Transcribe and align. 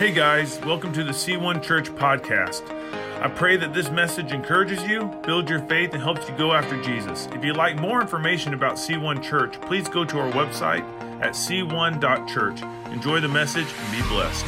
Hey 0.00 0.12
guys, 0.12 0.58
welcome 0.60 0.94
to 0.94 1.04
the 1.04 1.10
C1 1.10 1.62
Church 1.62 1.90
podcast. 1.90 2.62
I 3.20 3.28
pray 3.28 3.58
that 3.58 3.74
this 3.74 3.90
message 3.90 4.32
encourages 4.32 4.82
you, 4.84 5.04
builds 5.26 5.50
your 5.50 5.58
faith, 5.66 5.92
and 5.92 6.02
helps 6.02 6.26
you 6.26 6.34
go 6.38 6.54
after 6.54 6.80
Jesus. 6.82 7.28
If 7.34 7.44
you'd 7.44 7.58
like 7.58 7.78
more 7.78 8.00
information 8.00 8.54
about 8.54 8.76
C1 8.76 9.22
Church, 9.22 9.60
please 9.60 9.90
go 9.90 10.06
to 10.06 10.18
our 10.18 10.32
website 10.32 10.80
at 11.20 11.34
c1.church. 11.34 12.62
Enjoy 12.94 13.20
the 13.20 13.28
message 13.28 13.66
and 13.66 13.92
be 13.92 14.08
blessed. 14.08 14.46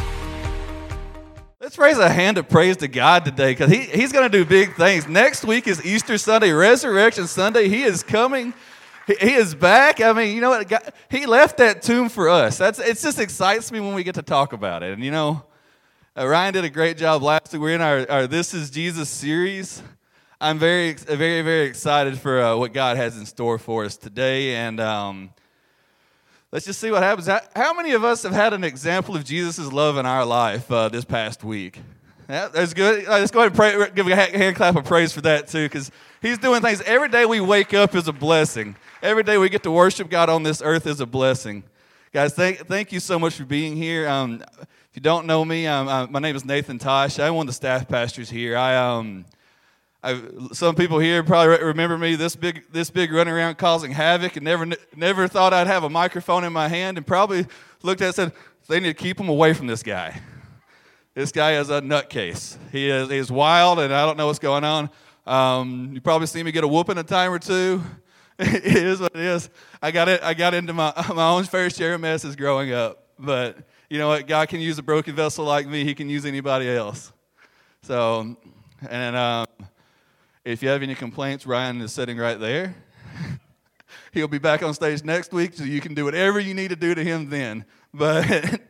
Let's 1.61 1.77
raise 1.77 1.99
a 1.99 2.09
hand 2.09 2.39
of 2.39 2.49
praise 2.49 2.79
to 2.79 2.89
God 2.89 3.27
today 3.27 3.53
because 3.53 3.71
he, 3.71 3.81
He's 3.81 4.11
going 4.11 4.25
to 4.25 4.35
do 4.35 4.47
big 4.47 4.75
things. 4.77 5.07
Next 5.07 5.45
week 5.45 5.69
is 5.69 5.85
Easter 5.85 6.17
Sunday, 6.17 6.53
Resurrection 6.53 7.27
Sunday. 7.27 7.69
He 7.69 7.83
is 7.83 8.03
coming. 8.03 8.55
He, 9.07 9.33
is 9.33 9.55
back. 9.55 10.01
I 10.01 10.13
mean, 10.13 10.35
you 10.35 10.41
know 10.41 10.51
what? 10.51 10.69
God, 10.69 10.93
he 11.11 11.27
left 11.27 11.57
that 11.57 11.83
tomb 11.83 12.09
for 12.09 12.29
us. 12.29 12.59
That's 12.59 12.79
it. 12.79 12.99
Just 12.99 13.19
excites 13.19 13.73
me 13.73 13.81
when 13.81 13.95
we 13.95 14.05
get 14.05 14.15
to 14.15 14.23
talk 14.23 14.53
about 14.53 14.83
it. 14.83 14.93
And 14.93 15.05
you 15.05 15.11
know, 15.11 15.45
uh, 16.17 16.27
Ryan 16.27 16.55
did 16.55 16.65
a 16.65 16.71
great 16.71 16.99
job 16.99 17.23
last 17.23 17.53
week. 17.53 17.63
We're 17.63 17.75
in 17.75 17.81
our, 17.81 18.09
our 18.11 18.27
This 18.27 18.55
Is 18.55 18.71
Jesus 18.71 19.09
series. 19.09 19.83
I'm 20.41 20.59
very, 20.59 20.93
very, 20.93 21.43
very 21.43 21.67
excited 21.67 22.19
for 22.19 22.41
uh, 22.41 22.57
what 22.57 22.73
God 22.73 22.97
has 22.97 23.17
in 23.17 23.27
store 23.27 23.59
for 23.59 23.85
us 23.85 23.97
today. 23.97 24.57
And 24.57 24.81
um, 24.81 25.31
let's 26.51 26.67
just 26.67 26.81
see 26.81 26.91
what 26.91 27.03
happens. 27.03 27.29
How, 27.29 27.41
how, 27.55 27.75
many 27.75 27.93
of 27.93 28.05
us 28.05 28.25
have 28.25 28.33
had 28.33 28.53
an 28.53 28.65
example 28.65 29.17
of 29.17 29.25
Jesus' 29.25 29.73
love 29.73 29.99
in 29.99 30.07
our 30.07 30.25
life 30.25 30.71
uh, 30.71 30.89
this 30.89 31.05
past 31.05 31.45
week? 31.45 31.81
Yeah, 32.33 32.49
that's 32.49 32.73
good. 32.73 33.07
Uh, 33.07 33.11
let's 33.19 33.31
go 33.31 33.41
ahead 33.41 33.49
and 33.49 33.55
pray, 33.55 33.91
give 33.95 34.09
a 34.09 34.17
hand 34.17 34.57
clap 34.57 34.75
of 34.75 34.87
praise 34.87 35.13
for 35.13 35.21
that 35.21 35.49
too, 35.49 35.67
because 35.67 35.91
He's 36.23 36.39
doing 36.39 36.63
things. 36.63 36.81
Every 36.81 37.11
day 37.11 37.27
we 37.27 37.43
wake 37.43 37.75
up 37.75 37.95
is 37.95 38.09
a 38.09 38.13
blessing. 38.13 38.75
Every 39.03 39.23
day 39.23 39.37
we 39.37 39.51
get 39.51 39.63
to 39.65 39.71
worship 39.71 40.09
God 40.09 40.31
on 40.31 40.43
this 40.43 40.63
earth 40.65 40.87
is 40.87 41.01
a 41.01 41.05
blessing. 41.05 41.63
Guys, 42.11 42.33
thank, 42.33 42.67
thank 42.67 42.91
you 42.91 43.01
so 43.01 43.19
much 43.19 43.35
for 43.35 43.45
being 43.45 43.77
here. 43.77 44.09
Um, 44.09 44.43
if 44.61 44.95
you 44.95 45.03
don't 45.03 45.27
know 45.27 45.45
me, 45.45 45.67
um, 45.67 45.89
uh, 45.89 46.07
my 46.07 46.21
name 46.21 46.35
is 46.35 46.43
Nathan 46.43 46.79
Tosh. 46.79 47.19
I'm 47.19 47.35
one 47.35 47.45
of 47.45 47.49
the 47.49 47.53
staff 47.53 47.87
pastors 47.87 48.31
here. 48.31 48.57
I, 48.57 48.77
um, 48.77 49.27
I, 50.03 50.19
some 50.53 50.75
people 50.75 50.99
here 51.01 51.23
probably 51.23 51.63
remember 51.63 51.99
me 51.99 52.15
this 52.15 52.35
big, 52.35 52.65
this 52.73 52.89
big 52.89 53.13
running 53.13 53.35
around 53.35 53.59
causing 53.59 53.91
havoc, 53.93 54.37
and 54.37 54.45
never, 54.45 54.67
never 54.97 55.29
thought 55.29 55.53
I'd 55.53 55.67
have 55.67 55.85
a 55.85 55.91
microphone 55.91 56.45
in 56.45 56.53
my 56.55 56.69
hand, 56.69 56.97
and 56.97 57.07
probably 57.07 57.47
looked 57.83 58.01
at 58.01 58.05
it 58.05 58.19
and 58.19 58.33
said, 58.33 58.33
"They 58.69 58.81
need 58.81 58.97
to 58.97 59.03
keep 59.03 59.21
him 59.21 59.29
away 59.29 59.53
from 59.53 59.67
this 59.67 59.83
guy. 59.83 60.19
This 61.15 61.31
guy 61.31 61.57
is 61.59 61.69
a 61.69 61.83
nutcase. 61.83 62.57
He 62.71 62.89
is, 62.89 63.11
he 63.11 63.19
is 63.19 63.31
wild, 63.31 63.79
and 63.79 63.93
I 63.93 64.07
don't 64.07 64.17
know 64.17 64.29
what's 64.29 64.39
going 64.39 64.65
on. 64.65 64.89
Um, 65.27 65.91
you 65.93 66.01
probably 66.01 66.27
see 66.27 66.43
me 66.43 66.53
get 66.53 66.65
a 66.65 66.69
whooping 66.69 66.97
a 66.97 67.03
time 67.03 67.31
or 67.33 67.39
two. 67.39 67.83
it 68.39 68.65
is 68.65 68.99
what 68.99 69.15
it 69.15 69.21
is. 69.21 69.51
I 69.83 69.91
got 69.91 70.09
it. 70.09 70.23
I 70.23 70.33
got 70.33 70.55
into 70.55 70.73
my 70.73 70.91
my 71.15 71.29
own 71.29 71.45
fair 71.45 71.69
share 71.69 71.95
of 71.95 72.01
messes 72.01 72.35
growing 72.35 72.73
up, 72.73 73.09
but 73.19 73.59
you 73.91 73.99
know 73.99 74.09
what? 74.09 74.27
God 74.27 74.49
can 74.49 74.61
use 74.61 74.79
a 74.79 74.83
broken 74.83 75.15
vessel 75.15 75.45
like 75.45 75.69
me. 75.69 75.85
He 75.85 75.95
can 75.95 76.09
use 76.09 76.25
anybody 76.25 76.67
else. 76.71 77.13
So, 77.83 78.35
and 78.89 79.15
um, 79.15 79.47
if 80.47 80.63
you 80.63 80.71
have 80.71 80.83
any 80.83 80.95
complaints, 80.95 81.47
Ryan 81.47 81.83
is 81.83 81.93
sitting 81.93 82.17
right 82.17 82.41
there. 82.41 82.75
He'll 84.13 84.29
be 84.29 84.39
back 84.39 84.63
on 84.63 84.73
stage 84.73 85.05
next 85.05 85.31
week, 85.31 85.53
so 85.53 85.65
you 85.65 85.83
can 85.83 85.93
do 85.93 86.07
whatever 86.07 86.41
you 86.41 86.55
need 86.55 86.69
to 86.69 86.77
do 86.77 86.95
to 86.95 87.05
him 87.05 87.29
then. 87.29 87.67
But 87.93 88.63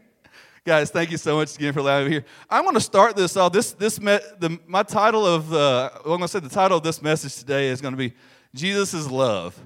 guys, 0.64 0.91
thank 0.91 1.10
you 1.10 1.16
so 1.16 1.36
much 1.36 1.55
again 1.56 1.72
for 1.72 1.80
allowing 1.80 2.06
me 2.06 2.12
here. 2.12 2.24
I'm 2.48 2.62
going 2.62 2.74
to 2.74 2.80
start 2.80 3.16
this 3.16 3.36
off. 3.36 3.52
This 3.52 3.72
this 3.72 4.00
me, 4.00 4.18
the, 4.38 4.58
my 4.66 4.82
title 4.82 5.27
of 5.27 5.48
the 5.48 5.91
well, 6.05 6.14
I'm 6.14 6.20
going 6.20 6.20
to 6.20 6.28
say 6.28 6.41
the 6.41 6.48
title 6.48 6.78
of 6.78 6.84
this 6.84 7.02
message 7.02 7.36
today 7.36 7.68
is 7.68 7.80
going 7.80 7.92
to 7.92 7.98
be 7.98 8.14
Jesus 8.55 8.94
is 8.94 9.10
love. 9.10 9.58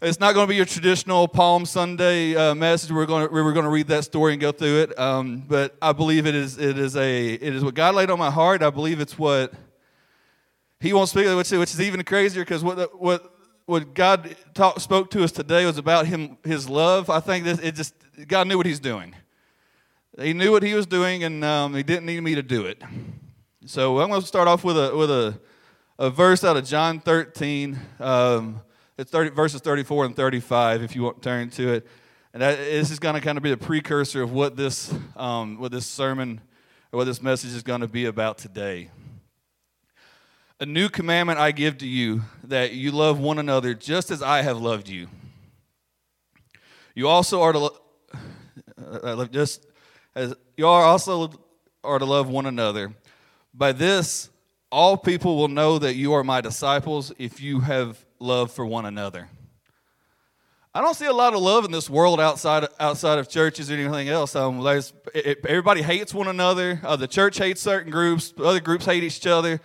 It's 0.00 0.18
not 0.18 0.34
going 0.34 0.46
to 0.46 0.48
be 0.48 0.56
your 0.56 0.64
traditional 0.64 1.28
Palm 1.28 1.64
Sunday 1.64 2.34
uh, 2.34 2.54
message. 2.54 2.90
We're 2.90 3.06
going 3.06 3.28
to 3.28 3.32
we're 3.32 3.52
going 3.52 3.64
to 3.64 3.70
read 3.70 3.88
that 3.88 4.04
story 4.04 4.32
and 4.32 4.40
go 4.40 4.52
through 4.52 4.82
it. 4.82 4.98
Um, 4.98 5.44
but 5.46 5.76
I 5.82 5.92
believe 5.92 6.26
it 6.26 6.34
is 6.34 6.58
it 6.58 6.78
is 6.78 6.96
a 6.96 7.34
it 7.34 7.54
is 7.54 7.62
what 7.62 7.74
God 7.74 7.94
laid 7.94 8.10
on 8.10 8.18
my 8.18 8.30
heart. 8.30 8.62
I 8.62 8.70
believe 8.70 9.00
it's 9.00 9.18
what 9.18 9.52
He 10.80 10.90
to 10.92 11.06
speak, 11.06 11.26
which, 11.36 11.50
which 11.50 11.74
is 11.74 11.80
even 11.80 12.02
crazier 12.04 12.42
because 12.42 12.64
what 12.64 12.98
what 12.98 13.28
what 13.66 13.94
God 13.94 14.34
talk, 14.54 14.80
spoke 14.80 15.10
to 15.10 15.22
us 15.22 15.30
today 15.30 15.66
was 15.66 15.78
about 15.78 16.06
Him 16.06 16.38
His 16.42 16.68
love. 16.68 17.10
I 17.10 17.20
think 17.20 17.44
that 17.44 17.62
it 17.62 17.74
just 17.74 17.94
God 18.26 18.48
knew 18.48 18.56
what 18.56 18.66
He's 18.66 18.80
doing. 18.80 19.14
He 20.20 20.34
knew 20.34 20.52
what 20.52 20.62
He 20.62 20.74
was 20.74 20.86
doing, 20.86 21.24
and 21.24 21.42
um, 21.44 21.74
He 21.74 21.82
didn't 21.82 22.06
need 22.06 22.20
me 22.20 22.34
to 22.34 22.42
do 22.42 22.66
it. 22.66 22.82
So 23.64 24.00
I'm 24.00 24.08
going 24.08 24.20
to 24.20 24.26
start 24.26 24.46
off 24.46 24.62
with 24.62 24.76
a 24.76 24.94
with 24.94 25.10
a, 25.10 25.40
a 25.98 26.10
verse 26.10 26.44
out 26.44 26.56
of 26.56 26.66
John 26.66 27.00
13. 27.00 27.78
Um, 27.98 28.60
it's 28.98 29.10
30, 29.10 29.30
verses 29.30 29.62
34 29.62 30.06
and 30.06 30.16
35, 30.16 30.82
if 30.82 30.94
you 30.94 31.02
want 31.02 31.22
to 31.22 31.28
turn 31.28 31.48
to 31.50 31.72
it. 31.72 31.86
And 32.34 32.42
that, 32.42 32.58
this 32.58 32.90
is 32.90 32.98
going 32.98 33.14
to 33.14 33.20
kind 33.22 33.38
of 33.38 33.42
be 33.42 33.50
the 33.50 33.56
precursor 33.56 34.22
of 34.22 34.32
what 34.32 34.54
this, 34.56 34.92
um, 35.16 35.58
what 35.58 35.72
this 35.72 35.86
sermon 35.86 36.40
or 36.92 36.98
what 36.98 37.04
this 37.04 37.22
message 37.22 37.52
is 37.54 37.62
going 37.62 37.80
to 37.80 37.88
be 37.88 38.04
about 38.04 38.36
today. 38.36 38.90
A 40.60 40.66
new 40.66 40.90
commandment 40.90 41.38
I 41.38 41.52
give 41.52 41.78
to 41.78 41.86
you 41.86 42.22
that 42.44 42.72
you 42.72 42.92
love 42.92 43.18
one 43.18 43.38
another 43.38 43.72
just 43.74 44.10
as 44.10 44.22
I 44.22 44.42
have 44.42 44.58
loved 44.58 44.88
you. 44.88 45.08
You 46.94 47.08
also 47.08 47.40
are 47.40 47.52
to 47.52 47.58
lo- 47.58 47.78
uh, 48.78 49.24
just 49.26 49.66
as 50.14 50.34
you 50.56 50.66
are 50.66 50.84
also 50.84 51.32
are 51.82 51.98
to 51.98 52.04
love 52.04 52.28
one 52.28 52.46
another. 52.46 52.92
By 53.54 53.72
this, 53.72 54.30
all 54.70 54.96
people 54.96 55.36
will 55.36 55.48
know 55.48 55.78
that 55.78 55.94
you 55.94 56.12
are 56.14 56.24
my 56.24 56.40
disciples 56.40 57.12
if 57.18 57.40
you 57.40 57.60
have 57.60 58.04
love 58.18 58.50
for 58.50 58.64
one 58.64 58.86
another. 58.86 59.28
I 60.74 60.80
don't 60.80 60.94
see 60.94 61.04
a 61.06 61.12
lot 61.12 61.34
of 61.34 61.40
love 61.42 61.66
in 61.66 61.70
this 61.70 61.90
world 61.90 62.18
outside 62.18 62.66
outside 62.80 63.18
of 63.18 63.28
churches 63.28 63.70
or 63.70 63.74
anything 63.74 64.08
else. 64.08 64.34
Um, 64.34 64.66
it, 64.66 64.92
it, 65.14 65.46
everybody 65.46 65.82
hates 65.82 66.14
one 66.14 66.28
another. 66.28 66.80
Uh, 66.82 66.96
the 66.96 67.06
church 67.06 67.36
hates 67.36 67.60
certain 67.60 67.90
groups. 67.90 68.32
Other 68.42 68.60
groups 68.60 68.86
hate 68.86 69.02
each 69.02 69.26
other. 69.26 69.60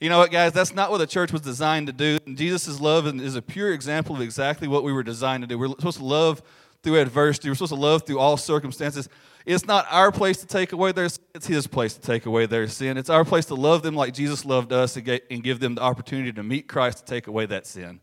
You 0.00 0.08
know 0.08 0.18
what, 0.18 0.32
guys? 0.32 0.52
That's 0.52 0.74
not 0.74 0.90
what 0.90 0.98
the 0.98 1.06
church 1.06 1.32
was 1.32 1.42
designed 1.42 1.86
to 1.88 1.92
do. 1.92 2.18
Jesus' 2.34 2.80
love 2.80 3.06
is 3.20 3.36
a 3.36 3.42
pure 3.42 3.72
example 3.72 4.16
of 4.16 4.20
exactly 4.20 4.66
what 4.66 4.82
we 4.82 4.92
were 4.92 5.04
designed 5.04 5.44
to 5.44 5.46
do. 5.46 5.58
We're 5.58 5.68
supposed 5.68 5.98
to 5.98 6.04
love 6.04 6.42
through 6.82 7.00
adversity. 7.00 7.48
We're 7.48 7.54
supposed 7.54 7.74
to 7.74 7.80
love 7.80 8.04
through 8.04 8.18
all 8.18 8.36
circumstances. 8.36 9.08
It's 9.48 9.64
not 9.64 9.86
our 9.90 10.12
place 10.12 10.36
to 10.42 10.46
take 10.46 10.72
away 10.72 10.92
their 10.92 11.08
sin, 11.08 11.24
it's 11.34 11.46
His 11.46 11.66
place 11.66 11.94
to 11.94 12.00
take 12.02 12.26
away 12.26 12.44
their 12.44 12.68
sin. 12.68 12.98
It's 12.98 13.08
our 13.08 13.24
place 13.24 13.46
to 13.46 13.54
love 13.54 13.82
them 13.82 13.94
like 13.94 14.12
Jesus 14.12 14.44
loved 14.44 14.74
us 14.74 14.94
and 14.94 15.42
give 15.42 15.58
them 15.58 15.74
the 15.74 15.80
opportunity 15.80 16.32
to 16.32 16.42
meet 16.42 16.68
Christ 16.68 16.98
to 16.98 17.04
take 17.06 17.28
away 17.28 17.46
that 17.46 17.66
sin. 17.66 18.00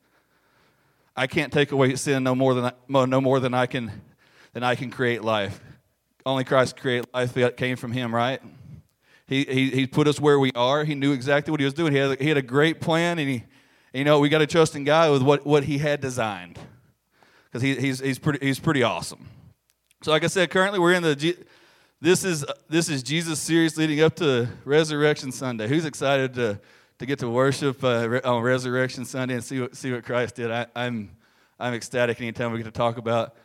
I 1.15 1.27
can't 1.27 1.53
take 1.53 1.71
away 1.71 1.95
sin 1.97 2.23
no 2.23 2.33
more 2.33 2.55
than 2.55 2.65
I, 2.65 2.73
no 2.87 3.21
more 3.21 3.39
than 3.39 3.53
I 3.53 3.67
can 3.67 3.91
than 4.53 4.63
I 4.63 4.73
can 4.73 4.89
create 4.89 5.23
life. 5.23 5.61
Only 6.25 6.45
Christ 6.45 6.77
create 6.77 7.05
life 7.13 7.33
that 7.35 7.57
came 7.57 7.77
from 7.77 7.91
Him, 7.91 8.13
right? 8.13 8.41
He, 9.27 9.43
he, 9.43 9.69
he 9.69 9.85
put 9.85 10.07
us 10.07 10.19
where 10.19 10.39
we 10.39 10.51
are. 10.55 10.83
He 10.83 10.95
knew 10.95 11.11
exactly 11.11 11.51
what 11.51 11.59
he 11.59 11.65
was 11.65 11.75
doing. 11.75 11.93
He 11.93 11.99
had, 11.99 12.19
he 12.19 12.27
had 12.27 12.37
a 12.37 12.43
great 12.43 12.81
plan, 12.81 13.19
and 13.19 13.29
he, 13.29 13.43
you 13.93 14.03
know, 14.03 14.19
we 14.19 14.29
got 14.29 14.39
to 14.39 14.47
trust 14.47 14.75
in 14.75 14.83
God 14.83 15.11
with 15.11 15.21
what, 15.21 15.45
what 15.45 15.63
he 15.63 15.77
had 15.77 16.01
designed 16.01 16.57
because 17.45 17.61
he, 17.61 17.75
he's, 17.75 17.99
he's, 17.99 18.19
pretty, 18.19 18.45
he's 18.45 18.59
pretty 18.59 18.81
awesome. 18.83 19.27
So, 20.01 20.11
like 20.11 20.23
I 20.23 20.27
said, 20.27 20.49
currently 20.49 20.79
we're 20.79 20.93
in 20.93 21.03
the 21.03 21.35
this 22.01 22.23
is 22.23 22.45
this 22.69 22.89
is 22.89 23.01
Jesus 23.01 23.39
series 23.39 23.77
leading 23.77 24.01
up 24.01 24.15
to 24.17 24.47
Resurrection 24.65 25.31
Sunday. 25.31 25.67
Who's 25.67 25.85
excited 25.85 26.33
to 26.35 26.59
to 26.99 27.05
get 27.05 27.19
to 27.19 27.29
worship 27.29 27.83
uh, 27.83 28.19
on 28.23 28.43
Resurrection 28.43 29.05
Sunday 29.05 29.35
and 29.35 29.43
see 29.43 29.61
what 29.61 29.75
see 29.75 29.91
what 29.91 30.03
Christ 30.03 30.35
did? 30.35 30.51
I, 30.51 30.61
am 30.61 30.67
I'm, 30.75 31.09
I'm 31.59 31.73
ecstatic 31.73 32.21
anytime 32.21 32.51
we 32.51 32.59
get 32.59 32.65
to 32.65 32.71
talk 32.71 32.97
about 32.97 33.35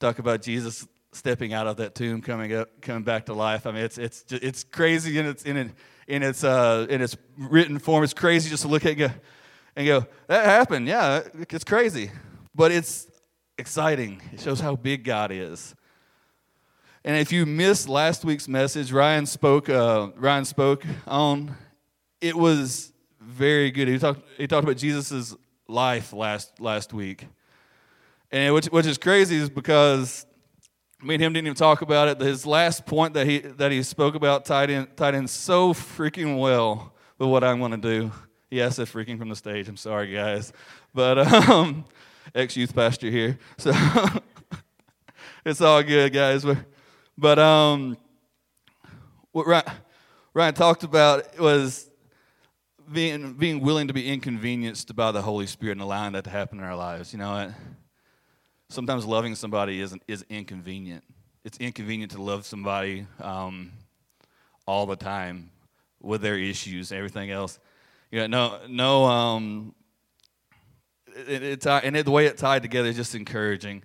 talk 0.00 0.18
about 0.18 0.42
Jesus 0.42 0.86
stepping 1.12 1.52
out 1.52 1.66
of 1.66 1.76
that 1.76 1.94
tomb, 1.94 2.22
coming 2.22 2.54
up, 2.54 2.80
coming 2.80 3.02
back 3.02 3.26
to 3.26 3.34
life. 3.34 3.66
I 3.66 3.72
mean, 3.72 3.84
it's 3.84 3.98
it's 3.98 4.24
it's 4.30 4.64
crazy 4.64 5.18
in 5.18 5.26
its 5.26 5.44
in 5.44 5.56
it, 5.56 5.70
in 6.08 6.22
its 6.22 6.42
uh, 6.42 6.86
in 6.88 7.02
its 7.02 7.16
written 7.38 7.78
form. 7.78 8.02
It's 8.02 8.14
crazy 8.14 8.50
just 8.50 8.62
to 8.62 8.68
look 8.68 8.84
at 8.86 8.98
it 8.98 9.12
and 9.76 9.86
go, 9.86 10.06
that 10.26 10.46
happened. 10.46 10.88
Yeah, 10.88 11.22
it's 11.48 11.64
crazy, 11.64 12.10
but 12.54 12.72
it's 12.72 13.06
exciting. 13.58 14.22
It 14.32 14.40
shows 14.40 14.60
how 14.60 14.76
big 14.76 15.04
God 15.04 15.30
is. 15.30 15.74
And 17.04 17.16
if 17.16 17.32
you 17.32 17.46
missed 17.46 17.88
last 17.88 18.24
week's 18.24 18.46
message, 18.46 18.92
Ryan 18.92 19.24
spoke. 19.24 19.70
Uh, 19.70 20.10
Ryan 20.16 20.44
spoke 20.44 20.84
on. 21.06 21.56
It 22.20 22.36
was 22.36 22.92
very 23.18 23.70
good. 23.70 23.88
He 23.88 23.98
talked. 23.98 24.20
He 24.36 24.46
talked 24.46 24.64
about 24.64 24.76
Jesus' 24.76 25.34
life 25.66 26.12
last 26.12 26.60
last 26.60 26.92
week, 26.92 27.26
and 28.30 28.52
which 28.52 28.66
which 28.66 28.84
is 28.84 28.98
crazy 28.98 29.36
is 29.36 29.48
because 29.48 30.26
me 31.02 31.14
and 31.14 31.22
him 31.22 31.32
didn't 31.32 31.46
even 31.46 31.56
talk 31.56 31.80
about 31.80 32.08
it. 32.08 32.20
His 32.20 32.44
last 32.44 32.84
point 32.84 33.14
that 33.14 33.26
he 33.26 33.38
that 33.38 33.72
he 33.72 33.82
spoke 33.82 34.14
about 34.14 34.44
tied 34.44 34.68
in 34.68 34.86
tied 34.94 35.14
in 35.14 35.26
so 35.26 35.72
freaking 35.72 36.38
well 36.38 36.92
with 37.18 37.30
what 37.30 37.42
I'm 37.42 37.60
going 37.60 37.70
to 37.70 37.78
do. 37.78 38.12
Yes, 38.50 38.78
I 38.78 38.84
said 38.84 38.92
freaking 38.92 39.18
from 39.18 39.30
the 39.30 39.36
stage. 39.36 39.68
I'm 39.68 39.78
sorry, 39.78 40.12
guys, 40.12 40.52
but 40.92 41.18
um, 41.48 41.86
ex 42.34 42.58
youth 42.58 42.74
pastor 42.74 43.08
here, 43.08 43.38
so 43.56 43.72
it's 45.46 45.62
all 45.62 45.82
good, 45.82 46.12
guys. 46.12 46.44
We're, 46.44 46.66
but 47.20 47.38
um, 47.38 47.96
what 49.32 49.46
Ryan, 49.46 49.64
Ryan 50.34 50.54
talked 50.54 50.82
about 50.82 51.38
was 51.38 51.90
being 52.90 53.34
being 53.34 53.60
willing 53.60 53.88
to 53.88 53.94
be 53.94 54.08
inconvenienced 54.08 54.96
by 54.96 55.12
the 55.12 55.22
Holy 55.22 55.46
Spirit 55.46 55.72
and 55.72 55.82
allowing 55.82 56.12
that 56.14 56.24
to 56.24 56.30
happen 56.30 56.58
in 56.58 56.64
our 56.64 56.76
lives. 56.76 57.12
You 57.12 57.18
know, 57.18 57.52
sometimes 58.68 59.04
loving 59.04 59.34
somebody 59.34 59.80
isn't 59.80 60.02
is 60.08 60.24
inconvenient. 60.28 61.04
It's 61.44 61.58
inconvenient 61.58 62.12
to 62.12 62.22
love 62.22 62.46
somebody. 62.46 63.06
Um, 63.20 63.72
all 64.66 64.86
the 64.86 64.94
time 64.94 65.50
with 66.00 66.22
their 66.22 66.38
issues 66.38 66.92
and 66.92 66.98
everything 66.98 67.30
else. 67.30 67.58
You 68.12 68.20
know, 68.20 68.26
no, 68.28 68.58
no, 68.68 69.04
um, 69.04 69.74
it, 71.26 71.42
it, 71.42 71.66
and 71.66 71.96
it, 71.96 72.04
the 72.04 72.10
way 72.12 72.26
it 72.26 72.36
tied 72.36 72.62
together 72.62 72.88
is 72.88 72.94
just 72.94 73.16
encouraging. 73.16 73.82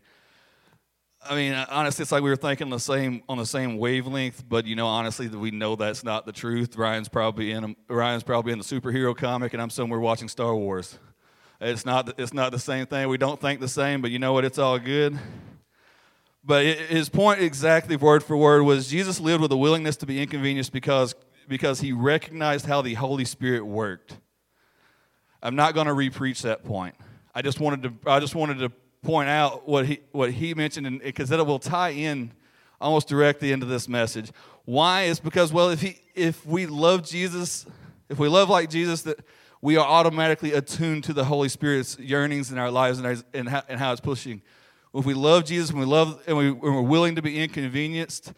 I 1.27 1.35
mean, 1.35 1.53
honestly, 1.53 2.03
it's 2.03 2.11
like 2.11 2.21
we 2.23 2.29
were 2.29 2.35
thinking 2.35 2.69
the 2.69 2.79
same 2.79 3.23
on 3.27 3.37
the 3.37 3.45
same 3.45 3.77
wavelength, 3.77 4.43
but 4.47 4.65
you 4.65 4.75
know, 4.75 4.87
honestly, 4.87 5.27
we 5.27 5.51
know 5.51 5.75
that's 5.75 6.03
not 6.03 6.25
the 6.25 6.31
truth. 6.31 6.75
Ryan's 6.75 7.09
probably 7.09 7.51
in 7.51 7.75
Ryan's 7.87 8.23
probably 8.23 8.51
in 8.51 8.59
the 8.59 8.63
superhero 8.63 9.15
comic, 9.15 9.53
and 9.53 9.61
I'm 9.61 9.69
somewhere 9.69 9.99
watching 9.99 10.27
Star 10.27 10.55
Wars. 10.55 10.99
It's 11.59 11.85
not 11.85 12.19
it's 12.19 12.33
not 12.33 12.51
the 12.51 12.59
same 12.59 12.85
thing. 12.85 13.07
We 13.09 13.17
don't 13.17 13.41
think 13.41 13.59
the 13.59 13.67
same, 13.67 14.01
but 14.01 14.11
you 14.11 14.19
know 14.19 14.33
what? 14.33 14.45
It's 14.45 14.59
all 14.59 14.77
good. 14.77 15.17
But 16.43 16.65
his 16.65 17.09
point, 17.09 17.41
exactly 17.41 17.95
word 17.95 18.23
for 18.23 18.37
word, 18.37 18.61
was 18.63 18.87
Jesus 18.87 19.19
lived 19.19 19.41
with 19.41 19.51
a 19.51 19.57
willingness 19.57 19.95
to 19.97 20.05
be 20.05 20.21
inconvenienced 20.21 20.71
because 20.71 21.15
because 21.47 21.81
he 21.81 21.91
recognized 21.91 22.65
how 22.65 22.81
the 22.81 22.93
Holy 22.93 23.25
Spirit 23.25 23.65
worked. 23.65 24.17
I'm 25.41 25.55
not 25.55 25.73
going 25.73 25.87
to 25.87 25.93
repreach 25.93 26.41
that 26.41 26.63
point. 26.63 26.95
I 27.33 27.41
just 27.41 27.59
wanted 27.59 27.83
to 27.83 28.11
I 28.11 28.19
just 28.19 28.35
wanted 28.35 28.59
to 28.59 28.71
point 29.05 29.29
out 29.29 29.67
what 29.67 29.85
he, 29.85 29.99
what 30.11 30.31
he 30.31 30.53
mentioned, 30.53 31.01
because 31.01 31.29
that 31.29 31.45
will 31.45 31.59
tie 31.59 31.91
in 31.91 32.31
almost 32.81 33.07
directly 33.07 33.51
into 33.51 33.65
this 33.65 33.87
message. 33.87 34.31
Why? 34.65 35.03
Is 35.03 35.19
because, 35.19 35.53
well, 35.53 35.69
if, 35.69 35.81
he, 35.81 36.01
if 36.15 36.45
we 36.45 36.65
love 36.65 37.07
Jesus, 37.07 37.65
if 38.09 38.19
we 38.19 38.27
love 38.27 38.49
like 38.49 38.69
Jesus, 38.69 39.03
that 39.03 39.19
we 39.61 39.77
are 39.77 39.85
automatically 39.85 40.53
attuned 40.53 41.03
to 41.05 41.13
the 41.13 41.25
Holy 41.25 41.49
Spirit's 41.49 41.97
yearnings 41.99 42.51
in 42.51 42.57
our 42.57 42.71
lives 42.71 42.97
and, 42.97 43.07
our, 43.07 43.15
and, 43.33 43.47
how, 43.47 43.63
and 43.69 43.79
how 43.79 43.91
it's 43.91 44.01
pushing. 44.01 44.41
If 44.93 45.05
we 45.05 45.13
love 45.13 45.45
Jesus 45.45 45.69
and 45.69 45.79
we 45.79 45.85
love 45.85 46.21
and, 46.27 46.37
we, 46.37 46.47
and 46.47 46.61
we're 46.61 46.81
willing 46.81 47.15
to 47.15 47.21
be 47.21 47.41
inconvenienced, 47.41 48.33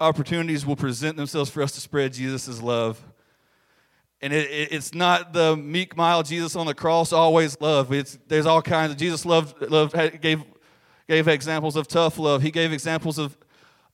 opportunities 0.00 0.66
will 0.66 0.76
present 0.76 1.16
themselves 1.16 1.50
for 1.50 1.62
us 1.62 1.72
to 1.72 1.80
spread 1.80 2.12
Jesus' 2.12 2.62
love 2.62 3.02
and 4.26 4.34
it, 4.34 4.50
it, 4.50 4.72
it's 4.72 4.92
not 4.92 5.32
the 5.32 5.56
meek, 5.56 5.96
mild 5.96 6.26
Jesus 6.26 6.56
on 6.56 6.66
the 6.66 6.74
cross 6.74 7.12
always 7.12 7.56
love. 7.60 7.92
It's, 7.92 8.18
there's 8.26 8.44
all 8.44 8.60
kinds 8.60 8.90
of 8.90 8.98
Jesus 8.98 9.24
loved, 9.24 9.70
loved 9.70 9.94
gave, 10.20 10.42
gave 11.08 11.28
examples 11.28 11.76
of 11.76 11.86
tough 11.86 12.18
love. 12.18 12.42
He 12.42 12.50
gave 12.50 12.72
examples 12.72 13.18
of, 13.18 13.38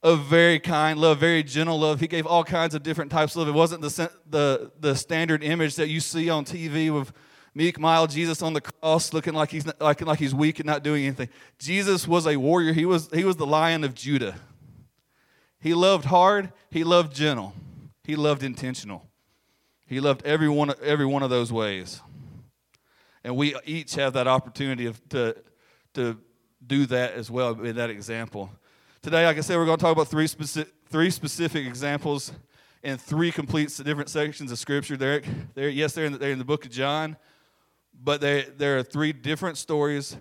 of 0.03 0.25
very 0.25 0.59
kind 0.59 0.99
love, 0.99 1.19
very 1.19 1.43
gentle 1.43 1.79
love. 1.79 2.01
He 2.01 2.09
gave 2.09 2.27
all 2.27 2.45
kinds 2.45 2.75
of 2.75 2.83
different 2.83 3.11
types 3.11 3.37
of 3.37 3.41
love. 3.41 3.49
It 3.49 3.53
wasn't 3.53 3.83
the, 3.83 4.11
the, 4.31 4.73
the 4.81 4.97
standard 4.97 5.45
image 5.45 5.77
that 5.77 5.89
you 5.89 6.01
see 6.01 6.31
on 6.31 6.47
TV 6.47 6.91
with 6.91 7.13
meek, 7.55 7.79
mild 7.79 8.09
Jesus 8.09 8.41
on 8.41 8.55
the 8.55 8.63
cross 8.63 9.13
looking 9.13 9.35
like 9.35 9.51
he's, 9.51 9.67
like, 9.81 10.01
like 10.01 10.19
he's 10.19 10.35
weak 10.35 10.61
and 10.61 10.67
not 10.67 10.83
doing 10.83 11.05
anything. 11.05 11.29
Jesus 11.59 12.09
was 12.09 12.27
a 12.27 12.39
warrior. 12.39 12.73
He 12.73 12.87
was, 12.87 13.11
he 13.13 13.25
was 13.25 13.37
the 13.37 13.47
lion 13.47 13.85
of 13.85 13.93
Judah. 13.95 14.37
He 15.61 15.75
loved 15.75 16.07
hard. 16.07 16.55
He 16.71 16.85
loved 16.85 17.15
gentle. 17.15 17.53
He 18.03 18.17
loved 18.17 18.43
intentional. 18.43 19.12
He 19.93 20.01
loved 20.01 20.25
every 20.25 20.49
one, 20.49 20.73
every 20.83 21.05
one 21.05 21.23
of 21.23 21.29
those 21.29 21.53
ways. 21.53 22.01
And 23.25 23.37
we 23.37 23.55
each 23.67 23.95
have 23.97 24.15
that 24.15 24.27
opportunity 24.27 24.87
of, 24.87 25.07
to, 25.11 25.37
to 25.93 26.17
do 26.67 26.87
that 26.87 27.13
as 27.13 27.31
well, 27.31 27.61
in 27.61 27.77
that 27.77 27.91
example. 27.91 28.51
Today, 29.03 29.27
like 29.27 29.37
I 29.37 29.41
said, 29.43 29.59
we're 29.59 29.67
going 29.67 29.77
to 29.77 29.83
talk 29.83 29.93
about 29.93 30.09
three, 30.09 30.27
specific, 30.27 30.73
three 30.89 31.11
specific 31.11 31.67
examples 31.67 32.33
in 32.83 32.97
three 32.97 33.31
complete 33.31 33.69
different 33.85 34.09
sections 34.09 34.51
of 34.51 34.59
Scripture. 34.59 34.97
They're, 34.97 35.21
they're, 35.53 35.69
yes, 35.69 35.93
they're 35.93 36.07
in, 36.07 36.13
the, 36.13 36.19
they're 36.19 36.33
in 36.33 36.39
the 36.39 36.45
book 36.47 36.65
of 36.65 36.71
John, 36.71 37.19
but 38.03 38.23
they, 38.23 38.47
there 38.57 38.79
are 38.79 38.83
three 38.83 39.13
different 39.13 39.59
stories, 39.59 40.17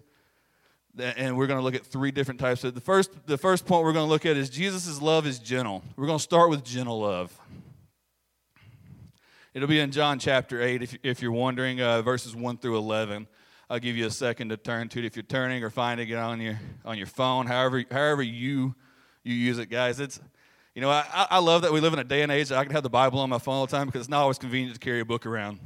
that, 0.96 1.18
and 1.18 1.38
we're 1.38 1.48
going 1.48 1.60
to 1.60 1.64
look 1.64 1.76
at 1.76 1.86
three 1.86 2.12
different 2.12 2.42
types. 2.42 2.66
Of, 2.66 2.76
the, 2.76 2.82
first, 2.82 3.26
the 3.26 3.38
first 3.38 3.66
point 3.66 3.86
we're 3.86 3.94
going 3.94 4.06
to 4.06 4.10
look 4.12 4.26
at 4.26 4.36
is 4.36 4.50
Jesus' 4.50 5.02
love 5.02 5.26
is 5.26 5.40
gentle. 5.40 5.82
We're 5.96 6.08
going 6.08 6.20
to 6.20 6.24
start 6.24 6.50
with 6.50 6.66
gentle 6.66 7.00
love. 7.00 7.40
It'll 9.54 9.68
be 9.68 9.82
in 9.82 9.92
John 9.92 10.18
chapter 10.18 10.62
8 10.62 10.82
if, 10.82 10.98
if 11.04 11.22
you're 11.22 11.34
wondering, 11.34 11.82
uh, 11.82 12.02
verses 12.02 12.34
1 12.34 12.60
through 12.60 12.78
11. 12.78 13.28
I'll 13.70 13.80
give 13.80 13.98
you 13.98 14.06
a 14.06 14.10
second 14.10 14.48
to 14.48 14.56
turn 14.56 14.88
to 14.88 15.00
it 15.00 15.04
if 15.04 15.18
you're 15.18 15.24
turning 15.24 15.62
or 15.62 15.70
finding 15.70 16.08
it 16.08 16.16
on 16.16 16.40
your, 16.40 16.58
on 16.86 16.98
your 16.98 17.08
phone, 17.08 17.48
however, 17.48 17.84
however 17.92 18.24
you, 18.24 18.76
you 19.26 19.34
use 19.34 19.60
it, 19.60 19.66
guys. 19.66 20.00
It's, 20.00 20.22
you 20.74 20.82
know, 20.82 20.90
I, 20.90 21.28
I 21.30 21.40
love 21.40 21.64
that 21.64 21.74
we 21.74 21.82
live 21.82 21.92
in 21.92 22.00
a 22.00 22.06
day 22.06 22.22
and 22.22 22.32
age 22.32 22.48
that 22.48 22.60
I 22.60 22.64
can 22.64 22.72
have 22.72 22.84
the 22.84 22.90
Bible 22.90 23.20
on 23.20 23.30
my 23.30 23.40
phone 23.40 23.56
all 23.56 23.66
the 23.66 23.76
time 23.76 23.88
because 23.88 24.00
it's 24.00 24.10
not 24.10 24.22
always 24.22 24.38
convenient 24.38 24.74
to 24.76 24.80
carry 24.80 25.02
a 25.02 25.06
book 25.06 25.26
around. 25.26 25.60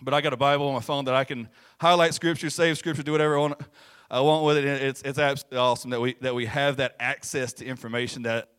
But 0.00 0.14
I 0.14 0.20
got 0.20 0.32
a 0.32 0.36
Bible 0.36 0.68
on 0.68 0.74
my 0.74 0.80
phone 0.80 1.04
that 1.06 1.16
I 1.16 1.24
can 1.24 1.48
highlight 1.80 2.14
Scripture, 2.14 2.48
save 2.48 2.78
Scripture, 2.78 3.02
do 3.02 3.10
whatever 3.10 3.38
I 3.38 3.40
want, 3.40 3.60
I 4.08 4.20
want 4.20 4.44
with 4.44 4.56
it. 4.56 4.64
It's, 4.64 5.02
it's 5.02 5.18
absolutely 5.18 5.58
awesome 5.58 5.90
that 5.90 6.00
we, 6.00 6.14
that 6.20 6.32
we 6.32 6.46
have 6.46 6.76
that 6.76 6.94
access 7.00 7.52
to 7.54 7.64
information 7.64 8.22
that 8.22 8.50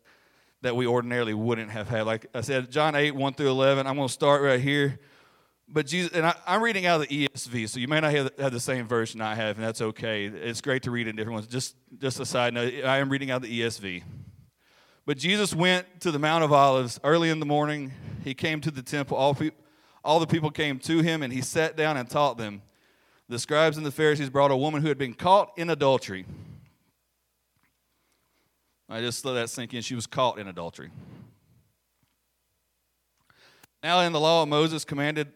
that 0.62 0.76
we 0.76 0.86
ordinarily 0.86 1.34
wouldn't 1.34 1.70
have 1.70 1.88
had. 1.88 2.06
Like 2.06 2.26
I 2.34 2.42
said, 2.42 2.70
John 2.70 2.94
8, 2.94 3.14
1 3.14 3.34
through 3.34 3.48
11, 3.48 3.86
I'm 3.86 3.96
going 3.96 4.08
to 4.08 4.12
start 4.12 4.42
right 4.42 4.60
here. 4.60 4.98
But 5.72 5.86
Jesus, 5.86 6.12
and 6.12 6.26
I, 6.26 6.34
am 6.46 6.62
reading 6.62 6.86
out 6.86 7.00
of 7.00 7.08
the 7.08 7.28
ESV, 7.28 7.68
so 7.68 7.78
you 7.78 7.86
may 7.86 8.00
not 8.00 8.12
have, 8.12 8.30
have, 8.38 8.52
the 8.52 8.58
same 8.58 8.88
version 8.88 9.20
I 9.20 9.36
have, 9.36 9.56
and 9.56 9.64
that's 9.64 9.80
okay. 9.80 10.26
It's 10.26 10.60
great 10.60 10.82
to 10.82 10.90
read 10.90 11.06
in 11.06 11.14
different 11.14 11.34
ones. 11.34 11.46
Just, 11.46 11.76
just 11.98 12.18
a 12.18 12.26
side 12.26 12.54
note, 12.54 12.74
I 12.84 12.98
am 12.98 13.08
reading 13.08 13.30
out 13.30 13.42
the 13.42 13.60
ESV. 13.60 14.02
But 15.06 15.16
Jesus 15.16 15.54
went 15.54 16.00
to 16.00 16.10
the 16.10 16.18
Mount 16.18 16.42
of 16.42 16.52
Olives 16.52 16.98
early 17.04 17.30
in 17.30 17.38
the 17.38 17.46
morning. 17.46 17.92
He 18.24 18.34
came 18.34 18.60
to 18.62 18.70
the 18.70 18.82
temple. 18.82 19.16
All, 19.16 19.34
pe- 19.34 19.52
all 20.04 20.18
the 20.18 20.26
people 20.26 20.50
came 20.50 20.80
to 20.80 20.98
him, 20.98 21.22
and 21.22 21.32
he 21.32 21.40
sat 21.40 21.76
down 21.76 21.96
and 21.96 22.10
taught 22.10 22.36
them. 22.36 22.62
The 23.28 23.38
scribes 23.38 23.76
and 23.76 23.86
the 23.86 23.92
Pharisees 23.92 24.28
brought 24.28 24.50
a 24.50 24.56
woman 24.56 24.82
who 24.82 24.88
had 24.88 24.98
been 24.98 25.14
caught 25.14 25.52
in 25.56 25.70
adultery. 25.70 26.26
I 28.92 29.00
just 29.00 29.24
let 29.24 29.34
that 29.34 29.48
sink 29.48 29.72
in. 29.72 29.82
She 29.82 29.94
was 29.94 30.08
caught 30.08 30.40
in 30.40 30.48
adultery. 30.48 30.90
Now 33.84 34.00
in 34.00 34.12
the 34.12 34.18
law 34.18 34.42
of 34.42 34.48
Moses 34.48 34.84
commanded 34.84 35.28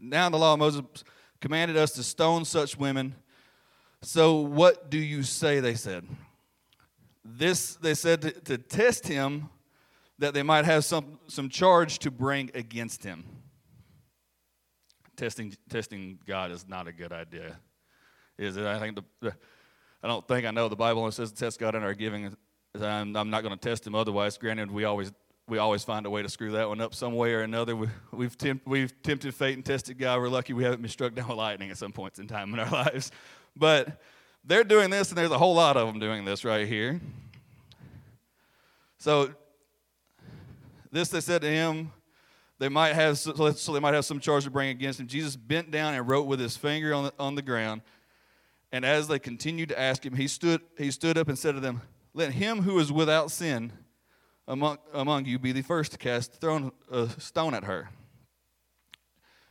now 0.00 0.26
in 0.26 0.32
the 0.32 0.38
law 0.38 0.52
of 0.52 0.58
Moses 0.58 0.82
commanded 1.40 1.78
us 1.78 1.92
to 1.92 2.02
stone 2.02 2.44
such 2.44 2.76
women. 2.76 3.14
So 4.02 4.36
what 4.36 4.90
do 4.90 4.98
you 4.98 5.22
say? 5.22 5.60
They 5.60 5.74
said. 5.74 6.06
This 7.24 7.76
they 7.76 7.94
said 7.94 8.20
to, 8.22 8.30
to 8.32 8.58
test 8.58 9.08
him 9.08 9.48
that 10.18 10.34
they 10.34 10.42
might 10.42 10.66
have 10.66 10.84
some, 10.84 11.18
some 11.26 11.48
charge 11.48 11.98
to 12.00 12.10
bring 12.10 12.50
against 12.54 13.02
him. 13.02 13.24
Testing 15.16 15.56
testing 15.70 16.18
God 16.26 16.50
is 16.50 16.68
not 16.68 16.86
a 16.86 16.92
good 16.92 17.12
idea. 17.12 17.58
Is 18.36 18.56
it? 18.56 18.66
I 18.66 18.78
think 18.78 19.00
the, 19.20 19.32
I 20.02 20.06
don't 20.06 20.26
think 20.28 20.46
I 20.46 20.50
know 20.50 20.68
the 20.68 20.76
Bible 20.76 21.00
only 21.00 21.12
says 21.12 21.32
to 21.32 21.36
test 21.36 21.58
God 21.58 21.74
in 21.74 21.82
our 21.82 21.94
giving 21.94 22.36
I'm, 22.74 23.16
I'm 23.16 23.30
not 23.30 23.42
going 23.42 23.56
to 23.56 23.68
test 23.68 23.86
him 23.86 23.94
otherwise. 23.94 24.38
Granted, 24.38 24.70
we 24.70 24.84
always 24.84 25.12
we 25.48 25.58
always 25.58 25.82
find 25.82 26.04
a 26.04 26.10
way 26.10 26.22
to 26.22 26.28
screw 26.28 26.52
that 26.52 26.68
one 26.68 26.80
up 26.80 26.94
some 26.94 27.14
way 27.14 27.32
or 27.32 27.40
another. 27.40 27.74
We, 27.74 27.88
we've, 28.12 28.36
tempt, 28.36 28.66
we've 28.66 28.92
tempted 29.02 29.34
fate 29.34 29.54
and 29.54 29.64
tested 29.64 29.98
God. 29.98 30.20
We're 30.20 30.28
lucky 30.28 30.52
we 30.52 30.62
haven't 30.62 30.82
been 30.82 30.90
struck 30.90 31.14
down 31.14 31.26
with 31.26 31.38
lightning 31.38 31.70
at 31.70 31.78
some 31.78 31.90
points 31.90 32.18
in 32.18 32.28
time 32.28 32.52
in 32.52 32.60
our 32.60 32.70
lives. 32.84 33.10
But 33.56 34.00
they're 34.44 34.64
doing 34.64 34.90
this, 34.90 35.08
and 35.08 35.16
there's 35.16 35.30
a 35.30 35.38
whole 35.38 35.54
lot 35.54 35.78
of 35.78 35.86
them 35.86 35.98
doing 35.98 36.26
this 36.26 36.44
right 36.44 36.68
here. 36.68 37.00
So 38.98 39.30
this 40.92 41.08
they 41.08 41.20
said 41.20 41.40
to 41.42 41.50
him, 41.50 41.92
they 42.58 42.68
might 42.68 42.94
have 42.94 43.18
so 43.18 43.72
they 43.72 43.80
might 43.80 43.94
have 43.94 44.04
some 44.04 44.20
charge 44.20 44.44
to 44.44 44.50
bring 44.50 44.70
against 44.70 44.98
him. 45.00 45.06
Jesus 45.06 45.36
bent 45.36 45.70
down 45.70 45.94
and 45.94 46.08
wrote 46.08 46.26
with 46.26 46.40
his 46.40 46.56
finger 46.56 46.92
on 46.92 47.04
the, 47.04 47.12
on 47.18 47.34
the 47.36 47.42
ground. 47.42 47.82
And 48.72 48.84
as 48.84 49.08
they 49.08 49.18
continued 49.18 49.70
to 49.70 49.78
ask 49.80 50.04
him, 50.04 50.14
he 50.14 50.28
stood 50.28 50.60
he 50.76 50.90
stood 50.90 51.16
up 51.16 51.28
and 51.28 51.38
said 51.38 51.54
to 51.54 51.60
them, 51.60 51.80
let 52.18 52.32
him 52.32 52.62
who 52.62 52.80
is 52.80 52.90
without 52.90 53.30
sin 53.30 53.72
among, 54.48 54.78
among 54.92 55.24
you 55.24 55.38
be 55.38 55.52
the 55.52 55.62
first 55.62 55.92
to 55.92 55.98
cast 55.98 56.40
thrown, 56.40 56.72
a 56.90 57.08
stone 57.18 57.54
at 57.54 57.62
her. 57.62 57.90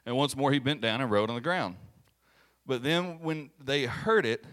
And 0.06 0.18
once 0.18 0.36
more 0.36 0.52
he 0.52 0.60
bent 0.60 0.82
down 0.82 1.00
and 1.00 1.10
wrote 1.10 1.30
on 1.30 1.36
the 1.36 1.42
ground. 1.42 1.78
But 2.66 2.84
then 2.84 3.20
when 3.22 3.52
they 3.64 3.86
heard 3.86 4.26
it, 4.26 4.44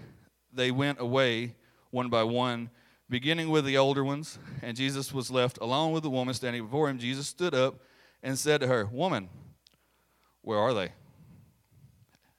they 0.53 0.71
went 0.71 1.01
away 1.01 1.57
one 1.91 2.09
by 2.09 2.23
one, 2.23 2.71
beginning 3.11 3.51
with 3.51 3.65
the 3.65 3.79
older 3.79 4.05
ones. 4.05 4.39
And 4.63 4.77
Jesus 4.77 5.13
was 5.13 5.29
left 5.29 5.59
alone 5.59 5.93
with 5.93 6.05
the 6.05 6.11
woman 6.11 6.35
standing 6.35 6.63
before 6.65 6.89
him. 6.89 6.99
Jesus 6.99 7.27
stood 7.27 7.53
up 7.53 7.81
and 8.23 8.39
said 8.39 8.61
to 8.61 8.69
her, 8.69 8.87
Woman, 8.87 9.29
where 10.43 10.59
are 10.59 10.73
they? 10.73 10.93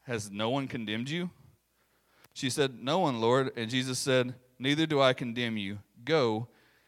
Has 0.04 0.32
no 0.32 0.50
one 0.50 0.70
condemned 0.70 1.10
you? 1.10 1.32
She 2.34 2.50
said, 2.50 2.82
No 2.82 3.00
one, 3.00 3.20
Lord. 3.20 3.52
And 3.58 3.70
Jesus 3.70 4.00
said, 4.00 4.36
neither 4.60 4.86
do 4.86 5.02
I 5.02 5.14
condemn 5.14 5.58
you. 5.58 5.80
Go, 6.04 6.48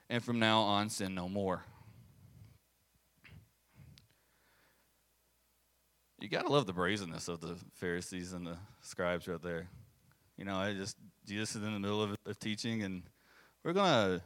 and 0.09 0.23
from 0.23 0.39
now 0.39 0.61
on 0.61 0.89
sin 0.89 1.15
no 1.15 1.27
more. 1.27 1.63
You 6.19 6.29
got 6.29 6.45
to 6.45 6.51
love 6.51 6.65
the 6.65 6.73
brazenness 6.73 7.27
of 7.27 7.41
the 7.41 7.55
Pharisees 7.75 8.33
and 8.33 8.45
the 8.45 8.57
scribes 8.81 9.27
right 9.27 9.41
there. 9.41 9.67
You 10.35 10.45
know, 10.45 10.55
I 10.55 10.73
just, 10.73 10.97
Jesus 11.27 11.55
is 11.55 11.63
in 11.63 11.73
the 11.73 11.79
middle 11.79 12.01
of, 12.01 12.15
of 12.25 12.39
teaching, 12.39 12.83
and 12.83 13.03
we're 13.63 13.73
going 13.73 14.19
to 14.19 14.21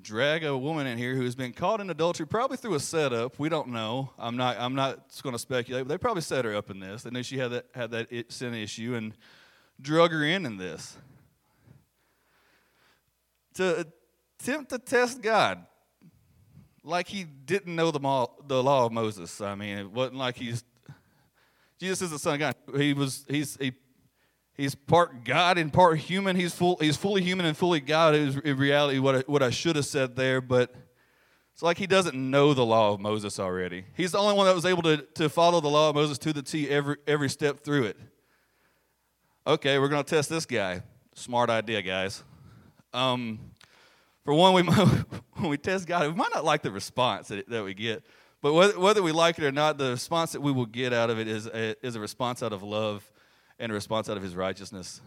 drag 0.00 0.44
a 0.44 0.56
woman 0.56 0.86
in 0.86 0.96
here 0.96 1.14
who's 1.14 1.34
been 1.34 1.52
caught 1.52 1.80
in 1.80 1.90
adultery, 1.90 2.26
probably 2.26 2.56
through 2.56 2.74
a 2.74 2.80
setup. 2.80 3.38
We 3.38 3.48
don't 3.48 3.68
know. 3.68 4.10
I'm 4.18 4.36
not. 4.36 4.56
I'm 4.58 4.74
not 4.74 5.10
going 5.22 5.34
to 5.34 5.38
speculate. 5.38 5.84
But 5.84 5.88
they 5.88 5.98
probably 5.98 6.22
set 6.22 6.44
her 6.44 6.54
up 6.54 6.70
in 6.70 6.80
this. 6.80 7.02
They 7.02 7.10
knew 7.10 7.22
she 7.22 7.38
had 7.38 7.50
that 7.50 7.66
had 7.74 7.90
that 7.90 8.32
sin 8.32 8.54
issue 8.54 8.94
and 8.94 9.14
drug 9.80 10.12
her 10.12 10.24
in 10.24 10.46
in 10.46 10.56
this 10.56 10.96
to 13.56 13.86
attempt 14.40 14.70
to 14.70 14.78
test 14.78 15.20
God. 15.20 15.66
like 16.86 17.08
he 17.08 17.24
didn't 17.24 17.74
know 17.74 17.90
the, 17.90 17.98
law, 17.98 18.30
the 18.46 18.62
law 18.62 18.86
of 18.86 18.92
Moses. 18.92 19.40
I 19.40 19.54
mean, 19.54 19.78
it 19.78 19.90
wasn't 19.90 20.16
like 20.16 20.36
he's 20.36 20.64
Jesus 21.78 22.00
is 22.02 22.10
the 22.10 22.18
Son 22.18 22.34
of 22.34 22.40
God. 22.40 22.54
He 22.80 22.94
was 22.94 23.26
he's 23.28 23.56
he, 23.60 23.72
he's 24.54 24.74
part 24.74 25.24
God 25.24 25.58
and 25.58 25.70
part 25.70 25.98
human. 25.98 26.34
He's 26.34 26.54
full 26.54 26.76
he's 26.76 26.96
fully 26.96 27.22
human 27.22 27.44
and 27.44 27.54
fully 27.54 27.80
God. 27.80 28.14
Is 28.14 28.36
in 28.36 28.56
reality 28.56 28.98
what 28.98 29.16
I, 29.16 29.18
what 29.26 29.42
I 29.42 29.50
should 29.50 29.76
have 29.76 29.84
said 29.84 30.16
there, 30.16 30.40
but 30.40 30.74
it's 31.52 31.62
like 31.62 31.76
he 31.76 31.86
doesn't 31.86 32.14
know 32.14 32.54
the 32.54 32.64
law 32.64 32.94
of 32.94 33.00
Moses 33.00 33.38
already. 33.38 33.84
He's 33.94 34.12
the 34.12 34.18
only 34.18 34.34
one 34.34 34.46
that 34.46 34.54
was 34.54 34.64
able 34.64 34.82
to, 34.82 34.98
to 35.16 35.28
follow 35.28 35.60
the 35.60 35.68
law 35.68 35.90
of 35.90 35.94
Moses 35.94 36.16
to 36.18 36.32
the 36.32 36.42
T 36.42 36.70
every 36.70 36.96
every 37.06 37.28
step 37.28 37.62
through 37.62 37.84
it. 37.84 37.98
Okay, 39.46 39.78
we're 39.78 39.88
going 39.88 40.02
to 40.02 40.10
test 40.10 40.30
this 40.30 40.46
guy. 40.46 40.82
Smart 41.14 41.50
idea, 41.50 41.82
guys. 41.82 42.24
Um, 42.92 43.38
for 44.24 44.34
one, 44.34 44.54
we 44.54 44.62
when 45.34 45.50
we 45.50 45.56
test 45.56 45.86
God, 45.86 46.08
we 46.08 46.14
might 46.14 46.30
not 46.34 46.44
like 46.44 46.62
the 46.62 46.70
response 46.70 47.28
that, 47.28 47.48
that 47.48 47.64
we 47.64 47.74
get, 47.74 48.04
but 48.42 48.52
whether, 48.52 48.78
whether 48.78 49.02
we 49.02 49.12
like 49.12 49.38
it 49.38 49.44
or 49.44 49.52
not, 49.52 49.78
the 49.78 49.90
response 49.90 50.32
that 50.32 50.40
we 50.40 50.52
will 50.52 50.66
get 50.66 50.92
out 50.92 51.10
of 51.10 51.18
it 51.18 51.28
is 51.28 51.46
a, 51.46 51.74
is 51.84 51.96
a 51.96 52.00
response 52.00 52.42
out 52.42 52.52
of 52.52 52.62
love 52.62 53.10
and 53.58 53.72
a 53.72 53.74
response 53.74 54.08
out 54.08 54.16
of 54.16 54.22
His 54.22 54.34
righteousness. 54.34 55.00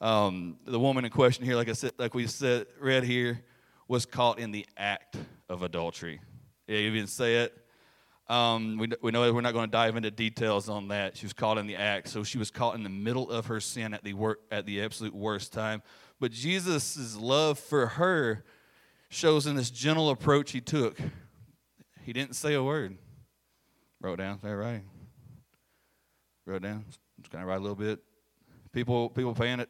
Um, 0.00 0.58
the 0.64 0.78
woman 0.78 1.04
in 1.04 1.10
question 1.10 1.44
here, 1.44 1.56
like 1.56 1.68
I 1.68 1.72
said, 1.72 1.92
like 1.98 2.14
we 2.14 2.26
said, 2.26 2.66
read 2.80 3.02
here, 3.02 3.42
was 3.88 4.06
caught 4.06 4.38
in 4.38 4.52
the 4.52 4.66
act 4.76 5.16
of 5.48 5.62
adultery. 5.62 6.20
Yeah, 6.66 6.78
you 6.78 6.90
didn't 6.90 7.08
say 7.08 7.36
it. 7.36 7.54
Um, 8.28 8.76
we, 8.76 8.88
we 9.00 9.10
know 9.10 9.32
we're 9.32 9.40
not 9.40 9.54
going 9.54 9.66
to 9.66 9.72
dive 9.72 9.96
into 9.96 10.10
details 10.10 10.68
on 10.68 10.88
that. 10.88 11.16
She 11.16 11.24
was 11.24 11.32
caught 11.32 11.56
in 11.56 11.66
the 11.66 11.76
act, 11.76 12.08
so 12.08 12.22
she 12.22 12.36
was 12.36 12.50
caught 12.50 12.74
in 12.74 12.82
the 12.82 12.90
middle 12.90 13.30
of 13.30 13.46
her 13.46 13.58
sin 13.58 13.94
at 13.94 14.04
the 14.04 14.12
wor- 14.12 14.38
at 14.50 14.66
the 14.66 14.82
absolute 14.82 15.14
worst 15.14 15.52
time. 15.52 15.82
But 16.20 16.32
Jesus' 16.32 17.16
love 17.16 17.58
for 17.58 17.86
her 17.86 18.44
shows 19.08 19.46
in 19.46 19.56
this 19.56 19.70
gentle 19.70 20.10
approach 20.10 20.52
he 20.52 20.60
took. 20.60 20.98
He 22.02 22.12
didn't 22.12 22.34
say 22.34 22.54
a 22.54 22.62
word. 22.62 22.96
Wrote 24.00 24.18
down, 24.18 24.40
say 24.40 24.50
right. 24.50 24.82
Wrote 26.46 26.62
down, 26.62 26.84
just 27.20 27.34
of 27.34 27.46
write 27.46 27.56
a 27.56 27.60
little 27.60 27.76
bit. 27.76 28.00
People, 28.72 29.10
people 29.10 29.34
paying 29.34 29.60
it, 29.60 29.68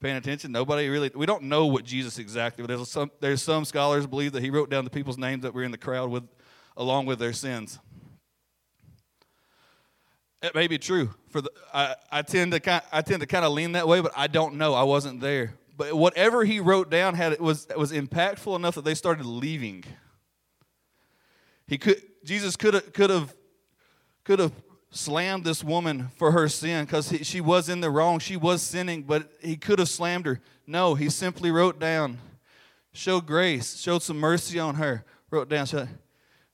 paying 0.00 0.16
attention. 0.16 0.52
Nobody 0.52 0.88
really. 0.88 1.10
We 1.14 1.26
don't 1.26 1.44
know 1.44 1.66
what 1.66 1.84
Jesus 1.84 2.18
exactly. 2.18 2.62
But 2.62 2.74
there's 2.74 2.88
some. 2.88 3.10
There's 3.20 3.42
some 3.42 3.64
scholars 3.64 4.06
believe 4.06 4.32
that 4.32 4.42
he 4.42 4.50
wrote 4.50 4.70
down 4.70 4.84
the 4.84 4.90
people's 4.90 5.18
names 5.18 5.42
that 5.42 5.54
were 5.54 5.62
in 5.62 5.70
the 5.70 5.78
crowd 5.78 6.10
with, 6.10 6.24
along 6.76 7.06
with 7.06 7.18
their 7.18 7.32
sins. 7.32 7.78
It 10.42 10.54
may 10.54 10.66
be 10.66 10.78
true. 10.78 11.10
For 11.30 11.40
the, 11.40 11.50
I, 11.72 11.96
I 12.12 12.22
tend 12.22 12.52
to 12.52 12.60
kind, 12.60 12.82
I 12.92 13.02
tend 13.02 13.20
to 13.20 13.26
kind 13.26 13.44
of 13.44 13.52
lean 13.52 13.72
that 13.72 13.88
way, 13.88 14.00
but 14.00 14.12
I 14.16 14.26
don't 14.26 14.54
know. 14.54 14.74
I 14.74 14.82
wasn't 14.82 15.20
there 15.20 15.54
but 15.76 15.94
whatever 15.94 16.44
he 16.44 16.60
wrote 16.60 16.90
down 16.90 17.14
had 17.14 17.38
was 17.40 17.66
was 17.76 17.92
impactful 17.92 18.54
enough 18.54 18.74
that 18.74 18.84
they 18.84 18.94
started 18.94 19.26
leaving. 19.26 19.84
He 21.66 21.78
could 21.78 22.02
Jesus 22.24 22.56
could 22.56 22.74
have 22.74 22.92
could 22.92 23.10
have 23.10 23.34
could 24.24 24.38
have 24.38 24.52
slammed 24.90 25.44
this 25.44 25.64
woman 25.64 26.08
for 26.16 26.32
her 26.32 26.48
sin 26.48 26.84
because 26.84 27.12
she 27.22 27.40
was 27.40 27.68
in 27.68 27.80
the 27.80 27.90
wrong. 27.90 28.18
She 28.18 28.36
was 28.36 28.62
sinning, 28.62 29.02
but 29.02 29.30
he 29.40 29.56
could 29.56 29.78
have 29.78 29.88
slammed 29.88 30.26
her. 30.26 30.40
No, 30.66 30.94
he 30.94 31.10
simply 31.10 31.50
wrote 31.50 31.78
down, 31.78 32.18
showed 32.92 33.26
grace, 33.26 33.78
showed 33.80 34.02
some 34.02 34.18
mercy 34.18 34.58
on 34.58 34.76
her. 34.76 35.04
Wrote 35.30 35.48
down, 35.48 35.66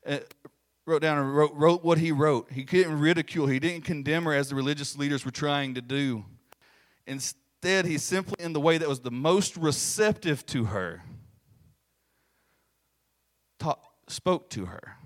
uh, 0.06 0.18
wrote 0.86 1.02
down 1.02 1.18
and 1.18 1.36
wrote, 1.36 1.52
wrote 1.54 1.84
what 1.84 1.98
he 1.98 2.12
wrote. 2.12 2.50
He 2.50 2.64
didn't 2.64 2.98
ridicule. 2.98 3.46
He 3.46 3.60
didn't 3.60 3.84
condemn 3.84 4.24
her 4.24 4.32
as 4.32 4.48
the 4.48 4.54
religious 4.54 4.96
leaders 4.96 5.24
were 5.24 5.30
trying 5.30 5.74
to 5.74 5.82
do. 5.82 6.24
Instead, 7.06 7.39
Instead, 7.62 7.84
he 7.84 7.98
simply, 7.98 8.36
in 8.42 8.54
the 8.54 8.60
way 8.60 8.78
that 8.78 8.88
was 8.88 9.00
the 9.00 9.10
most 9.10 9.54
receptive 9.54 10.46
to 10.46 10.64
her, 10.64 11.02
taught, 13.58 13.80
spoke 14.08 14.48
to 14.48 14.64
her 14.64 14.96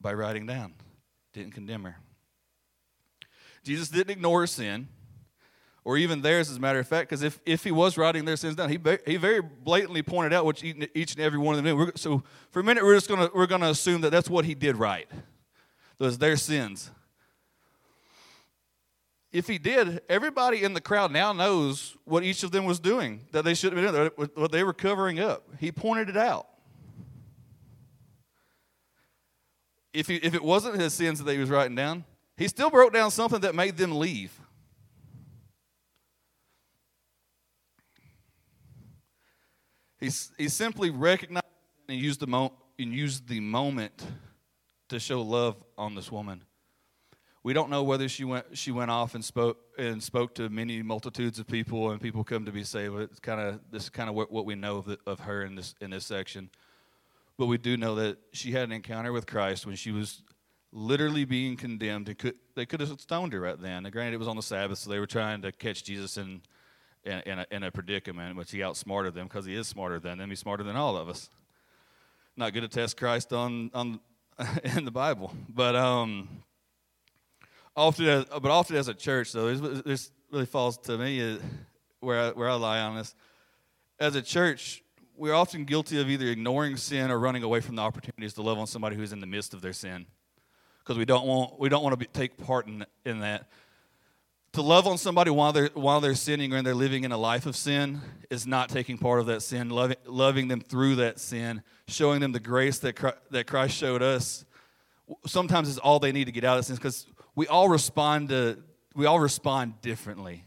by 0.00 0.12
writing 0.12 0.46
down, 0.46 0.74
didn't 1.32 1.52
condemn 1.52 1.84
her. 1.84 1.96
Jesus 3.62 3.88
didn't 3.88 4.10
ignore 4.10 4.40
her 4.40 4.46
sin, 4.48 4.88
or 5.84 5.96
even 5.96 6.22
theirs, 6.22 6.50
as 6.50 6.56
a 6.56 6.60
matter 6.60 6.80
of 6.80 6.88
fact, 6.88 7.08
because 7.08 7.22
if, 7.22 7.38
if 7.46 7.62
he 7.62 7.70
was 7.70 7.96
writing 7.96 8.24
their 8.24 8.36
sins 8.36 8.56
down, 8.56 8.68
he, 8.68 8.78
he 9.06 9.16
very 9.16 9.40
blatantly 9.40 10.02
pointed 10.02 10.32
out 10.32 10.44
what 10.44 10.64
each 10.64 11.12
and 11.12 11.20
every 11.20 11.38
one 11.38 11.56
of 11.56 11.62
them 11.62 11.86
did. 11.86 11.98
So 11.98 12.24
for 12.50 12.58
a 12.58 12.64
minute, 12.64 12.82
we're 12.82 12.96
just 12.96 13.06
going 13.06 13.20
to 13.20 13.30
we're 13.32 13.46
gonna 13.46 13.70
assume 13.70 14.00
that 14.00 14.10
that's 14.10 14.28
what 14.28 14.44
he 14.44 14.56
did 14.56 14.74
right. 14.74 15.08
Those 15.98 16.18
their 16.18 16.36
sins 16.36 16.90
if 19.36 19.46
he 19.46 19.58
did, 19.58 20.00
everybody 20.08 20.64
in 20.64 20.72
the 20.72 20.80
crowd 20.80 21.12
now 21.12 21.30
knows 21.30 21.94
what 22.04 22.22
each 22.22 22.42
of 22.42 22.52
them 22.52 22.64
was 22.64 22.80
doing 22.80 23.26
that 23.32 23.44
they 23.44 23.52
should 23.52 23.74
have 23.74 23.82
been 23.82 23.92
doing, 23.92 24.30
what 24.34 24.50
they 24.50 24.64
were 24.64 24.72
covering 24.72 25.20
up. 25.20 25.46
He 25.60 25.70
pointed 25.70 26.08
it 26.08 26.16
out. 26.16 26.46
If, 29.92 30.06
he, 30.06 30.16
if 30.16 30.34
it 30.34 30.42
wasn't 30.42 30.80
his 30.80 30.94
sins 30.94 31.22
that 31.22 31.30
he 31.30 31.38
was 31.38 31.50
writing 31.50 31.76
down, 31.76 32.04
he 32.38 32.48
still 32.48 32.70
wrote 32.70 32.94
down 32.94 33.10
something 33.10 33.40
that 33.40 33.54
made 33.54 33.76
them 33.76 33.98
leave. 33.98 34.32
He, 40.00 40.10
he 40.38 40.48
simply 40.48 40.88
recognized 40.88 41.44
and 41.90 41.98
used 41.98 42.20
the, 42.20 42.26
mo- 42.26 42.54
and 42.78 42.90
used 42.90 43.28
the 43.28 43.40
moment 43.40 44.02
to 44.88 44.98
show 44.98 45.20
love 45.20 45.62
on 45.76 45.94
this 45.94 46.10
woman. 46.10 46.42
We 47.46 47.52
don't 47.52 47.70
know 47.70 47.84
whether 47.84 48.08
she 48.08 48.24
went 48.24 48.58
she 48.58 48.72
went 48.72 48.90
off 48.90 49.14
and 49.14 49.24
spoke 49.24 49.58
and 49.78 50.02
spoke 50.02 50.34
to 50.34 50.48
many 50.48 50.82
multitudes 50.82 51.38
of 51.38 51.46
people 51.46 51.92
and 51.92 52.00
people 52.00 52.24
come 52.24 52.44
to 52.44 52.50
be 52.50 52.64
saved. 52.64 52.96
It's 52.98 53.20
kind 53.20 53.40
of 53.40 53.60
this 53.70 53.84
is 53.84 53.88
kind 53.88 54.08
of 54.08 54.16
what, 54.16 54.32
what 54.32 54.46
we 54.46 54.56
know 54.56 54.78
of, 54.78 54.86
the, 54.86 54.98
of 55.06 55.20
her 55.20 55.44
in 55.44 55.54
this 55.54 55.76
in 55.80 55.90
this 55.90 56.04
section. 56.04 56.50
But 57.38 57.46
we 57.46 57.56
do 57.56 57.76
know 57.76 57.94
that 57.94 58.18
she 58.32 58.50
had 58.50 58.64
an 58.64 58.72
encounter 58.72 59.12
with 59.12 59.28
Christ 59.28 59.64
when 59.64 59.76
she 59.76 59.92
was 59.92 60.24
literally 60.72 61.24
being 61.24 61.56
condemned. 61.56 62.06
They 62.06 62.14
could, 62.14 62.34
they 62.56 62.66
could 62.66 62.80
have 62.80 63.00
stoned 63.00 63.32
her 63.32 63.38
right 63.38 63.60
then. 63.60 63.86
And 63.86 63.92
granted, 63.92 64.14
it 64.14 64.18
was 64.18 64.26
on 64.26 64.34
the 64.34 64.42
Sabbath, 64.42 64.78
so 64.78 64.90
they 64.90 64.98
were 64.98 65.06
trying 65.06 65.42
to 65.42 65.52
catch 65.52 65.84
Jesus 65.84 66.16
in, 66.16 66.42
in, 67.04 67.20
in, 67.26 67.38
a, 67.38 67.46
in 67.52 67.62
a 67.62 67.70
predicament, 67.70 68.34
which 68.34 68.50
he 68.50 68.64
outsmarted 68.64 69.14
them 69.14 69.28
because 69.28 69.46
he 69.46 69.54
is 69.54 69.68
smarter 69.68 70.00
than 70.00 70.18
them. 70.18 70.30
He's 70.30 70.40
smarter 70.40 70.64
than 70.64 70.74
all 70.74 70.96
of 70.96 71.08
us. 71.08 71.30
Not 72.36 72.54
good 72.54 72.62
to 72.62 72.68
test 72.68 72.96
Christ 72.96 73.32
on, 73.32 73.70
on 73.72 74.00
in 74.64 74.84
the 74.84 74.90
Bible. 74.90 75.32
But 75.48 75.76
um, 75.76 76.42
often, 77.76 78.06
as, 78.06 78.24
but 78.24 78.50
often 78.50 78.76
as 78.76 78.88
a 78.88 78.94
church, 78.94 79.32
though, 79.32 79.54
this, 79.54 79.82
this 79.82 80.10
really 80.32 80.46
falls 80.46 80.78
to 80.78 80.96
me 80.96 81.34
uh, 81.34 81.38
where 82.00 82.20
I, 82.20 82.30
where 82.30 82.48
I 82.48 82.54
lie 82.54 82.80
on 82.80 82.96
this. 82.96 83.14
As 83.98 84.14
a 84.14 84.22
church, 84.22 84.82
we're 85.16 85.34
often 85.34 85.64
guilty 85.64 86.00
of 86.00 86.10
either 86.10 86.26
ignoring 86.26 86.76
sin 86.76 87.10
or 87.10 87.18
running 87.18 87.42
away 87.42 87.60
from 87.60 87.76
the 87.76 87.82
opportunities 87.82 88.34
to 88.34 88.42
love 88.42 88.58
on 88.58 88.66
somebody 88.66 88.96
who's 88.96 89.12
in 89.12 89.20
the 89.20 89.26
midst 89.26 89.54
of 89.54 89.62
their 89.62 89.72
sin, 89.72 90.06
because 90.80 90.98
we 90.98 91.04
don't 91.04 91.26
want 91.26 91.58
we 91.58 91.68
don't 91.68 91.82
want 91.82 91.94
to 91.94 91.96
be, 91.96 92.06
take 92.06 92.36
part 92.36 92.66
in 92.66 92.84
in 93.04 93.20
that. 93.20 93.48
To 94.52 94.62
love 94.62 94.86
on 94.86 94.96
somebody 94.96 95.30
while 95.30 95.52
they're 95.52 95.70
while 95.74 96.00
they're 96.00 96.14
sinning 96.14 96.52
or 96.52 96.62
they're 96.62 96.74
living 96.74 97.04
in 97.04 97.12
a 97.12 97.18
life 97.18 97.46
of 97.46 97.56
sin 97.56 98.00
is 98.30 98.46
not 98.46 98.68
taking 98.68 98.98
part 98.98 99.20
of 99.20 99.26
that 99.26 99.42
sin. 99.42 99.68
Loving 99.70 99.96
loving 100.06 100.48
them 100.48 100.60
through 100.60 100.96
that 100.96 101.18
sin, 101.18 101.62
showing 101.88 102.20
them 102.20 102.32
the 102.32 102.40
grace 102.40 102.78
that 102.80 102.94
Christ, 102.94 103.18
that 103.30 103.46
Christ 103.46 103.76
showed 103.76 104.02
us. 104.02 104.44
Sometimes 105.26 105.68
is 105.68 105.78
all 105.78 105.98
they 105.98 106.12
need 106.12 106.24
to 106.24 106.32
get 106.32 106.44
out 106.44 106.58
of 106.58 106.64
sin 106.64 106.76
because 106.76 107.06
we 107.36 107.46
all 107.46 107.68
respond 107.68 108.30
to 108.30 108.58
we 108.96 109.06
all 109.06 109.20
respond 109.20 109.80
differently. 109.82 110.42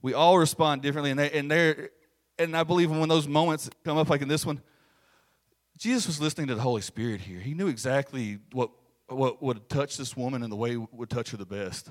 We 0.00 0.14
all 0.14 0.38
respond 0.38 0.82
differently, 0.82 1.10
and 1.10 1.20
they, 1.20 1.30
and 1.30 1.50
there, 1.50 1.90
and 2.38 2.56
I 2.56 2.64
believe 2.64 2.90
when 2.90 3.08
those 3.08 3.28
moments 3.28 3.70
come 3.84 3.98
up, 3.98 4.08
like 4.08 4.22
in 4.22 4.28
this 4.28 4.44
one, 4.44 4.60
Jesus 5.78 6.06
was 6.06 6.20
listening 6.20 6.46
to 6.48 6.54
the 6.54 6.62
Holy 6.62 6.80
Spirit 6.80 7.20
here. 7.20 7.38
He 7.38 7.54
knew 7.54 7.68
exactly 7.68 8.38
what 8.52 8.70
what 9.08 9.42
would 9.42 9.68
touch 9.68 9.98
this 9.98 10.16
woman 10.16 10.42
and 10.42 10.50
the 10.50 10.56
way 10.56 10.76
would 10.76 11.10
touch 11.10 11.30
her 11.30 11.36
the 11.36 11.46
best. 11.46 11.90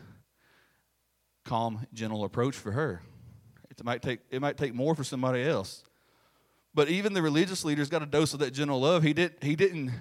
Calm, 1.45 1.85
gentle 1.93 2.23
approach 2.23 2.55
for 2.55 2.71
her. 2.71 3.03
It 3.69 3.83
might 3.83 4.01
take 4.01 4.21
it 4.31 4.41
might 4.41 4.57
take 4.57 4.73
more 4.73 4.95
for 4.95 5.03
somebody 5.03 5.43
else. 5.43 5.83
But 6.73 6.89
even 6.89 7.13
the 7.13 7.21
religious 7.21 7.63
leaders 7.63 7.89
got 7.89 8.01
a 8.01 8.07
dose 8.07 8.33
of 8.33 8.39
that 8.39 8.51
gentle 8.51 8.81
love. 8.81 9.03
He 9.03 9.13
did 9.13 9.35
he 9.41 9.55
didn't 9.55 9.91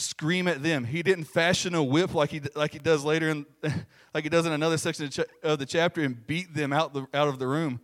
scream 0.00 0.48
at 0.48 0.62
them. 0.62 0.84
He 0.84 1.02
didn't 1.02 1.24
fashion 1.24 1.74
a 1.74 1.82
whip 1.82 2.14
like 2.14 2.30
he 2.30 2.40
like 2.54 2.72
he 2.72 2.78
does 2.78 3.04
later 3.04 3.28
in 3.28 3.46
like 4.14 4.24
he 4.24 4.30
does 4.30 4.46
in 4.46 4.52
another 4.52 4.78
section 4.78 5.04
of, 5.06 5.12
cha- 5.12 5.22
of 5.42 5.58
the 5.58 5.66
chapter 5.66 6.02
and 6.02 6.26
beat 6.26 6.54
them 6.54 6.72
out 6.72 6.92
the 6.92 7.06
out 7.14 7.28
of 7.28 7.38
the 7.38 7.46
room. 7.46 7.80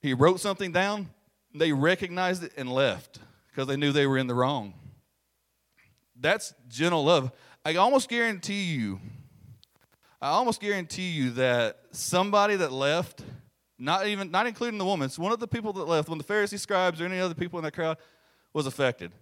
He 0.00 0.14
wrote 0.14 0.40
something 0.40 0.72
down. 0.72 1.10
They 1.54 1.72
recognized 1.72 2.42
it 2.44 2.52
and 2.56 2.70
left 2.70 3.20
because 3.48 3.66
they 3.66 3.76
knew 3.76 3.92
they 3.92 4.06
were 4.06 4.18
in 4.18 4.26
the 4.26 4.34
wrong. 4.34 4.74
That's 6.18 6.54
gentle 6.68 7.04
love. 7.04 7.32
I 7.64 7.76
almost 7.76 8.08
guarantee 8.08 8.64
you. 8.64 9.00
I 10.20 10.28
almost 10.28 10.60
guarantee 10.60 11.10
you 11.10 11.30
that 11.32 11.78
somebody 11.90 12.56
that 12.56 12.72
left, 12.72 13.22
not 13.78 14.06
even 14.06 14.30
not 14.30 14.46
including 14.46 14.78
the 14.78 14.84
woman, 14.84 15.06
it's 15.06 15.18
one 15.18 15.32
of 15.32 15.40
the 15.40 15.48
people 15.48 15.72
that 15.74 15.84
left, 15.84 16.08
when 16.08 16.18
the 16.18 16.24
Pharisee 16.24 16.58
scribes 16.58 17.00
or 17.00 17.06
any 17.06 17.20
other 17.20 17.34
people 17.34 17.58
in 17.58 17.64
that 17.64 17.72
crowd 17.72 17.98
was 18.52 18.66
affected 18.66 19.12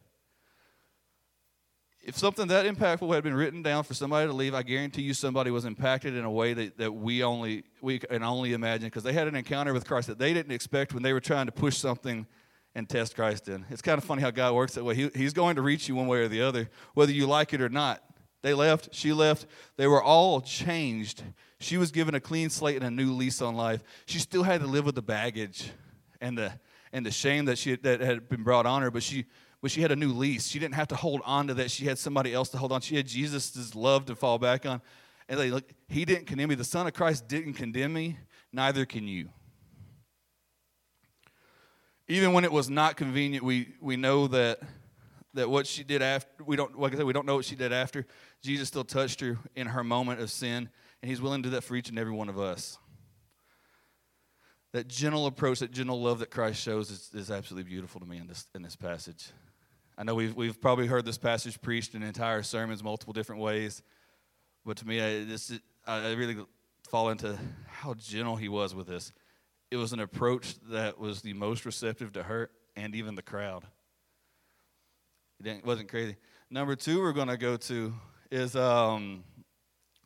if 2.02 2.18
something 2.18 2.48
that 2.48 2.66
impactful 2.66 3.14
had 3.14 3.22
been 3.22 3.34
written 3.34 3.62
down 3.62 3.84
for 3.84 3.94
somebody 3.94 4.26
to 4.26 4.32
leave, 4.32 4.54
I 4.54 4.62
guarantee 4.62 5.02
you 5.02 5.14
somebody 5.14 5.52
was 5.52 5.64
impacted 5.64 6.16
in 6.16 6.24
a 6.24 6.30
way 6.30 6.52
that, 6.52 6.78
that 6.78 6.92
we 6.92 7.22
only 7.22 7.64
we 7.80 8.00
can 8.00 8.22
only 8.22 8.54
imagine 8.54 8.88
because 8.88 9.04
they 9.04 9.12
had 9.12 9.28
an 9.28 9.36
encounter 9.36 9.72
with 9.72 9.86
Christ 9.86 10.08
that 10.08 10.18
they 10.18 10.34
didn't 10.34 10.52
expect 10.52 10.94
when 10.94 11.02
they 11.02 11.12
were 11.12 11.20
trying 11.20 11.46
to 11.46 11.52
push 11.52 11.76
something 11.76 12.26
and 12.74 12.88
test 12.88 13.14
Christ 13.14 13.48
in. 13.48 13.64
It's 13.70 13.82
kind 13.82 13.98
of 13.98 14.04
funny 14.04 14.22
how 14.22 14.30
God 14.30 14.54
works 14.54 14.74
that 14.74 14.84
way. 14.84 14.94
He, 14.94 15.10
he's 15.14 15.32
going 15.32 15.56
to 15.56 15.62
reach 15.62 15.88
you 15.88 15.94
one 15.94 16.06
way 16.06 16.18
or 16.18 16.28
the 16.28 16.42
other, 16.42 16.70
whether 16.94 17.12
you 17.12 17.26
like 17.26 17.52
it 17.52 17.60
or 17.60 17.68
not. 17.68 18.02
They 18.42 18.54
left, 18.54 18.92
she 18.92 19.12
left. 19.12 19.46
They 19.76 19.86
were 19.86 20.02
all 20.02 20.40
changed. 20.40 21.22
She 21.60 21.76
was 21.76 21.92
given 21.92 22.16
a 22.16 22.20
clean 22.20 22.50
slate 22.50 22.76
and 22.76 22.84
a 22.84 22.90
new 22.90 23.12
lease 23.12 23.40
on 23.40 23.54
life. 23.54 23.84
She 24.06 24.18
still 24.18 24.42
had 24.42 24.60
to 24.62 24.66
live 24.66 24.84
with 24.84 24.96
the 24.96 25.02
baggage 25.02 25.70
and 26.20 26.36
the 26.36 26.52
and 26.92 27.06
the 27.06 27.10
shame 27.10 27.46
that 27.46 27.58
she 27.58 27.76
that 27.76 28.00
had 28.00 28.28
been 28.28 28.42
brought 28.42 28.66
on 28.66 28.82
her, 28.82 28.90
but 28.90 29.02
she 29.02 29.26
but 29.62 29.70
she 29.70 29.80
had 29.80 29.92
a 29.92 29.96
new 29.96 30.12
lease. 30.12 30.48
She 30.48 30.58
didn't 30.58 30.74
have 30.74 30.88
to 30.88 30.96
hold 30.96 31.22
on 31.24 31.46
to 31.46 31.54
that. 31.54 31.70
She 31.70 31.86
had 31.86 31.96
somebody 31.96 32.34
else 32.34 32.48
to 32.50 32.58
hold 32.58 32.72
on. 32.72 32.80
She 32.80 32.96
had 32.96 33.06
Jesus' 33.06 33.74
love 33.74 34.04
to 34.06 34.16
fall 34.16 34.38
back 34.38 34.66
on. 34.66 34.82
And 35.28 35.38
they 35.38 35.50
look, 35.50 35.64
he 35.88 36.04
didn't 36.04 36.26
condemn 36.26 36.48
me. 36.48 36.56
The 36.56 36.64
Son 36.64 36.86
of 36.86 36.92
Christ 36.92 37.28
didn't 37.28 37.54
condemn 37.54 37.92
me. 37.92 38.18
Neither 38.52 38.84
can 38.84 39.06
you. 39.06 39.28
Even 42.08 42.32
when 42.32 42.44
it 42.44 42.52
was 42.52 42.68
not 42.68 42.96
convenient, 42.96 43.44
we, 43.44 43.68
we 43.80 43.96
know 43.96 44.26
that 44.26 44.60
that 45.34 45.48
what 45.48 45.66
she 45.66 45.82
did 45.82 46.02
after 46.02 46.44
we 46.44 46.56
don't 46.56 46.78
like 46.78 46.92
I 46.92 46.96
said, 46.96 47.06
we 47.06 47.12
don't 47.12 47.24
know 47.24 47.36
what 47.36 47.44
she 47.44 47.56
did 47.56 47.72
after. 47.72 48.04
Jesus 48.42 48.68
still 48.68 48.84
touched 48.84 49.20
her 49.20 49.38
in 49.54 49.66
her 49.68 49.82
moment 49.82 50.20
of 50.20 50.30
sin, 50.30 50.68
and 51.00 51.08
he's 51.08 51.22
willing 51.22 51.42
to 51.42 51.48
do 51.48 51.54
that 51.54 51.62
for 51.62 51.74
each 51.74 51.88
and 51.88 51.98
every 51.98 52.12
one 52.12 52.28
of 52.28 52.38
us. 52.38 52.76
That 54.72 54.88
gentle 54.88 55.26
approach, 55.26 55.60
that 55.60 55.70
gentle 55.70 56.02
love 56.02 56.18
that 56.18 56.30
Christ 56.30 56.60
shows 56.60 56.90
is, 56.90 57.10
is 57.14 57.30
absolutely 57.30 57.70
beautiful 57.70 58.00
to 58.00 58.06
me 58.06 58.18
in 58.18 58.26
this 58.26 58.46
in 58.54 58.62
this 58.62 58.76
passage. 58.76 59.30
I 59.96 60.04
know 60.04 60.14
we've 60.14 60.34
we've 60.34 60.60
probably 60.60 60.86
heard 60.86 61.04
this 61.04 61.18
passage 61.18 61.60
preached 61.60 61.94
in 61.94 62.02
entire 62.02 62.42
sermons 62.42 62.82
multiple 62.82 63.12
different 63.12 63.42
ways, 63.42 63.82
but 64.64 64.76
to 64.78 64.86
me, 64.86 65.00
I, 65.00 65.24
this, 65.24 65.52
I 65.86 66.12
really 66.12 66.36
fall 66.88 67.10
into 67.10 67.38
how 67.66 67.94
gentle 67.94 68.36
he 68.36 68.48
was 68.48 68.74
with 68.74 68.86
this. 68.86 69.12
It 69.70 69.76
was 69.76 69.92
an 69.92 70.00
approach 70.00 70.54
that 70.70 70.98
was 70.98 71.22
the 71.22 71.32
most 71.34 71.64
receptive 71.64 72.12
to 72.12 72.22
her 72.22 72.50
and 72.76 72.94
even 72.94 73.14
the 73.14 73.22
crowd. 73.22 73.64
It 75.44 75.64
wasn't 75.64 75.88
crazy. 75.88 76.16
Number 76.50 76.76
two, 76.76 77.00
we're 77.00 77.12
going 77.12 77.28
to 77.28 77.36
go 77.36 77.56
to 77.56 77.94
is 78.30 78.56
um, 78.56 79.24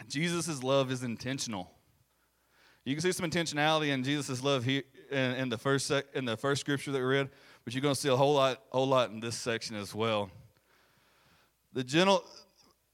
Jesus' 0.08 0.62
love 0.62 0.90
is 0.90 1.02
intentional. 1.02 1.70
You 2.84 2.94
can 2.94 3.02
see 3.02 3.12
some 3.12 3.28
intentionality 3.28 3.88
in 3.88 4.04
Jesus' 4.04 4.42
love 4.42 4.64
here 4.64 4.82
in, 5.10 5.32
in 5.32 5.48
the 5.48 5.58
first 5.58 5.86
sec, 5.86 6.06
in 6.14 6.24
the 6.24 6.36
first 6.36 6.60
scripture 6.60 6.92
that 6.92 6.98
we 6.98 7.04
read, 7.04 7.30
but 7.66 7.74
you're 7.74 7.82
going 7.82 7.96
to 7.96 8.00
see 8.00 8.08
a 8.08 8.14
whole 8.14 8.34
lot, 8.34 8.62
whole 8.70 8.86
lot 8.86 9.10
in 9.10 9.18
this 9.18 9.34
section 9.34 9.74
as 9.74 9.92
well. 9.92 10.30
The 11.72 11.82
gentle, 11.82 12.22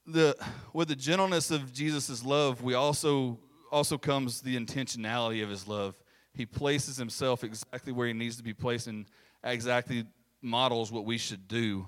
the 0.07 0.35
with 0.73 0.87
the 0.87 0.95
gentleness 0.95 1.51
of 1.51 1.71
Jesus' 1.71 2.25
love, 2.25 2.63
we 2.63 2.73
also 2.73 3.37
also 3.71 3.99
comes 3.99 4.41
the 4.41 4.57
intentionality 4.57 5.43
of 5.43 5.49
his 5.49 5.67
love. 5.67 5.95
He 6.33 6.47
places 6.47 6.97
himself 6.97 7.43
exactly 7.43 7.93
where 7.93 8.07
he 8.07 8.13
needs 8.13 8.35
to 8.37 8.43
be 8.43 8.55
placed 8.55 8.87
and 8.87 9.05
exactly 9.43 10.05
models 10.41 10.91
what 10.91 11.05
we 11.05 11.19
should 11.19 11.47
do. 11.47 11.87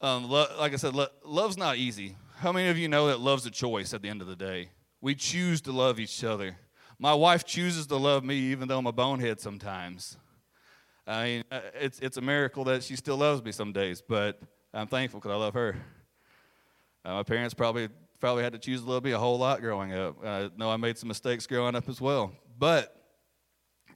Um, 0.00 0.28
lo- 0.28 0.48
like 0.58 0.72
I 0.72 0.76
said, 0.76 0.92
lo- 0.92 1.06
love's 1.24 1.56
not 1.56 1.76
easy. 1.76 2.16
How 2.38 2.50
many 2.50 2.68
of 2.68 2.78
you 2.78 2.88
know 2.88 3.06
that 3.06 3.20
love's 3.20 3.46
a 3.46 3.50
choice 3.50 3.94
at 3.94 4.02
the 4.02 4.08
end 4.08 4.22
of 4.22 4.26
the 4.26 4.34
day? 4.34 4.70
We 5.00 5.14
choose 5.14 5.60
to 5.62 5.72
love 5.72 6.00
each 6.00 6.24
other. 6.24 6.56
My 6.98 7.14
wife 7.14 7.44
chooses 7.44 7.86
to 7.86 7.96
love 7.96 8.24
me 8.24 8.34
even 8.34 8.66
though 8.66 8.78
I'm 8.78 8.86
a 8.86 8.92
bonehead 8.92 9.38
sometimes. 9.40 10.18
I 11.10 11.24
mean, 11.24 11.44
uh, 11.50 11.60
it's, 11.74 11.98
it's 12.00 12.16
a 12.16 12.20
miracle 12.20 12.64
that 12.64 12.84
she 12.84 12.96
still 12.96 13.16
loves 13.16 13.42
me 13.42 13.52
some 13.52 13.72
days, 13.72 14.00
but 14.00 14.40
I'm 14.72 14.86
thankful 14.86 15.20
because 15.20 15.32
I 15.32 15.36
love 15.36 15.54
her. 15.54 15.76
Uh, 17.04 17.14
my 17.14 17.22
parents 17.22 17.54
probably 17.54 17.88
probably 18.20 18.42
had 18.42 18.52
to 18.52 18.58
choose 18.58 18.82
to 18.82 18.90
love 18.90 19.02
me 19.02 19.12
a 19.12 19.18
whole 19.18 19.38
lot 19.38 19.60
growing 19.60 19.94
up. 19.94 20.24
I 20.24 20.50
know 20.56 20.70
I 20.70 20.76
made 20.76 20.98
some 20.98 21.08
mistakes 21.08 21.46
growing 21.46 21.74
up 21.74 21.88
as 21.88 22.00
well, 22.00 22.32
but 22.58 22.94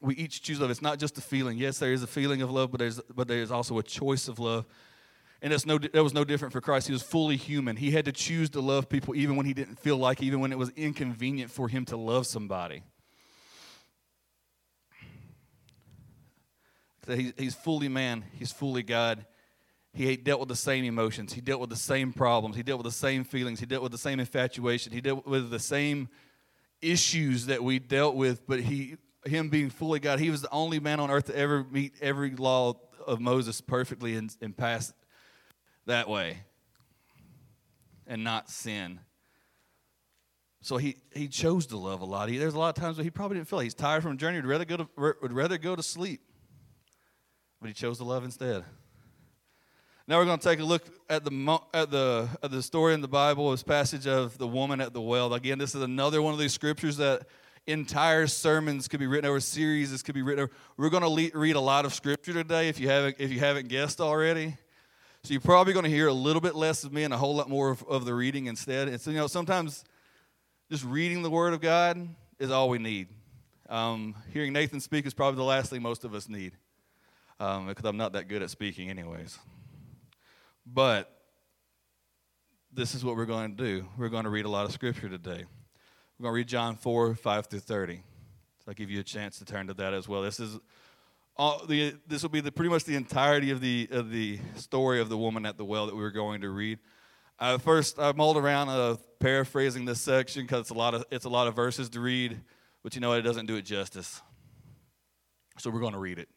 we 0.00 0.14
each 0.16 0.42
choose 0.42 0.59
love. 0.61 0.71
It's 0.71 0.80
not 0.80 0.99
just 0.99 1.18
a 1.18 1.21
feeling. 1.21 1.59
Yes, 1.59 1.78
there 1.78 1.92
is 1.92 2.02
a 2.02 2.06
feeling 2.06 2.40
of 2.40 2.50
love, 2.50 2.71
but 2.71 2.78
there's 2.78 3.00
but 3.14 3.28
there's 3.28 3.50
also 3.50 3.78
a 3.78 3.83
choice 3.83 4.26
of 4.28 4.38
love 4.38 4.64
and 5.44 5.52
it's 5.52 5.66
no, 5.66 5.76
that 5.76 6.02
was 6.02 6.15
no 6.15 6.25
different 6.25 6.52
for 6.52 6.62
Christ. 6.62 6.86
He 6.86 6.95
was 6.95 7.02
fully 7.02 7.36
human. 7.36 7.76
He 7.76 7.91
had 7.91 8.06
to 8.06 8.12
choose 8.12 8.49
to 8.50 8.62
love 8.62 8.88
people 8.88 9.15
even 9.15 9.36
when 9.36 9.45
he 9.45 9.52
didn't 9.52 9.78
feel 9.78 9.99
like, 9.99 10.23
even 10.23 10.41
when 10.41 10.52
it 10.52 10.58
was 10.58 10.71
inconvenient 10.71 11.50
for 11.50 11.69
him 11.69 11.84
to 11.86 11.99
love 11.99 12.26
somebody. 12.26 12.82
He's 17.06 17.54
fully 17.54 17.88
man, 17.88 18.25
he's 18.32 18.52
fully 18.52 18.82
God. 18.82 19.26
He 19.93 20.17
dealt 20.17 20.40
with 20.40 20.49
the 20.49 20.56
same 20.56 20.84
emotions, 20.84 21.32
he 21.32 21.40
dealt 21.40 21.60
with 21.60 21.71
the 21.71 21.76
same 21.76 22.12
problems, 22.12 22.56
he 22.56 22.62
dealt 22.62 22.78
with 22.78 22.93
the 22.93 22.99
same 22.99 23.23
feelings, 23.23 23.60
he 23.60 23.67
dealt 23.67 23.82
with 23.82 23.93
the 23.93 23.99
same 23.99 24.19
infatuation, 24.19 24.93
he 24.93 25.00
dealt 25.00 25.26
with 25.26 25.50
the 25.50 25.58
same 25.60 26.08
issues 26.82 27.47
that 27.47 27.62
we 27.62 27.78
dealt 27.78 28.17
with, 28.17 28.47
but 28.47 28.60
he 28.60 28.97
him 29.25 29.49
being 29.49 29.71
fully 29.71 30.00
God, 30.00 30.19
he 30.19 30.30
was 30.30 30.43
the 30.43 30.50
only 30.50 30.80
man 30.80 31.00
on 31.00 31.10
earth 31.10 31.26
to 31.26 31.36
ever 31.36 31.64
meet 31.71 31.95
every 32.00 32.32
law 32.32 32.75
of 33.06 33.21
Moses 33.21 33.60
perfectly 33.60 34.17
and, 34.17 34.34
and 34.40 34.56
pass 34.56 34.93
that 35.86 36.08
way 36.08 36.38
and 38.06 38.25
not 38.25 38.50
sin. 38.50 39.00
So 40.60 40.78
he, 40.78 40.97
he 41.14 41.28
chose 41.28 41.67
to 41.67 41.76
love 41.76 42.00
a 42.00 42.06
lot. 42.06 42.28
He, 42.28 42.38
there's 42.38 42.54
a 42.54 42.58
lot 42.58 42.76
of 42.76 42.82
times 42.82 42.97
where 42.97 43.04
he 43.04 43.10
probably 43.10 43.36
didn't 43.36 43.49
feel 43.49 43.58
like 43.58 43.64
he's 43.64 43.75
tired 43.75 44.02
from 44.02 44.12
a 44.12 44.17
journey. 44.17 44.38
Would 44.38 44.47
rather 44.47 44.64
go 44.64 44.78
to 44.78 44.88
would 44.97 45.32
rather 45.32 45.58
go 45.58 45.76
to 45.76 45.82
sleep, 45.82 46.23
but 47.64 47.68
he 47.68 47.72
chose 47.72 47.96
to 47.96 48.04
love 48.04 48.24
instead. 48.24 48.62
Now 50.06 50.18
we're 50.18 50.26
going 50.26 50.38
to 50.38 50.44
take 50.46 50.60
a 50.60 50.64
look 50.64 50.84
at 51.08 51.24
the 51.24 51.60
at 51.72 51.90
the 51.90 52.28
at 52.42 52.50
the 52.50 52.62
story 52.62 52.92
in 52.92 53.00
the 53.00 53.08
Bible, 53.08 53.52
this 53.52 53.62
passage 53.62 54.06
of 54.06 54.36
the 54.36 54.46
woman 54.46 54.82
at 54.82 54.92
the 54.92 55.00
well. 55.00 55.32
Again, 55.32 55.56
this 55.56 55.74
is 55.74 55.80
another 55.80 56.20
one 56.20 56.34
of 56.34 56.38
these 56.38 56.52
scriptures 56.52 56.98
that 56.98 57.26
entire 57.66 58.26
sermons 58.26 58.86
could 58.86 59.00
be 59.00 59.06
written 59.06 59.30
over, 59.30 59.40
series 59.40 59.92
this 59.92 60.02
could 60.02 60.14
be 60.14 60.20
written 60.20 60.42
over. 60.42 60.52
We're 60.76 60.90
going 60.90 61.04
to 61.04 61.08
le- 61.08 61.30
read 61.32 61.56
a 61.56 61.60
lot 61.60 61.86
of 61.86 61.94
scripture 61.94 62.34
today. 62.34 62.68
If 62.68 62.78
you 62.78 62.90
haven't 62.90 63.16
if 63.18 63.32
you 63.32 63.38
haven't 63.38 63.68
guessed 63.68 63.98
already, 63.98 64.58
so 65.22 65.32
you're 65.32 65.40
probably 65.40 65.72
going 65.72 65.84
to 65.84 65.90
hear 65.90 66.08
a 66.08 66.12
little 66.12 66.42
bit 66.42 66.54
less 66.54 66.84
of 66.84 66.92
me 66.92 67.04
and 67.04 67.14
a 67.14 67.16
whole 67.16 67.36
lot 67.36 67.48
more 67.48 67.70
of, 67.70 67.82
of 67.84 68.04
the 68.04 68.12
reading 68.12 68.44
instead. 68.44 68.88
And 68.88 69.00
so, 69.00 69.10
you 69.10 69.16
know, 69.16 69.26
sometimes 69.26 69.84
just 70.70 70.84
reading 70.84 71.22
the 71.22 71.30
Word 71.30 71.54
of 71.54 71.62
God 71.62 72.06
is 72.38 72.50
all 72.50 72.68
we 72.68 72.76
need. 72.76 73.08
Um, 73.70 74.16
hearing 74.34 74.52
Nathan 74.52 74.80
speak 74.80 75.06
is 75.06 75.14
probably 75.14 75.38
the 75.38 75.44
last 75.44 75.70
thing 75.70 75.80
most 75.80 76.04
of 76.04 76.12
us 76.12 76.28
need 76.28 76.52
um, 77.40 77.66
because 77.66 77.84
I'm 77.84 77.97
not 77.97 78.12
that 78.12 78.28
good 78.28 78.42
at 78.42 78.50
speaking, 78.50 78.90
anyways. 78.90 79.38
But 80.66 81.10
this 82.73 82.94
is 82.94 83.04
what 83.04 83.16
we're 83.16 83.26
going 83.26 83.56
to 83.56 83.64
do. 83.64 83.86
We're 83.97 84.08
going 84.08 84.25
to 84.25 84.30
read 84.30 84.44
a 84.44 84.49
lot 84.49 84.64
of 84.64 84.73
Scripture 84.73 85.08
today. 85.08 85.44
We're 86.18 86.23
going 86.23 86.32
to 86.32 86.36
read 86.36 86.49
John 86.49 86.76
4 86.76 87.14
5 87.14 87.47
through 87.47 87.60
30. 87.60 87.97
So 87.97 88.02
I'll 88.68 88.75
give 88.75 88.90
you 88.90 89.00
a 89.00 89.04
chance 89.04 89.38
to 89.38 89.44
turn 89.44 89.66
to 89.66 89.75
that 89.75 89.94
as 89.94 90.08
well. 90.08 90.23
This 90.23 90.40
is 90.40 90.58
all 91.36 91.64
the, 91.66 91.94
this 92.06 92.23
will 92.23 92.30
be 92.30 92.40
the, 92.40 92.52
pretty 92.52 92.70
much 92.70 92.84
the 92.84 92.94
entirety 92.94 93.50
of 93.50 93.60
the, 93.60 93.88
of 93.90 94.10
the 94.10 94.38
story 94.56 95.00
of 95.00 95.08
the 95.08 95.18
woman 95.18 95.44
at 95.44 95.58
the 95.58 95.64
well 95.64 95.86
that 95.86 95.94
we 95.94 96.02
were 96.02 96.10
going 96.10 96.40
to 96.42 96.50
read. 96.50 96.78
Uh, 97.38 97.58
first, 97.58 97.99
I 97.99 98.12
mulled 98.12 98.36
around 98.36 98.68
uh, 98.68 98.97
paraphrasing 99.18 99.84
this 99.84 100.00
section 100.00 100.42
because 100.42 100.60
it's 100.60 100.70
a 100.70 100.75
lot 100.75 100.94
of 100.94 101.04
it's 101.10 101.25
a 101.25 101.28
lot 101.28 101.49
of 101.49 101.56
verses 101.56 101.88
to 101.90 102.00
read, 102.00 102.40
but 102.84 102.94
you 102.94 103.00
know 103.00 103.12
it 103.12 103.23
doesn't 103.23 103.47
do 103.47 103.56
it 103.56 103.62
justice. 103.62 104.23
So 105.58 105.70
we're 105.70 105.80
going 105.80 105.94
to 105.94 105.99
read 105.99 106.20
it. 106.20 106.28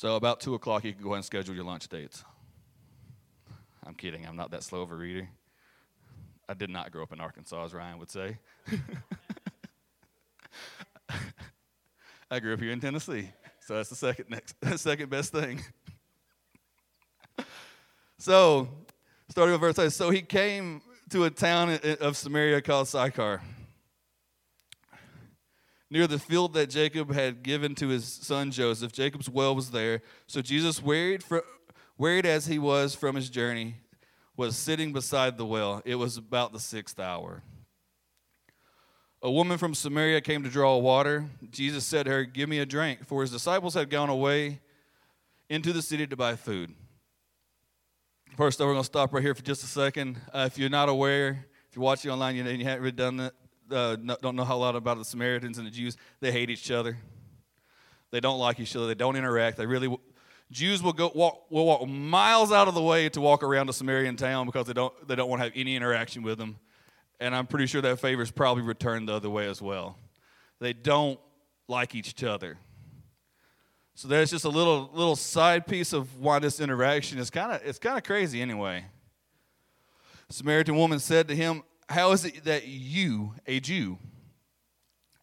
So 0.00 0.16
about 0.16 0.40
two 0.40 0.54
o'clock, 0.54 0.84
you 0.84 0.94
can 0.94 1.02
go 1.02 1.10
ahead 1.10 1.16
and 1.16 1.24
schedule 1.26 1.54
your 1.54 1.64
lunch 1.64 1.86
dates. 1.86 2.24
I'm 3.84 3.92
kidding. 3.92 4.26
I'm 4.26 4.34
not 4.34 4.50
that 4.52 4.62
slow 4.62 4.80
of 4.80 4.90
a 4.90 4.94
reader. 4.94 5.28
I 6.48 6.54
did 6.54 6.70
not 6.70 6.90
grow 6.90 7.02
up 7.02 7.12
in 7.12 7.20
Arkansas, 7.20 7.66
as 7.66 7.74
Ryan 7.74 7.98
would 7.98 8.10
say. 8.10 8.38
I 12.30 12.40
grew 12.40 12.54
up 12.54 12.60
here 12.60 12.70
in 12.70 12.80
Tennessee, 12.80 13.28
so 13.60 13.74
that's 13.74 13.90
the 13.90 13.94
second 13.94 14.30
next, 14.30 14.56
second 14.76 15.10
best 15.10 15.32
thing. 15.32 15.62
so, 18.18 18.68
starting 19.28 19.52
with 19.52 19.60
verse 19.60 19.78
8. 19.78 19.92
So 19.92 20.08
he 20.08 20.22
came 20.22 20.80
to 21.10 21.24
a 21.24 21.30
town 21.30 21.78
of 22.00 22.16
Samaria 22.16 22.62
called 22.62 22.88
Sychar, 22.88 23.42
near 25.90 26.06
the 26.06 26.18
field 26.18 26.54
that 26.54 26.70
Jacob 26.70 27.12
had 27.12 27.42
given 27.42 27.74
to 27.74 27.88
his 27.88 28.04
son 28.04 28.50
Joseph. 28.50 28.92
Jacob's 28.92 29.28
well 29.28 29.54
was 29.54 29.70
there. 29.72 30.02
So 30.26 30.40
Jesus, 30.40 30.82
wearied, 30.82 31.22
for, 31.22 31.44
wearied 31.98 32.26
as 32.26 32.46
he 32.46 32.58
was 32.58 32.94
from 32.94 33.16
his 33.16 33.28
journey, 33.28 33.76
was 34.36 34.56
sitting 34.56 34.92
beside 34.92 35.36
the 35.36 35.44
well. 35.44 35.82
It 35.84 35.96
was 35.96 36.16
about 36.16 36.52
the 36.52 36.60
sixth 36.60 37.00
hour. 37.00 37.42
A 39.22 39.30
woman 39.30 39.58
from 39.58 39.74
Samaria 39.74 40.22
came 40.22 40.42
to 40.44 40.48
draw 40.48 40.78
water. 40.78 41.26
Jesus 41.50 41.84
said 41.84 42.06
to 42.06 42.10
her, 42.10 42.24
Give 42.24 42.48
me 42.48 42.60
a 42.60 42.66
drink, 42.66 43.04
for 43.04 43.20
his 43.20 43.30
disciples 43.30 43.74
had 43.74 43.90
gone 43.90 44.08
away 44.08 44.60
into 45.50 45.74
the 45.74 45.82
city 45.82 46.06
to 46.06 46.16
buy 46.16 46.36
food. 46.36 46.74
First, 48.36 48.58
though, 48.58 48.66
we're 48.66 48.72
going 48.72 48.82
to 48.82 48.86
stop 48.86 49.12
right 49.12 49.22
here 49.22 49.34
for 49.34 49.42
just 49.42 49.62
a 49.64 49.66
second. 49.66 50.18
Uh, 50.32 50.48
if 50.50 50.56
you're 50.56 50.70
not 50.70 50.88
aware, 50.88 51.44
if 51.68 51.76
you're 51.76 51.84
watching 51.84 52.10
online 52.10 52.38
and 52.38 52.58
you 52.58 52.64
haven't 52.64 52.80
really 52.80 52.92
done 52.92 53.18
that, 53.18 53.34
uh, 53.72 53.96
don't 53.96 54.36
know 54.36 54.44
how 54.44 54.56
a 54.56 54.58
lot 54.58 54.76
about 54.76 54.98
the 54.98 55.04
Samaritans 55.04 55.58
and 55.58 55.66
the 55.66 55.70
Jews, 55.70 55.96
they 56.20 56.32
hate 56.32 56.50
each 56.50 56.70
other. 56.70 56.96
They 58.10 58.20
don't 58.20 58.38
like 58.38 58.58
each 58.60 58.74
other. 58.74 58.86
They 58.86 58.94
don't 58.94 59.16
interact. 59.16 59.56
They 59.56 59.66
really, 59.66 59.96
Jews 60.50 60.82
will 60.82 60.92
go 60.92 61.12
walk, 61.14 61.50
will 61.50 61.66
walk 61.66 61.88
miles 61.88 62.50
out 62.50 62.68
of 62.68 62.74
the 62.74 62.82
way 62.82 63.08
to 63.10 63.20
walk 63.20 63.42
around 63.42 63.68
a 63.68 63.72
Samaritan 63.72 64.16
town 64.16 64.46
because 64.46 64.66
they 64.66 64.72
don't, 64.72 64.92
they 65.06 65.14
don't 65.14 65.28
want 65.28 65.40
to 65.40 65.44
have 65.44 65.52
any 65.54 65.76
interaction 65.76 66.22
with 66.22 66.38
them 66.38 66.56
and 67.20 67.36
I'm 67.36 67.46
pretty 67.46 67.66
sure 67.66 67.82
that 67.82 68.00
favor 68.00 68.22
is 68.22 68.30
probably 68.30 68.62
returned 68.62 69.08
the 69.08 69.14
other 69.14 69.30
way 69.30 69.46
as 69.46 69.60
well. 69.60 69.98
They 70.58 70.72
don't 70.72 71.20
like 71.68 71.94
each 71.94 72.24
other. 72.24 72.58
So 73.94 74.08
that's 74.08 74.30
just 74.30 74.46
a 74.46 74.48
little 74.48 74.90
little 74.94 75.16
side 75.16 75.66
piece 75.66 75.92
of 75.92 76.18
why 76.18 76.38
this 76.38 76.58
interaction 76.58 77.18
is 77.18 77.28
kind 77.28 77.52
of 77.52 77.60
it's 77.64 77.78
kind 77.78 77.98
of 77.98 78.04
crazy 78.04 78.40
anyway. 78.40 78.86
Samaritan 80.30 80.76
woman 80.76 80.98
said 80.98 81.28
to 81.28 81.36
him, 81.36 81.62
"How 81.90 82.12
is 82.12 82.24
it 82.24 82.44
that 82.44 82.66
you, 82.68 83.34
a 83.46 83.60
Jew, 83.60 83.98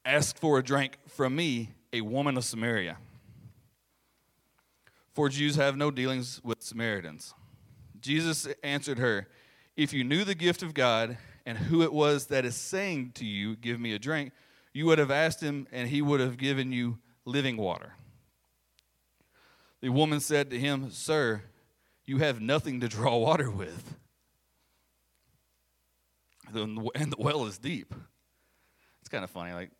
ask 0.05 0.37
for 0.37 0.59
a 0.59 0.63
drink 0.63 0.97
from 1.07 1.35
me, 1.35 1.71
a 1.91 2.01
woman 2.01 2.37
of 2.37 2.45
Samaria?" 2.45 2.97
For 5.13 5.29
Jews 5.29 5.55
have 5.55 5.75
no 5.75 5.89
dealings 5.89 6.43
with 6.43 6.61
Samaritans. 6.61 7.33
Jesus 7.99 8.47
answered 8.61 8.99
her, 8.99 9.27
If 9.75 9.91
you 9.91 10.03
knew 10.03 10.23
the 10.23 10.35
gift 10.35 10.61
of 10.61 10.75
God 10.75 11.17
and 11.43 11.57
who 11.57 11.81
it 11.81 11.91
was 11.91 12.27
that 12.27 12.45
is 12.45 12.55
saying 12.55 13.13
to 13.13 13.25
you, 13.25 13.55
Give 13.55 13.79
me 13.79 13.93
a 13.93 13.99
drink, 13.99 14.31
you 14.73 14.85
would 14.85 14.99
have 14.99 15.09
asked 15.09 15.41
him, 15.41 15.67
and 15.71 15.89
he 15.89 16.03
would 16.03 16.19
have 16.19 16.37
given 16.37 16.71
you 16.71 16.99
living 17.25 17.57
water. 17.57 17.93
The 19.81 19.89
woman 19.89 20.19
said 20.19 20.51
to 20.51 20.59
him, 20.59 20.91
Sir, 20.91 21.41
you 22.05 22.17
have 22.17 22.39
nothing 22.39 22.79
to 22.81 22.87
draw 22.87 23.17
water 23.17 23.49
with, 23.49 23.95
and 26.53 27.11
the 27.11 27.15
well 27.17 27.45
is 27.45 27.57
deep. 27.57 27.93
It's 29.01 29.09
kind 29.09 29.23
of 29.23 29.29
funny, 29.29 29.53
like 29.53 29.71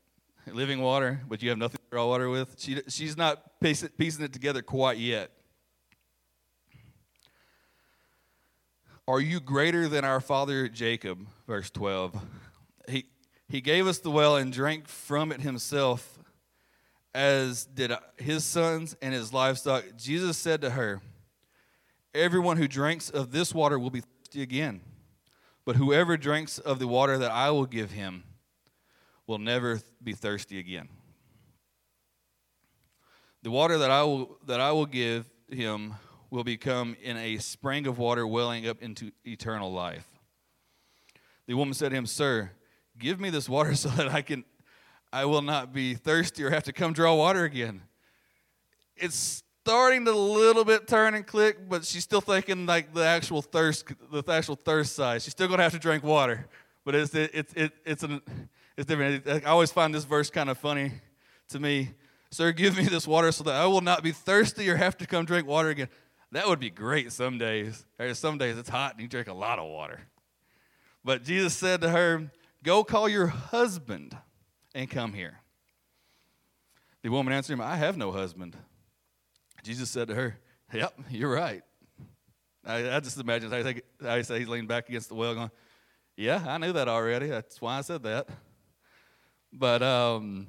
living 0.48 0.82
water, 0.82 1.20
but 1.28 1.42
you 1.42 1.50
have 1.50 1.58
nothing 1.58 1.78
to 1.78 1.90
draw 1.92 2.08
water 2.08 2.30
with. 2.30 2.56
She, 2.58 2.82
she's 2.88 3.18
not 3.18 3.60
piecing 3.60 4.24
it 4.24 4.34
together 4.34 4.62
quite 4.62 4.98
yet. 4.98 5.32
Are 9.08 9.22
you 9.22 9.40
greater 9.40 9.88
than 9.88 10.04
our 10.04 10.20
father 10.20 10.68
Jacob? 10.68 11.26
Verse 11.48 11.70
12. 11.70 12.20
He, 12.90 13.06
he 13.48 13.62
gave 13.62 13.88
us 13.88 14.00
the 14.00 14.12
well 14.12 14.36
and 14.36 14.52
drank 14.52 14.88
from 14.88 15.32
it 15.32 15.42
himself, 15.42 16.20
as 17.16 17.66
did 17.66 17.92
uh, 17.92 18.00
his 18.18 18.44
sons 18.44 18.98
and 19.02 19.14
his 19.14 19.32
livestock. 19.32 19.86
Jesus 19.96 20.38
said 20.38 20.62
to 20.62 20.72
her, 20.72 21.02
Everyone 22.14 22.58
who 22.58 22.68
drinks 22.68 23.10
of 23.10 23.32
this 23.32 23.54
water 23.54 23.80
will 23.80 23.90
be 23.90 24.02
thirsty 24.02 24.42
again, 24.42 24.82
but 25.68 25.76
whoever 25.76 26.16
drinks 26.16 26.60
of 26.60 26.80
the 26.80 26.88
water 26.88 27.18
that 27.18 27.30
I 27.30 27.52
will 27.52 27.66
give 27.66 27.92
him 27.92 28.24
will 29.28 29.38
never 29.38 29.82
be 30.02 30.14
thirsty 30.14 30.60
again. 30.60 30.88
The 33.44 33.52
water 33.52 33.78
that 33.80 33.92
I 33.92 34.02
will, 34.04 34.38
that 34.46 34.62
I 34.62 34.72
will 34.72 34.86
give 34.86 35.26
him 35.50 35.96
will 36.30 36.46
become 36.46 36.96
in 37.04 37.18
a 37.18 37.40
spring 37.40 37.86
of 37.86 37.98
water 37.98 38.26
welling 38.26 38.66
up 38.66 38.82
into 38.82 39.12
eternal 39.26 39.74
life. 39.74 40.08
The 41.48 41.56
woman 41.56 41.74
said 41.74 41.90
to 41.90 41.98
him, 41.98 42.06
Sir, 42.06 42.52
give 42.98 43.20
me 43.20 43.30
this 43.30 43.50
water 43.50 43.76
so 43.76 43.90
that 43.90 44.08
I 44.08 44.22
can 44.22 44.46
I 45.12 45.26
will 45.26 45.42
not 45.42 45.74
be 45.74 45.96
thirsty 45.96 46.46
or 46.46 46.50
have 46.50 46.64
to 46.64 46.72
come 46.72 46.94
draw 46.94 47.14
water 47.14 47.44
again. 47.44 47.82
It's 48.96 49.44
starting 49.68 50.06
to 50.06 50.12
a 50.12 50.14
little 50.14 50.64
bit 50.64 50.88
turn 50.88 51.14
and 51.14 51.28
click, 51.28 51.68
but 51.68 51.84
she's 51.84 52.02
still 52.02 52.22
thinking 52.22 52.66
like 52.66 52.94
the 52.94 53.04
actual 53.04 53.42
thirst, 53.42 53.86
the 54.10 54.24
actual 54.30 54.56
thirst 54.56 54.96
side. 54.96 55.22
She's 55.22 55.34
still 55.34 55.50
gonna 55.50 55.64
have 55.64 55.74
to 55.74 55.80
drink 55.80 56.06
water, 56.06 56.48
but 56.86 56.96
it's 56.96 57.14
it, 57.14 57.32
it, 57.34 57.50
it 57.54 57.74
it's 57.86 58.04
an 58.04 58.22
it's 58.78 58.88
different. 58.88 59.28
I 59.28 59.42
always 59.50 59.74
find 59.74 59.94
this 59.94 60.06
verse 60.06 60.30
kind 60.30 60.50
of 60.50 60.58
funny 60.58 60.94
to 61.50 61.60
me. 61.60 61.90
Sir, 62.32 62.54
give 62.54 62.78
me 62.78 62.86
this 62.86 63.06
water 63.06 63.30
so 63.34 63.44
that 63.44 63.56
I 63.56 63.66
will 63.66 63.82
not 63.82 64.04
be 64.04 64.14
thirsty 64.14 64.70
or 64.70 64.78
have 64.78 64.98
to 65.00 65.06
come 65.06 65.26
drink 65.26 65.46
water 65.46 65.68
again. 65.68 65.90
That 66.32 66.48
would 66.48 66.60
be 66.60 66.70
great 66.70 67.12
some 67.12 67.38
days. 67.38 67.86
Or 68.00 68.14
some 68.14 68.38
days 68.38 68.58
it's 68.58 68.70
hot 68.70 68.94
and 68.94 69.02
you 69.02 69.10
drink 69.10 69.28
a 69.28 69.34
lot 69.34 69.60
of 69.60 69.66
water. 69.66 70.00
But 71.04 71.24
Jesus 71.24 71.54
said 71.54 71.82
to 71.82 71.90
her, 71.90 72.32
Go 72.64 72.86
call 72.86 73.10
your 73.10 73.28
husband 73.28 74.16
and 74.74 74.90
come 74.90 75.12
here. 75.12 75.40
The 77.02 77.10
woman 77.10 77.34
answered 77.34 77.54
him, 77.54 77.62
I 77.62 77.76
have 77.76 77.98
no 77.98 78.14
husband. 78.14 78.56
Jesus 79.68 79.90
said 79.90 80.08
to 80.08 80.16
her, 80.16 80.40
Yep, 80.74 80.94
you're 81.10 81.30
right. 81.34 81.62
I, 82.66 82.96
I 82.96 83.00
just 83.02 83.20
imagine 83.20 83.54
I, 83.54 83.64
think, 83.64 83.82
I 84.02 84.22
say 84.22 84.40
he's 84.40 84.48
leaning 84.48 84.66
back 84.66 84.88
against 84.88 85.10
the 85.10 85.16
well 85.16 85.36
going, 85.36 85.52
Yeah, 86.16 86.42
I 86.48 86.58
knew 86.58 86.72
that 86.72 86.88
already. 86.88 87.28
That's 87.28 87.62
why 87.62 87.78
I 87.78 87.82
said 87.82 88.04
that. 88.04 88.30
But 89.52 89.84
um, 89.84 90.48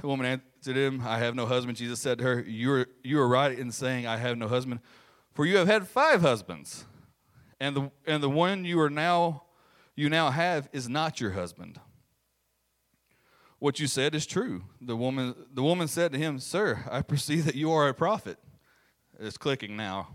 the 0.00 0.06
woman 0.06 0.26
answered 0.26 0.76
him, 0.76 1.02
I 1.04 1.18
have 1.18 1.34
no 1.34 1.44
husband. 1.44 1.76
Jesus 1.76 2.00
said 2.00 2.18
to 2.18 2.24
her, 2.24 2.40
you 2.40 2.72
are, 2.72 2.86
you 3.02 3.20
are 3.20 3.26
right 3.26 3.58
in 3.58 3.72
saying, 3.72 4.06
I 4.06 4.16
have 4.16 4.38
no 4.38 4.46
husband, 4.46 4.78
for 5.34 5.44
you 5.44 5.56
have 5.56 5.66
had 5.66 5.88
five 5.88 6.20
husbands, 6.20 6.84
and 7.58 7.74
the, 7.74 7.90
and 8.06 8.22
the 8.22 8.30
one 8.30 8.64
you 8.64 8.80
are 8.80 8.90
now 8.90 9.42
you 9.96 10.08
now 10.08 10.30
have 10.30 10.68
is 10.72 10.88
not 10.88 11.20
your 11.20 11.32
husband. 11.32 11.80
What 13.60 13.78
you 13.78 13.86
said 13.86 14.14
is 14.14 14.26
true. 14.26 14.64
The 14.80 14.96
woman, 14.96 15.34
the 15.52 15.62
woman 15.62 15.86
said 15.86 16.12
to 16.12 16.18
him, 16.18 16.38
Sir, 16.40 16.84
I 16.90 17.02
perceive 17.02 17.44
that 17.44 17.54
you 17.54 17.70
are 17.70 17.88
a 17.88 17.94
prophet. 17.94 18.38
It's 19.18 19.36
clicking 19.36 19.76
now. 19.76 20.08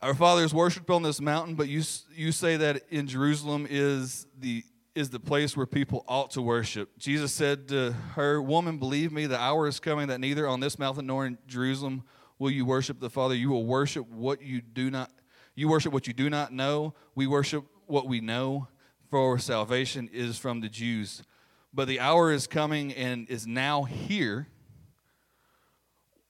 Our 0.00 0.14
fathers 0.14 0.54
worshipped 0.54 0.88
on 0.88 1.02
this 1.02 1.20
mountain, 1.20 1.54
but 1.54 1.68
you, 1.68 1.82
you 2.16 2.32
say 2.32 2.56
that 2.56 2.82
in 2.88 3.06
Jerusalem 3.06 3.66
is 3.68 4.26
the 4.38 4.64
is 4.92 5.10
the 5.10 5.20
place 5.20 5.56
where 5.56 5.66
people 5.66 6.04
ought 6.08 6.32
to 6.32 6.42
worship. 6.42 6.98
Jesus 6.98 7.32
said 7.32 7.68
to 7.68 7.92
her, 8.14 8.42
Woman, 8.42 8.76
believe 8.76 9.12
me, 9.12 9.26
the 9.26 9.38
hour 9.38 9.68
is 9.68 9.78
coming 9.78 10.08
that 10.08 10.18
neither 10.18 10.48
on 10.48 10.58
this 10.58 10.80
mountain 10.80 11.06
nor 11.06 11.26
in 11.26 11.38
Jerusalem 11.46 12.02
will 12.40 12.50
you 12.50 12.64
worship 12.64 12.98
the 12.98 13.08
Father. 13.08 13.36
You 13.36 13.50
will 13.50 13.66
worship 13.66 14.08
what 14.08 14.42
you 14.42 14.60
do 14.60 14.90
not 14.90 15.10
you 15.54 15.68
worship 15.68 15.92
what 15.92 16.06
you 16.06 16.12
do 16.14 16.30
not 16.30 16.52
know. 16.52 16.94
We 17.14 17.26
worship 17.26 17.66
what 17.86 18.06
we 18.06 18.20
know, 18.20 18.68
for 19.10 19.38
salvation 19.38 20.08
is 20.12 20.38
from 20.38 20.60
the 20.60 20.68
Jews. 20.68 21.22
But 21.72 21.86
the 21.88 22.00
hour 22.00 22.32
is 22.32 22.46
coming 22.46 22.92
and 22.92 23.28
is 23.28 23.46
now 23.46 23.84
here 23.84 24.48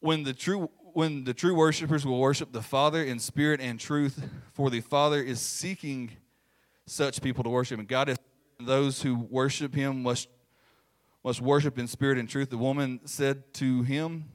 when 0.00 0.22
the 0.24 0.32
true 0.32 0.70
when 0.92 1.24
the 1.24 1.34
true 1.34 1.54
worshipers 1.54 2.04
will 2.04 2.18
worship 2.18 2.52
the 2.52 2.62
Father 2.62 3.02
in 3.04 3.18
spirit 3.18 3.60
and 3.60 3.78
truth, 3.78 4.28
for 4.52 4.70
the 4.70 4.80
Father 4.80 5.22
is 5.22 5.40
seeking 5.40 6.10
such 6.86 7.22
people 7.22 7.44
to 7.44 7.50
worship. 7.50 7.78
And 7.78 7.88
God 7.88 8.08
is 8.08 8.18
those 8.58 9.02
who 9.02 9.14
worship 9.14 9.74
him 9.74 10.02
must, 10.02 10.28
must 11.24 11.40
worship 11.40 11.78
in 11.78 11.86
spirit 11.86 12.18
and 12.18 12.28
truth. 12.28 12.50
The 12.50 12.58
woman 12.58 13.00
said 13.04 13.54
to 13.54 13.82
him, 13.82 14.26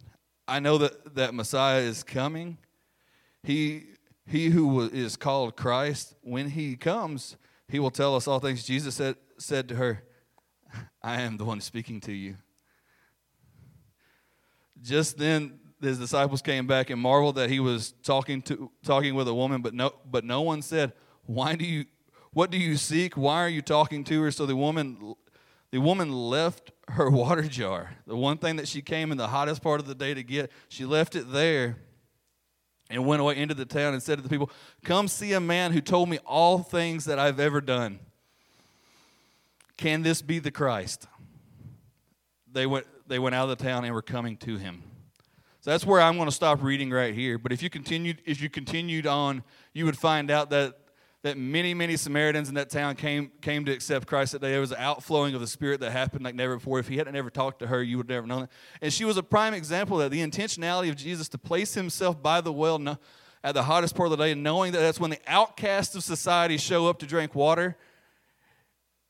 I 0.47 0.59
know 0.59 0.77
that, 0.77 1.15
that 1.15 1.33
Messiah 1.33 1.81
is 1.81 2.03
coming. 2.03 2.57
He, 3.43 3.87
he 4.25 4.49
who 4.49 4.81
is 4.81 5.17
called 5.17 5.55
Christ, 5.55 6.15
when 6.21 6.51
he 6.51 6.75
comes, 6.75 7.37
he 7.67 7.79
will 7.79 7.91
tell 7.91 8.15
us 8.15 8.27
all 8.27 8.39
things. 8.39 8.63
Jesus 8.63 8.95
said, 8.95 9.15
said 9.37 9.67
to 9.69 9.75
her, 9.75 10.03
I 11.01 11.21
am 11.21 11.37
the 11.37 11.45
one 11.45 11.61
speaking 11.61 12.01
to 12.01 12.11
you. 12.11 12.37
Just 14.81 15.17
then, 15.17 15.59
his 15.81 15.99
disciples 15.99 16.41
came 16.41 16.67
back 16.67 16.89
and 16.89 16.99
marveled 16.99 17.35
that 17.35 17.49
he 17.49 17.59
was 17.59 17.93
talking 18.03 18.41
to 18.43 18.71
talking 18.83 19.15
with 19.15 19.27
a 19.27 19.33
woman, 19.33 19.61
but 19.61 19.73
no, 19.73 19.93
but 20.09 20.23
no 20.23 20.41
one 20.41 20.61
said, 20.61 20.93
"Why 21.25 21.55
do 21.55 21.65
you 21.65 21.85
what 22.35 22.51
do 22.51 22.57
you 22.57 22.75
seek? 22.75 23.15
Why 23.15 23.41
are 23.41 23.49
you 23.49 23.61
talking 23.61 24.03
to 24.03 24.21
her? 24.23 24.29
So 24.29 24.45
the 24.45 24.57
woman, 24.57 25.15
the 25.71 25.79
woman 25.79 26.11
left 26.11 26.71
her 26.89 27.09
water 27.21 27.43
jar, 27.43 27.95
the 28.05 28.17
one 28.17 28.37
thing 28.37 28.57
that 28.57 28.67
she 28.67 28.81
came 28.81 29.13
in 29.13 29.17
the 29.17 29.29
hottest 29.29 29.61
part 29.61 29.79
of 29.79 29.87
the 29.87 29.95
day 29.95 30.13
to 30.13 30.21
get. 30.21 30.51
She 30.67 30.83
left 30.83 31.15
it 31.15 31.31
there 31.31 31.77
and 32.89 33.05
went 33.05 33.21
away 33.21 33.37
into 33.37 33.53
the 33.53 33.63
town 33.63 33.93
and 33.93 34.03
said 34.03 34.17
to 34.17 34.21
the 34.21 34.27
people, 34.27 34.51
Come 34.83 35.07
see 35.07 35.31
a 35.31 35.39
man 35.39 35.71
who 35.71 35.79
told 35.79 36.09
me 36.09 36.17
all 36.25 36.59
things 36.59 37.05
that 37.05 37.19
I've 37.19 37.39
ever 37.39 37.61
done. 37.61 37.99
Can 39.77 40.03
this 40.03 40.21
be 40.21 40.39
the 40.39 40.51
Christ? 40.51 41.07
They 42.51 42.65
went, 42.65 42.87
they 43.07 43.19
went 43.19 43.35
out 43.35 43.49
of 43.49 43.57
the 43.57 43.63
town 43.63 43.83
and 43.83 43.93
were 43.93 44.01
coming 44.01 44.37
to 44.37 44.57
him. 44.57 44.83
So 45.61 45.71
that's 45.71 45.85
where 45.85 45.99
I'm 45.99 46.15
going 46.15 46.29
to 46.29 46.35
stop 46.35 46.61
reading 46.63 46.91
right 46.91 47.13
here. 47.13 47.37
But 47.37 47.51
if 47.51 47.63
you 47.63 47.69
continued, 47.69 48.21
if 48.25 48.41
you 48.41 48.49
continued 48.49 49.07
on, 49.07 49.43
you 49.73 49.85
would 49.85 49.97
find 49.97 50.29
out 50.29 50.49
that 50.51 50.77
that 51.25 51.39
many, 51.39 51.73
many 51.73 51.97
Samaritans 51.97 52.49
in 52.49 52.53
that 52.53 52.69
town 52.69 52.95
came, 52.95 53.31
came 53.41 53.65
to 53.65 53.71
accept 53.71 54.05
Christ 54.05 54.33
that 54.33 54.41
day. 54.41 54.51
There 54.51 54.59
was 54.59 54.71
an 54.71 54.77
outflowing 54.79 55.33
of 55.33 55.41
the 55.41 55.47
Spirit 55.47 55.79
that 55.79 55.91
happened 55.91 56.23
like 56.23 56.35
never 56.35 56.57
before. 56.57 56.77
If 56.77 56.87
he 56.87 56.97
hadn't 56.97 57.15
ever 57.15 57.31
talked 57.31 57.57
to 57.59 57.67
her, 57.67 57.81
you 57.81 57.97
would 57.97 58.07
never 58.07 58.27
know 58.27 58.41
that. 58.41 58.51
And 58.79 58.93
she 58.93 59.05
was 59.05 59.17
a 59.17 59.23
prime 59.23 59.55
example 59.55 59.97
that. 59.97 60.11
The 60.11 60.21
intentionality 60.21 60.87
of 60.89 60.95
Jesus 60.95 61.27
to 61.29 61.39
place 61.39 61.73
himself 61.73 62.21
by 62.21 62.41
the 62.41 62.53
well 62.53 62.99
at 63.43 63.55
the 63.55 63.63
hottest 63.63 63.95
part 63.95 64.11
of 64.11 64.15
the 64.15 64.23
day, 64.23 64.35
knowing 64.35 64.71
that 64.73 64.81
that's 64.81 64.99
when 64.99 65.09
the 65.09 65.19
outcasts 65.25 65.95
of 65.95 66.03
society 66.03 66.57
show 66.57 66.85
up 66.85 66.99
to 66.99 67.07
drink 67.07 67.33
water, 67.33 67.75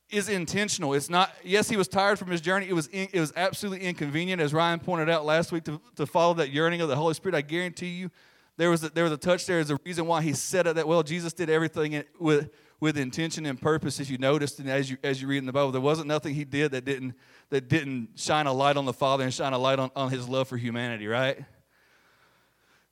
is 0.10 0.30
intentional. 0.30 0.94
It's 0.94 1.10
not, 1.10 1.34
yes, 1.44 1.70
he 1.70 1.78
was 1.78 1.88
tired 1.88 2.20
from 2.20 2.30
his 2.30 2.42
journey. 2.42 2.68
It 2.70 2.74
was, 2.74 2.88
in, 2.88 3.08
it 3.12 3.20
was 3.20 3.34
absolutely 3.36 3.86
inconvenient, 3.88 4.42
as 4.42 4.54
Ryan 4.54 4.80
pointed 4.80 5.10
out 5.10 5.26
last 5.26 5.52
week, 5.52 5.64
to, 5.66 5.82
to 5.96 6.06
follow 6.06 6.36
that 6.36 6.52
yearning 6.52 6.82
of 6.82 6.90
the 6.90 6.96
Holy 6.96 7.14
Spirit. 7.14 7.36
I 7.36 7.42
guarantee 7.42 7.88
you 7.88 8.12
there 8.58 8.70
was 8.70 8.84
a, 8.84 8.90
there 8.90 9.04
was 9.04 9.14
a 9.14 9.18
touch 9.18 9.46
there. 9.46 9.58
There's 9.58 9.72
a 9.72 9.80
reason 9.84 10.06
why 10.06 10.22
he 10.22 10.34
said 10.34 10.68
it 10.68 10.76
that 10.76 10.88
well. 10.88 11.04
Jesus 11.04 11.34
did 11.34 11.50
everything 11.50 12.04
with 12.20 12.50
with 12.80 12.98
intention 12.98 13.46
and 13.46 13.60
purpose. 13.60 14.00
If 14.00 14.10
you 14.10 14.18
noticed, 14.18 14.60
and 14.60 14.70
as 14.70 14.90
you 14.90 14.98
as 15.04 15.22
you 15.22 15.28
read 15.28 15.40
in 15.40 15.46
the 15.46 15.54
Bible, 15.54 15.72
there 15.72 15.82
wasn't 15.82 16.08
nothing 16.08 16.36
he 16.36 16.46
did 16.46 16.72
that 16.72 16.86
didn't 16.86 17.16
that 17.50 17.68
didn't 17.68 18.10
shine 18.16 18.48
a 18.48 18.54
light 18.54 18.78
on 18.78 18.86
the 18.86 18.94
Father 18.94 19.24
and 19.24 19.34
shine 19.34 19.54
a 19.54 19.58
light 19.58 19.80
on, 19.80 19.92
on 19.96 20.10
his 20.10 20.30
love 20.30 20.48
for 20.48 20.58
humanity. 20.58 21.08
Right. 21.08 21.44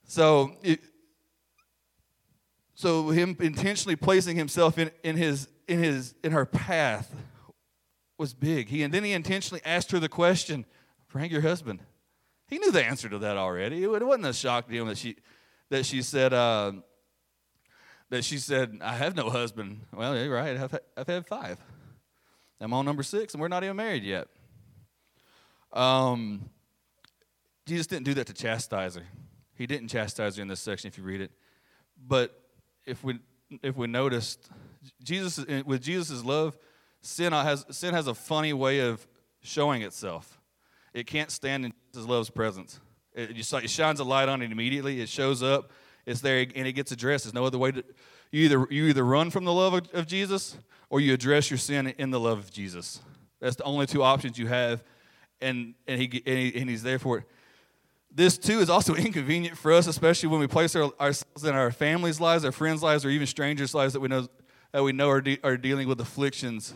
So. 0.05 0.57
It, 0.63 0.81
so 2.75 3.09
him 3.09 3.37
intentionally 3.39 3.95
placing 3.95 4.35
himself 4.35 4.77
in, 4.77 4.91
in 5.03 5.15
his 5.15 5.47
in 5.67 5.81
his 5.81 6.15
in 6.23 6.31
her 6.31 6.45
path 6.45 7.13
was 8.17 8.33
big. 8.33 8.69
He 8.69 8.83
and 8.83 8.93
then 8.93 9.03
he 9.03 9.13
intentionally 9.13 9.61
asked 9.65 9.91
her 9.91 9.99
the 9.99 10.09
question, 10.09 10.65
bring 11.11 11.31
your 11.31 11.41
husband. 11.41 11.81
He 12.47 12.59
knew 12.59 12.71
the 12.71 12.85
answer 12.85 13.09
to 13.09 13.19
that 13.19 13.37
already. 13.37 13.83
It 13.83 14.05
wasn't 14.05 14.25
a 14.25 14.33
shock 14.33 14.67
to 14.67 14.73
him 14.73 14.87
that 14.87 14.97
she, 14.97 15.15
that 15.69 15.85
she 15.85 16.01
said, 16.01 16.33
uh, 16.33 16.73
that 18.09 18.23
she 18.23 18.37
said, 18.37 18.79
I 18.81 18.93
have 18.93 19.15
no 19.15 19.29
husband. 19.29 19.79
Well, 19.91 20.15
you're 20.15 20.33
right. 20.33 20.55
I've, 20.57 20.77
I've 20.95 21.07
had 21.07 21.25
five. 21.25 21.57
I'm 22.61 22.73
on 22.73 22.85
number 22.85 23.01
six, 23.01 23.33
and 23.33 23.41
we're 23.41 23.47
not 23.47 23.63
even 23.63 23.75
married 23.75 24.03
yet. 24.03 24.27
Um, 25.71 26.49
Jesus 27.65 27.87
didn't 27.87 28.05
do 28.05 28.13
that 28.13 28.27
to 28.27 28.33
chastise 28.33 28.95
her. 28.95 29.03
He 29.55 29.65
didn't 29.65 29.87
chastise 29.87 30.35
her 30.35 30.41
in 30.41 30.47
this 30.47 30.59
section 30.59 30.87
if 30.89 30.97
you 30.97 31.03
read 31.03 31.21
it. 31.21 31.31
But 32.07 32.39
if 32.85 33.03
we 33.03 33.19
if 33.61 33.75
we 33.75 33.87
noticed, 33.87 34.49
Jesus 35.03 35.45
with 35.65 35.81
Jesus' 35.81 36.23
love, 36.23 36.57
sin 37.01 37.33
has 37.33 37.65
sin 37.69 37.93
has 37.93 38.07
a 38.07 38.13
funny 38.13 38.53
way 38.53 38.79
of 38.79 39.05
showing 39.41 39.81
itself. 39.81 40.39
It 40.93 41.07
can't 41.07 41.31
stand 41.31 41.65
in 41.65 41.73
Jesus' 41.91 42.07
love's 42.07 42.29
presence. 42.29 42.79
It 43.13 43.37
it 43.37 43.69
shines 43.69 43.99
a 43.99 44.03
light 44.03 44.29
on 44.29 44.41
it 44.41 44.51
immediately. 44.51 45.01
It 45.01 45.09
shows 45.09 45.43
up. 45.43 45.71
It's 46.05 46.21
there 46.21 46.45
and 46.55 46.67
it 46.67 46.73
gets 46.73 46.91
addressed. 46.91 47.25
There's 47.25 47.33
no 47.33 47.45
other 47.45 47.57
way 47.57 47.71
to. 47.71 47.83
You 48.31 48.45
either 48.45 48.67
you 48.69 48.85
either 48.85 49.03
run 49.03 49.29
from 49.29 49.45
the 49.45 49.53
love 49.53 49.73
of, 49.73 49.87
of 49.93 50.07
Jesus 50.07 50.57
or 50.89 50.99
you 50.99 51.13
address 51.13 51.49
your 51.49 51.57
sin 51.57 51.87
in 51.97 52.11
the 52.11 52.19
love 52.19 52.39
of 52.39 52.51
Jesus. 52.51 52.99
That's 53.39 53.55
the 53.55 53.63
only 53.63 53.85
two 53.85 54.03
options 54.03 54.37
you 54.37 54.47
have, 54.47 54.83
and 55.41 55.75
and 55.87 56.01
he 56.01 56.23
and, 56.25 56.37
he, 56.37 56.59
and 56.59 56.69
he's 56.69 56.83
there 56.83 56.99
for 56.99 57.19
it. 57.19 57.23
This 58.13 58.37
too 58.37 58.59
is 58.59 58.69
also 58.69 58.95
inconvenient 59.07 59.57
for 59.57 59.73
us, 59.73 59.87
especially 59.87 60.29
when 60.29 60.39
we 60.39 60.47
place 60.47 60.75
our, 60.75 60.91
ourselves 60.99 61.43
in 61.43 61.55
our 61.55 61.71
families' 61.71 62.19
lives, 62.19 62.45
our 62.45 62.51
friends' 62.51 62.83
lives, 62.83 63.05
or 63.05 63.09
even 63.09 63.27
strangers' 63.27 63.73
lives 63.73 63.93
that 63.93 63.99
we 63.99 64.07
know 64.07 64.27
that 64.71 64.83
we 64.83 64.91
know 64.91 65.09
are, 65.09 65.21
de- 65.21 65.39
are 65.43 65.57
dealing 65.57 65.87
with 65.87 65.99
afflictions. 65.99 66.73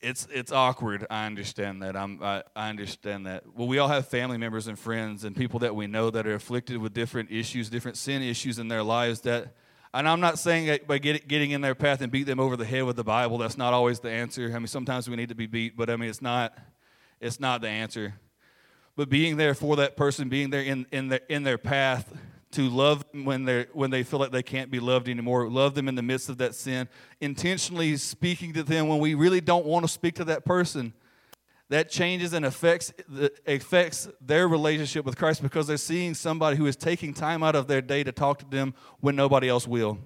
It's 0.00 0.26
it's 0.32 0.50
awkward. 0.50 1.06
I 1.10 1.26
understand 1.26 1.82
that. 1.82 1.96
I'm 1.96 2.22
I, 2.22 2.42
I 2.56 2.70
understand 2.70 3.26
that. 3.26 3.44
Well, 3.54 3.68
we 3.68 3.78
all 3.78 3.88
have 3.88 4.08
family 4.08 4.38
members 4.38 4.66
and 4.66 4.78
friends 4.78 5.24
and 5.24 5.36
people 5.36 5.60
that 5.60 5.76
we 5.76 5.86
know 5.86 6.10
that 6.10 6.26
are 6.26 6.34
afflicted 6.34 6.78
with 6.78 6.92
different 6.92 7.30
issues, 7.30 7.70
different 7.70 7.96
sin 7.96 8.22
issues 8.22 8.58
in 8.58 8.68
their 8.68 8.82
lives 8.82 9.20
that 9.20 9.54
and 9.94 10.08
I'm 10.08 10.20
not 10.20 10.38
saying 10.38 10.66
that 10.66 10.86
by 10.86 10.98
get, 10.98 11.28
getting 11.28 11.50
in 11.50 11.60
their 11.60 11.74
path 11.74 12.00
and 12.00 12.10
beat 12.10 12.24
them 12.24 12.40
over 12.40 12.56
the 12.56 12.64
head 12.64 12.84
with 12.84 12.96
the 12.96 13.04
Bible, 13.04 13.36
that's 13.36 13.58
not 13.58 13.74
always 13.74 14.00
the 14.00 14.10
answer. 14.10 14.50
I 14.54 14.58
mean, 14.58 14.66
sometimes 14.66 15.08
we 15.08 15.16
need 15.16 15.28
to 15.28 15.34
be 15.34 15.46
beat, 15.46 15.76
but 15.76 15.90
I 15.90 15.96
mean, 15.96 16.08
it's 16.08 16.22
not, 16.22 16.56
it's 17.20 17.38
not 17.38 17.60
the 17.60 17.68
answer. 17.68 18.14
But 18.96 19.08
being 19.08 19.36
there 19.36 19.54
for 19.54 19.76
that 19.76 19.96
person, 19.96 20.28
being 20.28 20.50
there 20.50 20.62
in, 20.62 20.86
in, 20.92 21.08
their, 21.08 21.20
in 21.28 21.42
their 21.42 21.58
path 21.58 22.12
to 22.52 22.68
love 22.68 23.10
them 23.10 23.24
when, 23.24 23.44
they 23.44 23.66
when 23.72 23.90
they 23.90 24.02
feel 24.02 24.18
like 24.18 24.30
they 24.30 24.42
can't 24.42 24.70
be 24.70 24.78
loved 24.78 25.08
anymore, 25.08 25.48
love 25.48 25.74
them 25.74 25.88
in 25.88 25.94
the 25.94 26.02
midst 26.02 26.28
of 26.28 26.38
that 26.38 26.54
sin, 26.54 26.88
intentionally 27.20 27.96
speaking 27.96 28.52
to 28.52 28.62
them 28.62 28.88
when 28.88 28.98
we 28.98 29.14
really 29.14 29.40
don't 29.40 29.64
want 29.64 29.84
to 29.84 29.88
speak 29.88 30.14
to 30.16 30.24
that 30.24 30.44
person 30.44 30.92
that 31.72 31.88
changes 31.88 32.34
and 32.34 32.44
affects 32.44 32.92
affects 33.46 34.06
their 34.20 34.46
relationship 34.46 35.06
with 35.06 35.16
Christ 35.16 35.40
because 35.40 35.66
they're 35.66 35.78
seeing 35.78 36.12
somebody 36.12 36.54
who 36.54 36.66
is 36.66 36.76
taking 36.76 37.14
time 37.14 37.42
out 37.42 37.56
of 37.56 37.66
their 37.66 37.80
day 37.80 38.04
to 38.04 38.12
talk 38.12 38.40
to 38.40 38.44
them 38.44 38.74
when 39.00 39.16
nobody 39.16 39.48
else 39.48 39.66
will. 39.66 39.98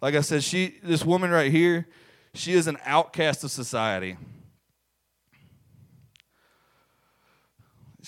Like 0.00 0.14
I 0.14 0.20
said, 0.20 0.44
she 0.44 0.78
this 0.80 1.04
woman 1.04 1.32
right 1.32 1.50
here, 1.50 1.88
she 2.34 2.52
is 2.52 2.68
an 2.68 2.78
outcast 2.84 3.42
of 3.42 3.50
society. 3.50 4.16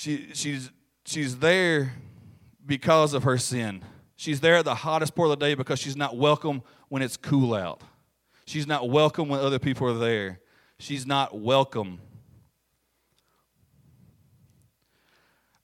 She 0.01 0.29
she's 0.33 0.71
she's 1.05 1.39
there 1.41 1.93
because 2.65 3.13
of 3.13 3.25
her 3.25 3.37
sin. 3.37 3.83
She's 4.17 4.41
there 4.41 4.55
at 4.55 4.65
the 4.65 4.75
hottest 4.75 5.15
part 5.15 5.31
of 5.31 5.39
the 5.39 5.45
day 5.45 5.55
because 5.55 5.79
she's 5.79 5.97
not 5.97 6.17
welcome 6.17 6.63
when 6.89 7.03
it's 7.03 7.19
cool 7.19 7.53
out. 7.53 7.83
She's 8.47 8.67
not 8.67 8.89
welcome 8.89 9.29
when 9.29 9.41
other 9.41 9.59
people 9.59 9.87
are 9.89 9.99
there. 9.99 10.41
She's 10.79 11.07
not 11.07 11.39
welcome 11.39 12.01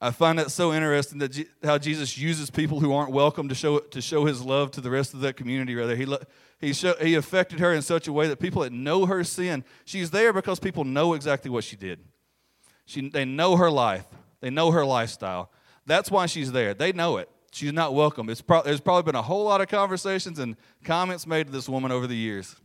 I 0.01 0.11
find 0.11 0.39
that 0.39 0.51
so 0.51 0.75
interesting 0.75 1.19
that 1.21 1.47
how 1.65 1.79
Jesus 1.79 2.19
uses 2.19 2.51
people 2.51 2.81
who 2.81 2.93
aren't 2.93 3.13
welcome 3.13 3.49
to 3.49 3.55
show 3.55 3.79
to 3.79 4.03
show 4.03 4.27
His 4.27 4.43
love 4.43 4.71
to 4.73 4.83
the 4.83 4.91
rest 4.91 5.15
of 5.15 5.21
that 5.21 5.37
community. 5.37 5.75
Rather, 5.75 5.97
He 5.97 6.05
lo- 6.05 6.23
he 6.61 6.73
show, 6.75 6.95
He 7.01 7.15
affected 7.15 7.61
her 7.61 7.73
in 7.73 7.81
such 7.81 8.07
a 8.07 8.13
way 8.13 8.29
that 8.29 8.39
people 8.39 8.63
that 8.63 8.73
know 8.73 9.07
her 9.07 9.25
sin, 9.25 9.65
she's 9.87 10.11
there 10.11 10.33
because 10.35 10.61
people 10.61 10.85
know 10.85 11.15
exactly 11.15 11.51
what 11.51 11.65
she 11.65 11.77
did. 11.77 12.01
She, 12.85 13.09
they 13.09 13.25
know 13.25 13.57
her 13.57 13.71
life, 13.71 14.05
they 14.41 14.51
know 14.51 14.71
her 14.71 14.85
lifestyle. 14.85 15.51
That's 15.87 16.11
why 16.11 16.27
she's 16.27 16.53
there. 16.53 16.75
They 16.75 16.93
know 16.93 17.17
it. 17.19 17.29
She's 17.53 17.73
not 17.73 17.95
welcome. 17.95 18.29
It's 18.29 18.43
pro- 18.43 18.63
there's 18.63 18.81
probably 18.81 19.05
been 19.05 19.15
a 19.15 19.23
whole 19.23 19.45
lot 19.45 19.61
of 19.61 19.69
conversations 19.69 20.39
and 20.39 20.57
comments 20.85 21.27
made 21.27 21.47
to 21.47 21.53
this 21.53 21.69
woman 21.69 21.91
over 21.91 22.07
the 22.07 22.17
years. 22.17 22.57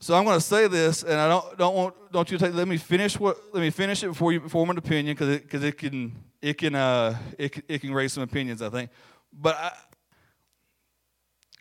So 0.00 0.14
I'm 0.14 0.24
going 0.24 0.36
to 0.36 0.44
say 0.44 0.66
this, 0.66 1.04
and 1.04 1.14
I 1.14 1.28
don't 1.28 1.56
don't 1.56 1.74
want 1.76 1.94
don't 2.12 2.30
you 2.30 2.36
take. 2.36 2.52
Let 2.52 2.66
me 2.66 2.76
finish 2.76 3.18
what. 3.20 3.38
Let 3.54 3.60
me 3.60 3.70
finish 3.70 4.02
it 4.02 4.08
before 4.08 4.32
you 4.32 4.48
form 4.48 4.70
an 4.70 4.76
opinion, 4.76 5.14
because 5.14 5.28
it 5.28 5.42
because 5.42 5.62
it 5.62 5.78
can 5.78 6.12
it 6.42 6.58
can 6.58 6.74
uh 6.74 7.16
it 7.38 7.64
it 7.68 7.80
can 7.80 7.94
raise 7.94 8.12
some 8.12 8.24
opinions. 8.24 8.62
I 8.62 8.68
think, 8.68 8.90
but 9.32 9.54
I 9.54 9.72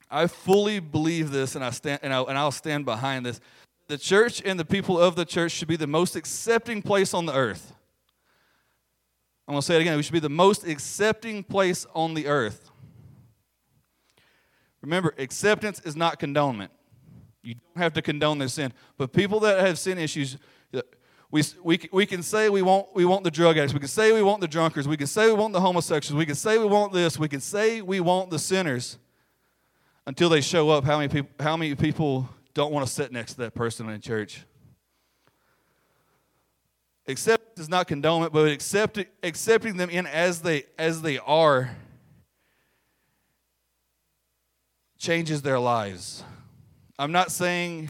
I 0.10 0.28
fully 0.28 0.80
believe 0.80 1.30
this, 1.30 1.56
and 1.56 1.64
I 1.64 1.70
stand 1.70 2.00
and 2.02 2.12
I 2.12 2.22
and 2.24 2.36
I'll 2.36 2.52
stand 2.52 2.84
behind 2.84 3.28
this. 3.28 3.40
The 3.92 3.98
church 3.98 4.42
and 4.46 4.58
the 4.58 4.64
people 4.64 4.98
of 4.98 5.18
the 5.18 5.26
church 5.26 5.52
should 5.52 5.68
be 5.68 5.76
the 5.76 5.86
most 5.86 6.16
accepting 6.16 6.82
place 6.82 7.14
on 7.14 7.26
the 7.26 7.36
earth. 7.36 7.74
I'm 9.46 9.52
going 9.52 9.60
to 9.60 9.66
say 9.66 9.76
it 9.76 9.82
again. 9.82 9.98
We 9.98 10.04
should 10.04 10.14
be 10.14 10.20
the 10.20 10.30
most 10.30 10.66
accepting 10.66 11.44
place 11.44 11.86
on 11.94 12.14
the 12.14 12.26
earth. 12.28 12.72
Remember, 14.82 15.14
acceptance 15.18 15.82
is 15.82 15.98
not 15.98 16.22
condonement. 16.22 16.70
You 17.44 17.56
don't 17.56 17.84
have 17.84 17.92
to 17.96 18.02
condone 18.02 18.38
their 18.38 18.48
sin. 18.48 18.72
But 18.98 19.12
people 19.12 19.42
that 19.42 19.60
have 19.60 19.78
sin 19.78 19.98
issues, 19.98 20.38
uh, 20.74 20.84
we, 21.30 21.44
we, 21.62 21.80
we 21.92 22.06
can 22.06 22.24
say 22.24 22.48
we 22.48 22.62
want, 22.62 22.96
we 22.96 23.04
want 23.04 23.26
the 23.26 23.32
drug 23.32 23.58
addicts. 23.58 23.74
We 23.74 23.82
can 23.82 23.90
say 23.90 24.14
we 24.14 24.24
want 24.24 24.40
the 24.40 24.48
drunkards. 24.48 24.88
We 24.88 24.96
can 24.96 25.08
say 25.08 25.28
we 25.28 25.34
want 25.34 25.52
the 25.52 25.60
homosexuals. 25.60 26.18
We 26.18 26.26
can 26.26 26.36
say 26.36 26.58
we 26.58 26.64
want 26.64 26.94
this. 26.94 27.20
We 27.20 27.28
can 27.28 27.42
say 27.42 27.82
we 27.82 28.00
want 28.00 28.30
the 28.30 28.40
sinners 28.40 28.98
until 30.08 30.30
they 30.30 30.40
show 30.40 30.70
up. 30.70 30.86
How 30.86 30.96
many 30.96 31.10
people, 31.10 31.30
how 31.42 31.58
many 31.58 31.76
people 31.76 32.30
don't 32.54 32.72
want 32.72 32.86
to 32.86 32.92
sit 32.92 33.12
next 33.12 33.34
to 33.34 33.42
that 33.42 33.54
person 33.54 33.90
in 33.90 34.02
church? 34.02 34.46
Accept 37.08 37.60
is 37.60 37.70
not 37.70 37.88
condone 37.88 38.24
it, 38.24 38.32
but 38.32 38.48
accept, 38.48 39.00
accepting 39.24 39.78
them 39.78 39.90
in 39.90 40.06
as 40.06 40.42
they, 40.42 40.66
as 40.78 41.02
they 41.02 41.18
are 41.20 41.76
changes 44.98 45.42
their 45.42 45.60
lives. 45.60 46.24
I'm 47.00 47.12
not 47.12 47.32
saying 47.32 47.90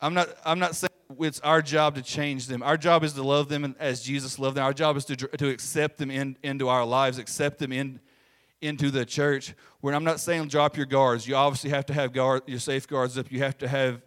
I'm 0.00 0.14
not 0.14 0.30
I'm 0.44 0.58
not 0.58 0.74
saying 0.74 0.90
it's 1.20 1.40
our 1.40 1.60
job 1.62 1.94
to 1.94 2.02
change 2.02 2.46
them. 2.46 2.62
Our 2.62 2.78
job 2.78 3.04
is 3.04 3.12
to 3.12 3.22
love 3.22 3.48
them 3.48 3.76
as 3.78 4.02
Jesus 4.02 4.38
loved 4.38 4.56
them. 4.56 4.64
Our 4.64 4.72
job 4.72 4.96
is 4.96 5.04
to, 5.04 5.16
to 5.16 5.48
accept 5.50 5.98
them 5.98 6.10
in, 6.10 6.36
into 6.42 6.68
our 6.68 6.84
lives, 6.84 7.18
accept 7.18 7.58
them 7.58 7.70
in, 7.70 8.00
into 8.62 8.90
the 8.90 9.04
church. 9.04 9.54
Where 9.80 9.94
I'm 9.94 10.04
not 10.04 10.20
saying 10.20 10.48
drop 10.48 10.76
your 10.76 10.86
guards. 10.86 11.26
You 11.26 11.34
obviously 11.34 11.70
have 11.70 11.84
to 11.86 11.92
have 11.92 12.12
guard, 12.12 12.42
your 12.46 12.60
safeguards 12.60 13.18
up. 13.18 13.30
You 13.30 13.40
have 13.40 13.58
to 13.58 13.68
have 13.68 14.00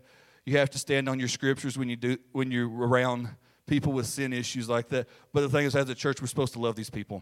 you 0.45 0.57
have 0.57 0.69
to 0.71 0.79
stand 0.79 1.09
on 1.09 1.19
your 1.19 1.27
scriptures 1.27 1.77
when 1.77 1.89
you 1.89 1.95
do 1.95 2.17
when 2.31 2.51
you're 2.51 2.69
around 2.69 3.29
people 3.67 3.93
with 3.93 4.05
sin 4.05 4.33
issues 4.33 4.69
like 4.69 4.89
that. 4.89 5.07
But 5.33 5.41
the 5.41 5.49
thing 5.49 5.65
is, 5.65 5.75
as 5.75 5.89
a 5.89 5.95
church, 5.95 6.21
we're 6.21 6.27
supposed 6.27 6.53
to 6.53 6.59
love 6.59 6.75
these 6.75 6.89
people. 6.89 7.21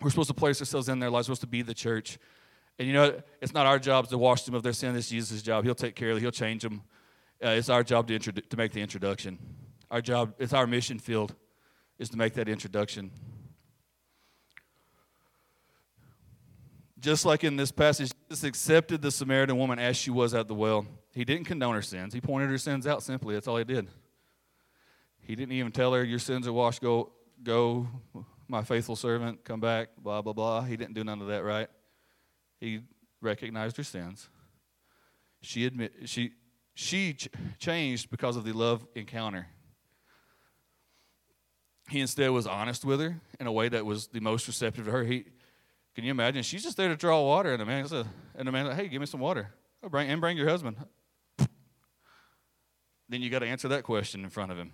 We're 0.00 0.10
supposed 0.10 0.28
to 0.28 0.34
place 0.34 0.60
ourselves 0.60 0.88
in 0.88 0.98
their 0.98 1.10
lives. 1.10 1.28
We're 1.28 1.34
supposed 1.34 1.40
to 1.42 1.46
be 1.48 1.62
the 1.62 1.74
church. 1.74 2.18
And 2.78 2.88
you 2.88 2.94
know, 2.94 3.20
it's 3.40 3.54
not 3.54 3.66
our 3.66 3.78
job 3.78 4.08
to 4.08 4.18
wash 4.18 4.42
them 4.42 4.54
of 4.54 4.62
their 4.62 4.72
sin. 4.72 4.96
It's 4.96 5.08
Jesus' 5.08 5.42
job. 5.42 5.64
He'll 5.64 5.74
take 5.74 5.94
care 5.94 6.10
of 6.10 6.16
them. 6.16 6.22
He'll 6.22 6.32
change 6.32 6.62
them. 6.62 6.82
Uh, 7.44 7.50
it's 7.50 7.68
our 7.68 7.82
job 7.82 8.08
to, 8.08 8.18
introdu- 8.18 8.48
to 8.48 8.56
make 8.56 8.72
the 8.72 8.80
introduction. 8.80 9.38
Our 9.90 10.00
job, 10.00 10.34
it's 10.38 10.52
our 10.52 10.66
mission 10.66 10.98
field, 10.98 11.34
is 11.98 12.08
to 12.10 12.16
make 12.16 12.34
that 12.34 12.48
introduction. 12.48 13.10
Just 17.04 17.26
like 17.26 17.44
in 17.44 17.56
this 17.56 17.70
passage, 17.70 18.12
Jesus 18.30 18.44
accepted 18.44 19.02
the 19.02 19.10
Samaritan 19.10 19.58
woman 19.58 19.78
as 19.78 19.94
she 19.94 20.10
was 20.10 20.32
at 20.32 20.48
the 20.48 20.54
well. 20.54 20.86
He 21.12 21.22
didn't 21.26 21.44
condone 21.44 21.74
her 21.74 21.82
sins. 21.82 22.14
He 22.14 22.20
pointed 22.22 22.48
her 22.48 22.56
sins 22.56 22.86
out 22.86 23.02
simply. 23.02 23.34
That's 23.34 23.46
all 23.46 23.58
he 23.58 23.64
did. 23.64 23.88
He 25.20 25.36
didn't 25.36 25.52
even 25.52 25.70
tell 25.70 25.92
her, 25.92 26.02
Your 26.02 26.18
sins 26.18 26.48
are 26.48 26.52
washed. 26.54 26.80
Go, 26.80 27.12
go, 27.42 27.86
my 28.48 28.62
faithful 28.62 28.96
servant, 28.96 29.44
come 29.44 29.60
back, 29.60 29.88
blah, 29.98 30.22
blah, 30.22 30.32
blah. 30.32 30.62
He 30.62 30.78
didn't 30.78 30.94
do 30.94 31.04
none 31.04 31.20
of 31.20 31.26
that, 31.26 31.44
right? 31.44 31.68
He 32.58 32.80
recognized 33.20 33.76
her 33.76 33.84
sins. 33.84 34.30
She 35.42 35.66
admit 35.66 35.92
she 36.06 36.32
she 36.72 37.12
ch- 37.12 37.28
changed 37.58 38.10
because 38.10 38.34
of 38.34 38.44
the 38.44 38.54
love 38.54 38.86
encounter. 38.94 39.48
He 41.90 42.00
instead 42.00 42.30
was 42.30 42.46
honest 42.46 42.82
with 42.82 43.00
her 43.00 43.20
in 43.38 43.46
a 43.46 43.52
way 43.52 43.68
that 43.68 43.84
was 43.84 44.06
the 44.06 44.20
most 44.20 44.46
receptive 44.46 44.86
to 44.86 44.90
her. 44.90 45.04
He 45.04 45.26
can 45.94 46.04
you 46.04 46.10
imagine? 46.10 46.42
She's 46.42 46.62
just 46.62 46.76
there 46.76 46.88
to 46.88 46.96
draw 46.96 47.22
water, 47.22 47.52
and 47.52 47.60
the 47.60 47.66
man 47.66 47.86
said, 47.86 48.06
and 48.34 48.48
the 48.48 48.52
man 48.52 48.66
said, 48.66 48.76
"Hey, 48.76 48.88
give 48.88 49.00
me 49.00 49.06
some 49.06 49.20
water. 49.20 49.48
Bring 49.88 50.10
and 50.10 50.20
bring 50.20 50.36
your 50.36 50.48
husband." 50.48 50.76
Then 53.08 53.20
you 53.20 53.30
got 53.30 53.40
to 53.40 53.46
answer 53.46 53.68
that 53.68 53.84
question 53.84 54.24
in 54.24 54.30
front 54.30 54.50
of 54.50 54.58
him. 54.58 54.72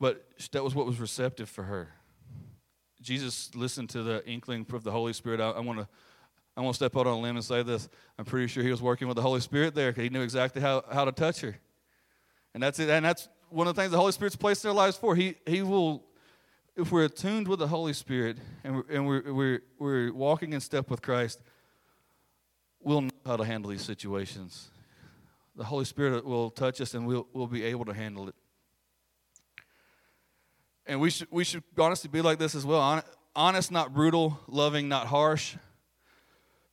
But 0.00 0.24
that 0.52 0.62
was 0.62 0.74
what 0.74 0.86
was 0.86 1.00
receptive 1.00 1.48
for 1.48 1.64
her. 1.64 1.88
Jesus 3.02 3.54
listened 3.54 3.90
to 3.90 4.02
the 4.02 4.26
inkling 4.26 4.64
of 4.72 4.84
the 4.84 4.92
Holy 4.92 5.12
Spirit. 5.12 5.40
I, 5.40 5.50
I 5.50 5.60
want 5.60 5.80
to 5.80 5.88
I 6.56 6.60
want 6.60 6.74
to 6.74 6.76
step 6.76 6.96
out 6.96 7.06
on 7.06 7.18
a 7.18 7.20
limb 7.20 7.36
and 7.36 7.44
say 7.44 7.62
this. 7.62 7.88
I'm 8.18 8.24
pretty 8.24 8.48
sure 8.48 8.64
he 8.64 8.70
was 8.72 8.82
working 8.82 9.06
with 9.06 9.14
the 9.14 9.22
Holy 9.22 9.40
Spirit 9.40 9.76
there 9.76 9.90
because 9.90 10.02
he 10.02 10.08
knew 10.08 10.22
exactly 10.22 10.60
how, 10.60 10.82
how 10.90 11.04
to 11.04 11.12
touch 11.12 11.40
her. 11.40 11.56
And 12.52 12.60
that's 12.60 12.80
it. 12.80 12.90
And 12.90 13.04
that's 13.04 13.28
one 13.48 13.68
of 13.68 13.76
the 13.76 13.80
things 13.80 13.92
the 13.92 13.98
Holy 13.98 14.10
Spirit's 14.10 14.34
placed 14.34 14.64
in 14.64 14.70
our 14.70 14.74
lives 14.74 14.96
for. 14.96 15.14
He, 15.14 15.36
he 15.46 15.62
will, 15.62 16.02
if 16.78 16.92
we're 16.92 17.04
attuned 17.04 17.48
with 17.48 17.58
the 17.58 17.66
Holy 17.66 17.92
Spirit 17.92 18.38
and 18.62 18.76
we're, 18.76 18.84
and 18.88 19.06
we're, 19.06 19.32
we're, 19.32 19.60
we're 19.80 20.12
walking 20.12 20.52
in 20.52 20.60
step 20.60 20.88
with 20.88 21.02
Christ, 21.02 21.42
we'll 22.80 23.00
know 23.00 23.10
how 23.26 23.36
to 23.36 23.44
handle 23.44 23.72
these 23.72 23.84
situations. 23.84 24.70
The 25.56 25.64
Holy 25.64 25.84
Spirit 25.84 26.24
will 26.24 26.50
touch 26.50 26.80
us 26.80 26.94
and 26.94 27.04
we'll, 27.04 27.26
we'll 27.32 27.48
be 27.48 27.64
able 27.64 27.84
to 27.86 27.92
handle 27.92 28.28
it. 28.28 28.34
And 30.86 31.00
we 31.00 31.10
should, 31.10 31.26
we 31.32 31.42
should 31.42 31.64
honestly 31.76 32.08
be 32.08 32.22
like 32.22 32.38
this 32.38 32.54
as 32.54 32.64
well 32.64 33.02
honest, 33.34 33.70
not 33.72 33.92
brutal, 33.92 34.38
loving, 34.46 34.88
not 34.88 35.08
harsh. 35.08 35.56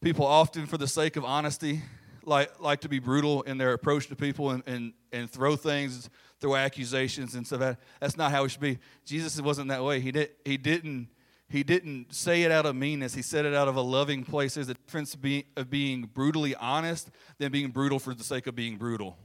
People 0.01 0.25
often, 0.25 0.67
for 0.67 0.77
the 0.77 0.87
sake 0.87 1.15
of 1.15 1.25
honesty, 1.25 1.81
like, 2.23 2.59
like 2.59 2.81
to 2.81 2.89
be 2.89 2.99
brutal 2.99 3.41
in 3.41 3.57
their 3.57 3.73
approach 3.73 4.07
to 4.07 4.15
people 4.15 4.51
and, 4.51 4.63
and, 4.67 4.93
and 5.15 5.29
throw 5.29 5.55
things, 5.55 6.09
throw 6.39 6.55
accusations 6.55 7.35
and 7.35 7.47
stuff. 7.47 7.77
That's 7.99 8.17
not 8.17 8.31
how 8.31 8.43
it 8.43 8.49
should 8.49 8.61
be. 8.61 8.79
Jesus 9.05 9.39
wasn't 9.41 9.69
that 9.69 9.83
way. 9.83 9.99
He, 9.99 10.11
did, 10.11 10.31
he, 10.43 10.57
didn't, 10.57 11.07
he 11.47 11.63
didn't 11.63 12.13
say 12.13 12.43
it 12.43 12.51
out 12.51 12.65
of 12.65 12.75
meanness. 12.75 13.15
He 13.15 13.21
said 13.21 13.45
it 13.45 13.53
out 13.53 13.67
of 13.67 13.75
a 13.75 13.81
loving 13.81 14.23
place. 14.23 14.55
There's 14.55 14.69
a 14.69 14.73
difference 14.73 15.13
of 15.13 15.21
being, 15.21 15.45
of 15.55 15.69
being 15.69 16.09
brutally 16.13 16.53
honest 16.55 17.09
than 17.37 17.51
being 17.51 17.69
brutal 17.69 17.97
for 17.97 18.13
the 18.13 18.23
sake 18.23 18.45
of 18.47 18.55
being 18.55 18.77
brutal. 18.77 19.17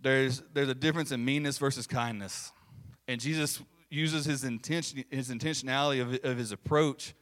There's, 0.00 0.42
there's 0.52 0.68
a 0.68 0.74
difference 0.74 1.12
in 1.12 1.24
meanness 1.24 1.58
versus 1.58 1.86
kindness. 1.86 2.52
And 3.08 3.20
Jesus 3.20 3.62
uses 3.88 4.24
his 4.24 4.44
intention, 4.44 5.04
his 5.10 5.30
intentionality 5.30 6.02
of, 6.02 6.18
of 6.24 6.36
his 6.36 6.52
approach 6.52 7.14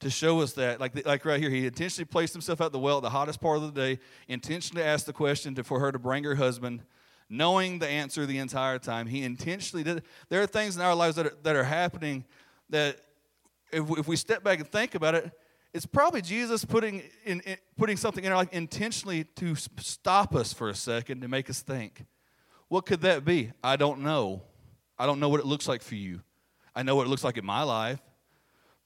to 0.00 0.10
show 0.10 0.40
us 0.40 0.52
that, 0.52 0.80
like, 0.80 1.06
like 1.06 1.24
right 1.24 1.40
here, 1.40 1.50
he 1.50 1.66
intentionally 1.66 2.04
placed 2.04 2.32
himself 2.34 2.60
at 2.60 2.72
the 2.72 2.78
well 2.78 2.98
at 2.98 3.02
the 3.02 3.10
hottest 3.10 3.40
part 3.40 3.56
of 3.56 3.62
the 3.62 3.80
day, 3.80 3.98
intentionally 4.28 4.82
asked 4.82 5.06
the 5.06 5.12
question 5.12 5.54
to, 5.54 5.64
for 5.64 5.80
her 5.80 5.90
to 5.90 5.98
bring 5.98 6.24
her 6.24 6.34
husband, 6.34 6.82
knowing 7.28 7.78
the 7.78 7.88
answer 7.88 8.26
the 8.26 8.38
entire 8.38 8.78
time. 8.78 9.06
He 9.06 9.22
intentionally 9.22 9.82
did. 9.82 10.02
There 10.28 10.42
are 10.42 10.46
things 10.46 10.76
in 10.76 10.82
our 10.82 10.94
lives 10.94 11.16
that 11.16 11.26
are, 11.26 11.36
that 11.42 11.56
are 11.56 11.64
happening 11.64 12.24
that, 12.70 12.98
if, 13.72 13.88
if 13.98 14.06
we 14.06 14.16
step 14.16 14.44
back 14.44 14.58
and 14.58 14.68
think 14.68 14.94
about 14.94 15.14
it, 15.14 15.30
it's 15.72 15.86
probably 15.86 16.22
Jesus 16.22 16.64
putting, 16.64 17.02
in, 17.24 17.40
in, 17.40 17.56
putting 17.76 17.96
something 17.96 18.24
in 18.24 18.32
our 18.32 18.38
life 18.38 18.48
intentionally 18.52 19.24
to 19.36 19.54
stop 19.54 20.34
us 20.34 20.52
for 20.52 20.68
a 20.68 20.74
second 20.74 21.20
to 21.22 21.28
make 21.28 21.50
us 21.50 21.60
think. 21.62 22.04
What 22.68 22.86
could 22.86 23.02
that 23.02 23.24
be? 23.24 23.52
I 23.62 23.76
don't 23.76 24.00
know. 24.00 24.42
I 24.98 25.04
don't 25.06 25.20
know 25.20 25.28
what 25.28 25.40
it 25.40 25.46
looks 25.46 25.68
like 25.68 25.82
for 25.82 25.94
you. 25.94 26.20
I 26.74 26.82
know 26.82 26.96
what 26.96 27.06
it 27.06 27.10
looks 27.10 27.24
like 27.24 27.36
in 27.36 27.44
my 27.44 27.62
life, 27.62 28.00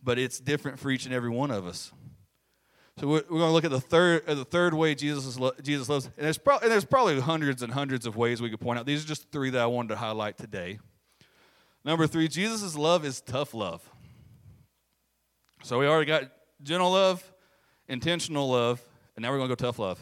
but 0.03 0.19
it's 0.19 0.41
different 0.41 0.79
for 0.79 0.91
each 0.91 1.05
and 1.05 1.15
every 1.15 1.31
one 1.31 1.51
of 1.51 1.67
us. 1.67 1.93
So 2.99 3.07
we're, 3.07 3.23
going 3.23 3.41
to 3.41 3.51
look 3.51 3.65
at 3.65 3.71
the 3.71 3.81
third, 3.81 4.27
the 4.27 4.45
third 4.45 4.75
way 4.75 4.95
Jesus, 4.95 5.39
lo- 5.39 5.53
Jesus 5.63 5.89
loves. 5.89 6.07
And 6.17 6.27
there's, 6.27 6.37
pro- 6.37 6.59
and 6.59 6.71
there's 6.71 6.85
probably 6.85 7.19
hundreds 7.19 7.63
and 7.63 7.73
hundreds 7.73 8.05
of 8.05 8.15
ways 8.15 8.43
we 8.43 8.51
could 8.51 8.61
point 8.61 8.79
out. 8.79 8.85
These 8.85 9.05
are 9.05 9.09
just 9.09 9.31
three 9.31 9.49
that 9.51 9.61
I 9.61 9.67
wanted 9.67 9.89
to 9.89 9.97
highlight 9.97 10.37
today. 10.37 10.81
Number 11.83 12.07
three, 12.07 12.29
Jesus' 12.29 12.77
love 12.77 13.07
is 13.07 13.23
tough 13.23 13.55
love. 13.55 13.89
So 15.63 15.79
we 15.79 15.87
already 15.87 16.07
got 16.07 16.25
gentle 16.63 16.91
love, 16.91 17.25
intentional 17.89 18.51
love, 18.51 18.83
and 19.17 19.23
now 19.23 19.31
we're 19.31 19.39
going 19.39 19.49
to 19.49 19.57
go 19.57 19.67
tough 19.67 19.79
love. 19.79 19.99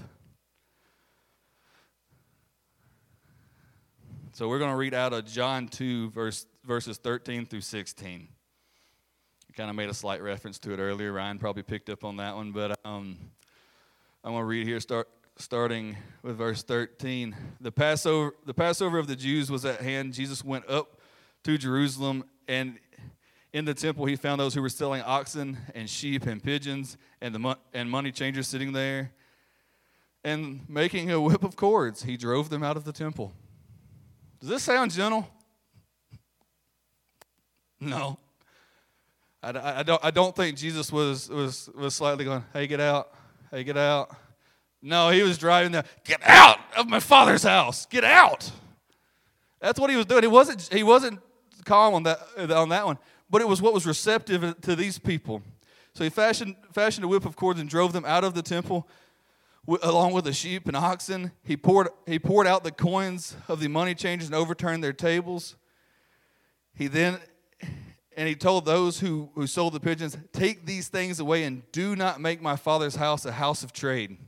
So 4.32 4.48
we're 4.48 4.58
going 4.58 4.70
to 4.70 4.76
read 4.76 4.94
out 4.94 5.12
of 5.12 5.24
John 5.24 5.68
2, 5.68 6.10
verse, 6.10 6.46
verses 6.64 6.98
13 6.98 7.46
through 7.46 7.60
16. 7.60 8.28
Kind 9.58 9.70
of 9.70 9.74
made 9.74 9.88
a 9.88 9.94
slight 9.94 10.22
reference 10.22 10.56
to 10.60 10.72
it 10.72 10.78
earlier. 10.78 11.12
Ryan 11.12 11.36
probably 11.36 11.64
picked 11.64 11.90
up 11.90 12.04
on 12.04 12.18
that 12.18 12.36
one, 12.36 12.52
but 12.52 12.78
um, 12.84 13.18
I'm 14.22 14.30
going 14.30 14.42
to 14.42 14.44
read 14.44 14.68
here, 14.68 14.78
start, 14.78 15.08
starting 15.36 15.96
with 16.22 16.36
verse 16.36 16.62
13. 16.62 17.34
The 17.60 17.72
Passover, 17.72 18.36
the 18.46 18.54
Passover 18.54 19.00
of 19.00 19.08
the 19.08 19.16
Jews 19.16 19.50
was 19.50 19.64
at 19.64 19.80
hand. 19.80 20.14
Jesus 20.14 20.44
went 20.44 20.70
up 20.70 21.00
to 21.42 21.58
Jerusalem, 21.58 22.22
and 22.46 22.78
in 23.52 23.64
the 23.64 23.74
temple 23.74 24.04
he 24.06 24.14
found 24.14 24.40
those 24.40 24.54
who 24.54 24.62
were 24.62 24.68
selling 24.68 25.02
oxen 25.02 25.58
and 25.74 25.90
sheep 25.90 26.24
and 26.26 26.40
pigeons 26.40 26.96
and, 27.20 27.34
the 27.34 27.58
and 27.74 27.90
money 27.90 28.12
changers 28.12 28.46
sitting 28.46 28.72
there. 28.72 29.10
And 30.22 30.60
making 30.68 31.10
a 31.10 31.20
whip 31.20 31.42
of 31.42 31.56
cords, 31.56 32.04
he 32.04 32.16
drove 32.16 32.48
them 32.48 32.62
out 32.62 32.76
of 32.76 32.84
the 32.84 32.92
temple. 32.92 33.32
Does 34.38 34.50
this 34.50 34.62
sound 34.62 34.92
gentle? 34.92 35.28
No. 37.80 38.20
I, 39.42 39.80
I, 39.80 39.82
don't, 39.82 40.04
I 40.04 40.10
don't 40.10 40.34
think 40.34 40.56
Jesus 40.56 40.90
was, 40.90 41.28
was, 41.28 41.70
was 41.74 41.94
slightly 41.94 42.24
going, 42.24 42.44
hey, 42.52 42.66
get 42.66 42.80
out. 42.80 43.14
Hey, 43.50 43.64
get 43.64 43.76
out. 43.76 44.14
No, 44.82 45.10
he 45.10 45.22
was 45.22 45.38
driving 45.38 45.72
them, 45.72 45.84
get 46.04 46.20
out 46.24 46.58
of 46.76 46.88
my 46.88 47.00
father's 47.00 47.42
house. 47.42 47.86
Get 47.86 48.04
out. 48.04 48.50
That's 49.60 49.78
what 49.80 49.90
he 49.90 49.96
was 49.96 50.06
doing. 50.06 50.22
He 50.22 50.28
wasn't, 50.28 50.68
he 50.72 50.82
wasn't 50.82 51.20
calm 51.64 51.94
on 51.94 52.04
that, 52.04 52.20
on 52.50 52.68
that 52.68 52.86
one, 52.86 52.98
but 53.28 53.42
it 53.42 53.48
was 53.48 53.60
what 53.60 53.74
was 53.74 53.86
receptive 53.86 54.60
to 54.60 54.76
these 54.76 54.98
people. 54.98 55.42
So 55.94 56.04
he 56.04 56.10
fashioned, 56.10 56.54
fashioned 56.72 57.04
a 57.04 57.08
whip 57.08 57.24
of 57.24 57.34
cords 57.34 57.58
and 57.58 57.68
drove 57.68 57.92
them 57.92 58.04
out 58.04 58.22
of 58.22 58.34
the 58.34 58.42
temple 58.42 58.86
along 59.82 60.12
with 60.12 60.24
the 60.24 60.32
sheep 60.32 60.66
and 60.66 60.76
oxen. 60.76 61.32
He 61.42 61.56
poured, 61.56 61.88
he 62.06 62.18
poured 62.18 62.46
out 62.46 62.64
the 62.64 62.70
coins 62.70 63.36
of 63.48 63.60
the 63.60 63.68
money 63.68 63.94
changers 63.94 64.28
and 64.28 64.34
overturned 64.34 64.82
their 64.82 64.92
tables. 64.92 65.56
He 66.74 66.86
then, 66.86 67.18
and 68.18 68.26
he 68.26 68.34
told 68.34 68.64
those 68.64 68.98
who, 68.98 69.30
who 69.36 69.46
sold 69.46 69.74
the 69.74 69.78
pigeons, 69.78 70.18
Take 70.32 70.66
these 70.66 70.88
things 70.88 71.20
away 71.20 71.44
and 71.44 71.62
do 71.70 71.94
not 71.94 72.20
make 72.20 72.42
my 72.42 72.56
father's 72.56 72.96
house 72.96 73.24
a 73.24 73.30
house 73.30 73.62
of 73.62 73.72
trade. 73.72 74.18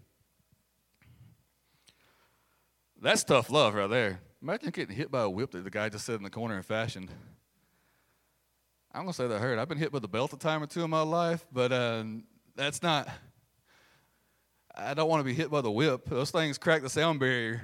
That's 3.02 3.24
tough 3.24 3.50
love 3.50 3.74
right 3.74 3.90
there. 3.90 4.20
Imagine 4.40 4.70
getting 4.70 4.94
hit 4.94 5.10
by 5.10 5.22
a 5.22 5.28
whip 5.28 5.50
that 5.50 5.64
the 5.64 5.70
guy 5.70 5.88
just 5.88 6.06
sat 6.06 6.14
in 6.14 6.22
the 6.22 6.30
corner 6.30 6.54
and 6.54 6.64
fashioned. 6.64 7.10
I'm 8.94 9.08
to 9.08 9.12
say 9.12 9.26
that 9.26 9.40
hurt. 9.40 9.58
I've 9.58 9.68
been 9.68 9.76
hit 9.76 9.92
with 9.92 10.04
a 10.04 10.08
belt 10.08 10.32
a 10.34 10.38
time 10.38 10.62
or 10.62 10.66
two 10.66 10.84
in 10.84 10.90
my 10.90 11.02
life, 11.02 11.44
but 11.52 11.72
uh, 11.72 12.04
that's 12.54 12.84
not 12.84 13.08
I 14.72 14.94
don't 14.94 15.08
want 15.08 15.18
to 15.18 15.24
be 15.24 15.34
hit 15.34 15.50
by 15.50 15.62
the 15.62 15.70
whip. 15.70 16.08
Those 16.08 16.30
things 16.30 16.58
crack 16.58 16.82
the 16.82 16.90
sound 16.90 17.18
barrier. 17.18 17.62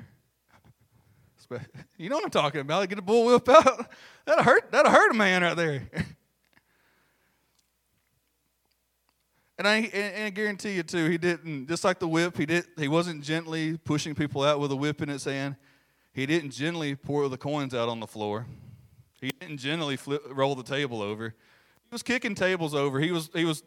You 1.99 2.11
know 2.11 2.17
what 2.17 2.25
I'm 2.25 2.31
talking 2.31 2.61
about. 2.61 2.89
Get 2.89 2.99
a 2.99 3.03
bull 3.03 3.27
whip 3.27 3.49
out. 3.49 3.91
That'll 4.27 4.45
hurt. 4.45 4.71
That'll 4.71 4.93
hurt 4.93 5.13
a 5.13 5.15
man 5.15 5.43
right 5.43 5.57
there. 5.57 5.83
And 9.59 9.67
I, 9.67 9.77
and 9.77 10.25
I 10.25 10.29
guarantee 10.29 10.73
you 10.73 10.83
too, 10.83 11.09
he 11.09 11.17
didn't 11.17 11.67
just 11.67 11.83
like 11.83 11.99
the 11.99 12.07
whip. 12.07 12.37
He 12.37 12.45
did. 12.45 12.67
He 12.77 12.89
wasn't 12.89 13.25
gently 13.25 13.79
pushing 13.79 14.15
people 14.15 14.43
out 14.43 14.61
with 14.61 14.71
a 14.71 14.77
whip 14.77 15.01
in 15.01 15.09
his 15.09 15.25
hand. 15.25 15.57
He 16.13 16.27
didn't 16.27 16.51
gently 16.51 16.95
pour 16.95 17.27
the 17.31 17.39
coins 17.39 17.75
out 17.75 17.89
on 17.89 17.99
the 17.99 18.07
floor. 18.07 18.47
He 19.19 19.31
didn't 19.41 19.57
gently 19.57 19.97
flip, 19.97 20.23
roll 20.31 20.55
the 20.55 20.63
table 20.63 21.01
over. 21.01 21.31
He 21.31 21.89
was 21.91 22.03
kicking 22.03 22.35
tables 22.35 22.75
over. 22.75 23.01
He 23.01 23.11
was 23.11 23.31
he 23.35 23.47
was 23.47 23.63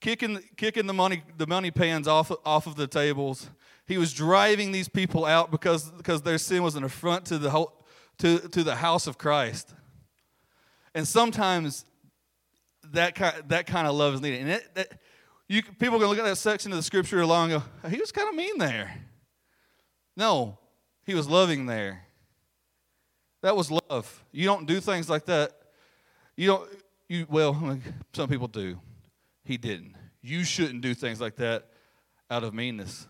kicking, 0.00 0.40
kicking 0.56 0.86
the 0.86 0.94
money, 0.94 1.22
the 1.36 1.46
money 1.46 1.70
pans 1.70 2.08
off, 2.08 2.32
off 2.44 2.66
of 2.66 2.74
the 2.74 2.86
tables. 2.86 3.50
He 3.90 3.98
was 3.98 4.12
driving 4.12 4.70
these 4.70 4.88
people 4.88 5.24
out 5.24 5.50
because, 5.50 5.90
because 5.90 6.22
their 6.22 6.38
sin 6.38 6.62
was 6.62 6.76
an 6.76 6.84
affront 6.84 7.24
to 7.24 7.38
the, 7.38 7.50
whole, 7.50 7.72
to, 8.18 8.38
to 8.38 8.62
the 8.62 8.76
house 8.76 9.08
of 9.08 9.18
Christ. 9.18 9.74
And 10.94 11.08
sometimes 11.08 11.84
that 12.92 13.16
kind, 13.16 13.42
that 13.48 13.66
kind 13.66 13.88
of 13.88 13.96
love 13.96 14.14
is 14.14 14.20
needed. 14.20 14.42
And 14.42 14.62
it, 14.76 14.92
you, 15.48 15.64
people 15.64 15.96
are 15.96 15.98
going 15.98 16.02
to 16.02 16.06
look 16.06 16.18
at 16.20 16.24
that 16.24 16.36
section 16.36 16.70
of 16.70 16.76
the 16.76 16.84
scripture 16.84 17.20
along 17.20 17.50
and 17.50 17.64
go, 17.82 17.88
he 17.88 17.98
was 17.98 18.12
kind 18.12 18.28
of 18.28 18.36
mean 18.36 18.58
there. 18.58 18.94
No, 20.16 20.56
he 21.04 21.14
was 21.14 21.28
loving 21.28 21.66
there. 21.66 22.04
That 23.42 23.56
was 23.56 23.72
love. 23.72 24.24
You 24.30 24.44
don't 24.44 24.66
do 24.66 24.78
things 24.78 25.10
like 25.10 25.24
that. 25.24 25.50
You 26.36 26.46
don't, 26.46 26.70
you, 27.08 27.26
well, 27.28 27.80
some 28.12 28.28
people 28.28 28.46
do. 28.46 28.78
He 29.44 29.56
didn't. 29.56 29.96
You 30.22 30.44
shouldn't 30.44 30.80
do 30.80 30.94
things 30.94 31.20
like 31.20 31.34
that 31.36 31.66
out 32.30 32.44
of 32.44 32.54
meanness. 32.54 33.08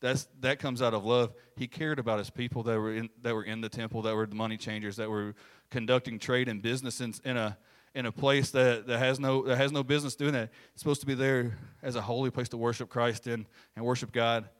That's, 0.00 0.28
that 0.40 0.58
comes 0.58 0.82
out 0.82 0.92
of 0.92 1.04
love. 1.04 1.32
He 1.56 1.66
cared 1.66 1.98
about 1.98 2.18
his 2.18 2.28
people 2.30 2.62
that 2.64 2.78
were 2.78 2.92
in, 2.92 3.08
that 3.22 3.34
were 3.34 3.44
in 3.44 3.60
the 3.60 3.68
temple, 3.68 4.02
that 4.02 4.14
were 4.14 4.26
the 4.26 4.34
money 4.34 4.56
changers, 4.56 4.96
that 4.96 5.08
were 5.08 5.34
conducting 5.70 6.18
trade 6.18 6.48
and 6.48 6.60
business 6.60 7.00
in, 7.00 7.14
in 7.24 7.36
a 7.36 7.56
in 7.94 8.04
a 8.04 8.12
place 8.12 8.50
that, 8.50 8.86
that 8.86 8.98
has 8.98 9.18
no 9.18 9.42
that 9.44 9.56
has 9.56 9.72
no 9.72 9.82
business 9.82 10.14
doing 10.14 10.34
that. 10.34 10.50
It's 10.74 10.82
supposed 10.82 11.00
to 11.00 11.06
be 11.06 11.14
there 11.14 11.58
as 11.82 11.96
a 11.96 12.02
holy 12.02 12.30
place 12.30 12.50
to 12.50 12.58
worship 12.58 12.90
Christ 12.90 13.26
in 13.26 13.46
and 13.74 13.84
worship 13.86 14.12
God. 14.12 14.50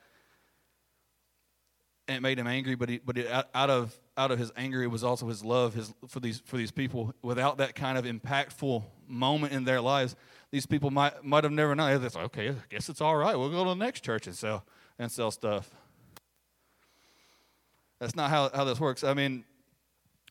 And 2.08 2.16
it 2.16 2.20
made 2.20 2.38
him 2.38 2.46
angry, 2.46 2.76
but 2.76 2.88
he, 2.88 2.98
but 2.98 3.18
it, 3.18 3.30
out 3.54 3.68
of 3.68 3.94
out 4.16 4.30
of 4.30 4.38
his 4.38 4.52
anger, 4.56 4.82
it 4.82 4.86
was 4.86 5.04
also 5.04 5.28
his 5.28 5.44
love 5.44 5.74
his, 5.74 5.92
for 6.08 6.18
these 6.18 6.40
for 6.46 6.56
these 6.56 6.70
people. 6.70 7.12
Without 7.20 7.58
that 7.58 7.74
kind 7.74 7.98
of 7.98 8.06
impactful 8.06 8.82
moment 9.06 9.52
in 9.52 9.64
their 9.64 9.82
lives, 9.82 10.16
these 10.50 10.64
people 10.64 10.90
might 10.90 11.22
might 11.22 11.44
have 11.44 11.52
never 11.52 11.74
known. 11.74 12.02
It's 12.02 12.14
like, 12.14 12.24
okay, 12.26 12.48
I 12.48 12.54
guess 12.70 12.88
it's 12.88 13.02
all 13.02 13.16
right. 13.16 13.36
We'll 13.36 13.50
go 13.50 13.64
to 13.64 13.70
the 13.70 13.74
next 13.74 14.00
church 14.00 14.26
and 14.26 14.34
sell 14.34 14.64
and 14.98 15.10
sell 15.10 15.30
stuff. 15.30 15.70
That's 17.98 18.14
not 18.14 18.30
how, 18.30 18.50
how 18.54 18.64
this 18.64 18.78
works. 18.78 19.04
I 19.04 19.14
mean, 19.14 19.44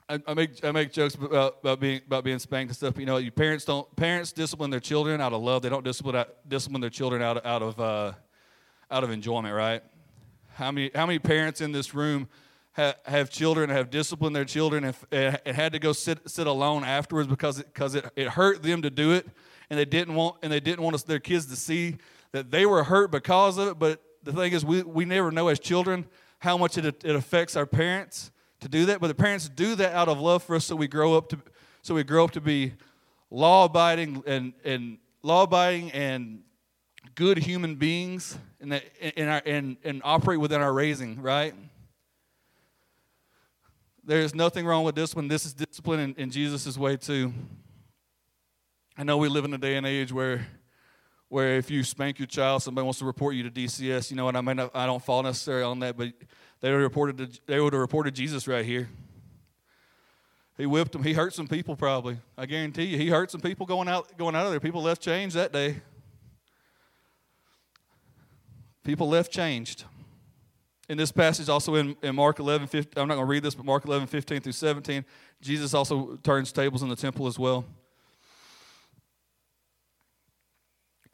I, 0.08 0.20
I 0.28 0.34
make 0.36 0.64
I 0.64 0.72
make 0.72 0.92
jokes 0.92 1.16
about, 1.16 1.58
about 1.62 1.80
being 1.80 2.02
about 2.06 2.24
being 2.24 2.38
spanked 2.38 2.70
and 2.70 2.76
stuff. 2.76 2.98
You 3.00 3.08
know, 3.08 3.18
you 3.18 3.32
parents 3.32 3.66
don't 3.66 3.94
parents 3.96 4.32
discipline 4.32 4.70
their 4.70 4.80
children 4.80 5.20
out 5.20 5.34
of 5.34 5.42
love. 5.42 5.64
They 5.64 5.70
don't 5.70 5.84
discipline 5.84 6.26
discipline 6.48 6.82
their 6.82 6.92
children 6.92 7.24
out 7.24 7.44
out 7.44 7.64
of 7.64 7.80
uh, 7.80 8.14
out 8.92 9.04
of 9.04 9.10
enjoyment, 9.10 9.56
right? 9.56 9.82
How 10.54 10.72
many 10.72 10.92
how 10.94 11.08
many 11.08 11.18
parents 11.18 11.60
in 11.60 11.72
this 11.72 11.96
room 11.96 12.28
have, 12.74 12.96
have 13.06 13.30
children, 13.30 13.70
have 13.70 13.90
disciplined 13.90 14.36
their 14.36 14.46
children, 14.46 14.84
and, 14.84 15.40
and 15.46 15.56
had 15.56 15.72
to 15.72 15.80
go 15.80 15.94
sit, 15.94 16.30
sit 16.30 16.46
alone 16.46 16.84
afterwards 16.84 17.28
because 17.28 17.60
it, 17.60 17.74
cause 17.74 17.96
it, 17.96 18.06
it 18.18 18.28
hurt 18.28 18.62
them 18.62 18.82
to 18.82 18.90
do 18.90 19.14
it, 19.14 19.26
and 19.70 19.80
they 19.80 19.86
didn't 19.86 20.14
want 20.14 20.36
and 20.44 20.52
they 20.52 20.60
didn't 20.60 20.84
want 20.84 21.04
their 21.08 21.20
kids 21.20 21.48
to 21.48 21.56
see 21.56 21.98
that 22.32 22.52
they 22.52 22.66
were 22.66 22.84
hurt 22.84 23.12
because 23.12 23.58
of 23.58 23.70
it. 23.70 23.80
But 23.80 24.02
the 24.26 24.34
thing 24.34 24.54
is, 24.54 24.66
we, 24.66 24.82
we 24.82 25.06
never 25.06 25.32
know 25.32 25.48
as 25.48 25.60
children 25.60 26.06
how 26.40 26.58
much 26.58 26.78
it, 26.78 26.86
it 26.86 27.16
affects 27.16 27.56
our 27.56 27.66
parents 27.66 28.32
to 28.60 28.68
do 28.68 28.86
that. 28.88 29.00
But 29.00 29.08
the 29.08 29.16
parents 29.16 29.48
do 29.48 29.76
that 29.76 29.94
out 29.94 30.10
of 30.10 30.20
love 30.20 30.44
for 30.44 30.56
us, 30.56 30.66
so 30.66 30.76
we 30.76 30.88
grow 30.88 31.16
up 31.16 31.30
to 31.30 31.40
so 31.82 31.94
we 31.94 32.04
grow 32.04 32.24
up 32.24 32.32
to 32.32 32.42
be 32.42 32.74
law 33.30 33.66
abiding 33.66 34.24
and 34.26 34.54
and 34.64 34.98
law 35.22 35.44
abiding 35.44 35.92
and 35.92 36.42
good 37.14 37.38
human 37.38 37.76
beings 37.76 38.38
and 38.60 38.72
that 38.72 38.84
and, 39.16 39.30
our, 39.30 39.42
and 39.46 39.78
and 39.84 40.02
operate 40.04 40.40
within 40.40 40.62
our 40.62 40.74
raising, 40.74 41.22
right? 41.22 41.54
There's 44.04 44.36
nothing 44.36 44.66
wrong 44.66 44.84
with 44.84 44.96
discipline. 44.96 45.28
This 45.28 45.46
is 45.46 45.54
discipline 45.54 46.00
in, 46.00 46.16
in 46.16 46.32
Jesus' 46.32 46.78
way 46.78 46.98
too. 46.98 47.34
I 48.98 49.04
know 49.04 49.18
we 49.18 49.30
live 49.30 49.46
in 49.46 49.54
a 49.54 49.58
day 49.58 49.78
and 49.78 49.86
age 49.86 50.12
where 50.12 50.48
where 51.30 51.58
if 51.58 51.72
you 51.72 51.84
spank 51.84 52.20
your 52.20 52.28
child, 52.28 52.64
somebody 52.64 52.84
wants 52.84 53.00
to 53.00 53.06
report 53.06 53.36
you 53.36 53.44
to 53.44 53.52
DCS. 53.52 54.12
You 54.12 54.18
know 54.18 54.26
what 54.26 54.36
I 54.36 54.42
mean? 54.42 54.60
I 54.74 54.86
don't 54.86 55.04
fall 55.04 55.24
necessarily 55.24 55.64
on 55.64 55.80
that, 55.80 55.98
but 55.98 56.14
they 56.62 56.70
would 56.70 56.76
have 56.76 56.84
reported 56.84 57.18
to, 57.18 57.42
they 57.46 57.60
would 57.60 57.74
have 57.74 57.82
reported 57.82 58.16
Jesus 58.16 58.48
right 58.48 58.66
here. 58.66 58.90
He 60.58 60.66
whipped 60.66 60.94
them. 60.94 61.04
He 61.04 61.14
hurt 61.14 61.34
some 61.34 61.48
people 61.48 61.76
probably. 61.76 62.18
I 62.38 62.46
guarantee 62.46 62.86
you, 62.86 62.98
he 62.98 63.10
hurt 63.10 63.30
some 63.30 63.42
people 63.42 63.66
going 63.66 63.90
out 63.90 64.18
going 64.18 64.36
out 64.36 64.46
of 64.46 64.52
there. 64.52 64.60
People 64.60 64.82
left 64.82 65.02
changed 65.02 65.36
that 65.36 65.52
day. 65.52 65.82
People 68.84 69.10
left 69.10 69.32
changed. 69.32 69.84
In 70.88 70.98
this 70.98 71.12
passage, 71.12 71.50
also 71.50 71.74
in, 71.76 71.96
in 72.04 72.16
Mark 72.16 72.38
11, 72.38 72.68
15, 72.68 73.02
I'm 73.02 73.08
not 73.08 73.16
going 73.16 73.26
to 73.26 73.30
read 73.32 73.42
this, 73.42 73.56
but 73.56 73.66
Mark 73.66 73.86
11, 73.86 74.06
15 74.06 74.42
through 74.42 74.52
17, 74.52 75.04
Jesus 75.42 75.74
also 75.74 76.16
turns 76.18 76.52
tables 76.52 76.84
in 76.84 76.90
the 76.90 76.96
temple 76.96 77.26
as 77.26 77.40
well. 77.40 77.66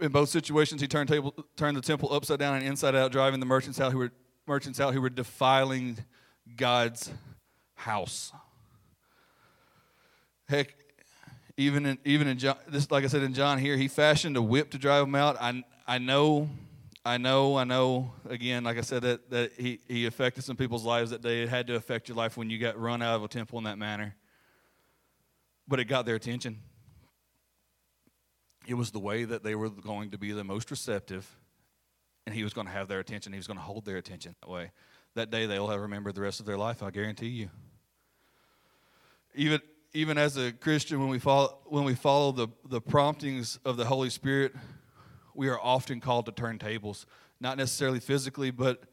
In 0.01 0.11
both 0.11 0.29
situations, 0.29 0.81
he 0.81 0.87
turned, 0.87 1.07
table, 1.07 1.33
turned 1.55 1.77
the 1.77 1.81
temple 1.81 2.11
upside 2.11 2.39
down 2.39 2.55
and 2.55 2.65
inside 2.65 2.95
out, 2.95 3.11
driving 3.11 3.39
the 3.39 3.45
merchants 3.45 3.79
out 3.79 3.91
who 3.91 3.99
were, 3.99 4.11
merchants 4.47 4.79
out 4.79 4.93
who 4.93 5.01
were 5.01 5.09
defiling 5.09 5.97
God's 6.57 7.11
house. 7.75 8.33
Heck, 10.49 10.73
even 11.55 11.85
in, 11.85 11.97
even 12.03 12.27
in 12.27 12.39
John, 12.39 12.57
this, 12.67 12.89
like 12.89 13.03
I 13.03 13.07
said 13.07 13.21
in 13.21 13.33
John 13.33 13.59
here, 13.59 13.77
he 13.77 13.87
fashioned 13.87 14.35
a 14.35 14.41
whip 14.41 14.71
to 14.71 14.77
drive 14.77 15.05
them 15.05 15.15
out. 15.15 15.37
I, 15.39 15.63
I 15.87 15.99
know 15.99 16.49
I 17.03 17.17
know, 17.17 17.57
I 17.57 17.63
know, 17.63 18.13
again, 18.29 18.63
like 18.63 18.77
I 18.77 18.81
said, 18.81 19.01
that, 19.01 19.31
that 19.31 19.53
he, 19.57 19.79
he 19.87 20.05
affected 20.05 20.43
some 20.43 20.55
people's 20.55 20.85
lives 20.85 21.09
that 21.09 21.23
day. 21.23 21.41
It 21.41 21.49
had 21.49 21.65
to 21.67 21.75
affect 21.75 22.07
your 22.07 22.15
life 22.15 22.37
when 22.37 22.51
you 22.51 22.59
got 22.59 22.79
run 22.79 23.01
out 23.01 23.15
of 23.15 23.23
a 23.23 23.27
temple 23.27 23.57
in 23.57 23.63
that 23.63 23.79
manner. 23.79 24.15
But 25.67 25.79
it 25.79 25.85
got 25.85 26.05
their 26.05 26.13
attention. 26.13 26.59
It 28.67 28.75
was 28.75 28.91
the 28.91 28.99
way 28.99 29.23
that 29.23 29.43
they 29.43 29.55
were 29.55 29.69
going 29.69 30.11
to 30.11 30.17
be 30.17 30.31
the 30.31 30.43
most 30.43 30.69
receptive, 30.71 31.27
and 32.25 32.35
he 32.35 32.43
was 32.43 32.53
going 32.53 32.67
to 32.67 32.73
have 32.73 32.87
their 32.87 32.99
attention. 32.99 33.33
He 33.33 33.39
was 33.39 33.47
going 33.47 33.57
to 33.57 33.63
hold 33.63 33.85
their 33.85 33.97
attention 33.97 34.35
that 34.41 34.49
way. 34.49 34.71
That 35.15 35.31
day 35.31 35.45
they'll 35.45 35.67
have 35.67 35.81
remembered 35.81 36.15
the 36.15 36.21
rest 36.21 36.39
of 36.39 36.45
their 36.45 36.57
life, 36.57 36.83
I 36.83 36.91
guarantee 36.91 37.27
you. 37.27 37.49
Even, 39.33 39.61
even 39.93 40.17
as 40.17 40.37
a 40.37 40.51
Christian, 40.51 40.99
when 40.99 41.09
we 41.09 41.19
follow, 41.19 41.57
when 41.65 41.83
we 41.83 41.95
follow 41.95 42.31
the, 42.31 42.47
the 42.69 42.81
promptings 42.81 43.59
of 43.65 43.77
the 43.77 43.85
Holy 43.85 44.09
Spirit, 44.09 44.53
we 45.33 45.49
are 45.49 45.59
often 45.59 45.99
called 45.99 46.25
to 46.27 46.31
turn 46.31 46.59
tables, 46.59 47.05
not 47.39 47.57
necessarily 47.57 47.99
physically, 47.99 48.51
but 48.51 48.83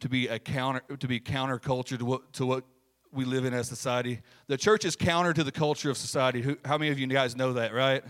to 0.00 0.08
be 0.08 0.28
a 0.28 0.38
counter 0.38 0.82
to 0.96 1.06
be 1.06 1.20
counterculture 1.20 1.98
to 1.98 2.04
what 2.04 2.32
to 2.34 2.46
what 2.46 2.64
we 3.12 3.24
live 3.24 3.44
in 3.44 3.52
as 3.52 3.68
society. 3.68 4.20
The 4.46 4.56
church 4.56 4.84
is 4.84 4.96
counter 4.96 5.32
to 5.32 5.44
the 5.44 5.52
culture 5.52 5.90
of 5.90 5.96
society. 5.96 6.42
Who, 6.42 6.56
how 6.64 6.78
many 6.78 6.90
of 6.90 6.98
you 6.98 7.06
guys 7.06 7.36
know 7.36 7.54
that, 7.54 7.74
right? 7.74 8.04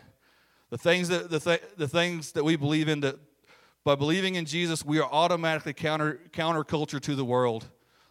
The 0.71 0.79
things 0.79 1.09
that 1.09 1.31
the, 1.31 1.41
th- 1.41 1.63
the 1.77 1.89
things 1.89 2.33
that 2.33 2.45
we 2.45 2.57
believe 2.57 2.89
in 2.89 3.01
that 3.01 3.19
by 3.85 3.95
believing 3.95 4.35
in 4.35 4.45
Jesus, 4.45 4.85
we 4.85 4.99
are 4.99 5.11
automatically 5.11 5.73
counter 5.73 6.21
counterculture 6.33 7.01
to 7.01 7.15
the 7.15 7.25
world. 7.25 7.69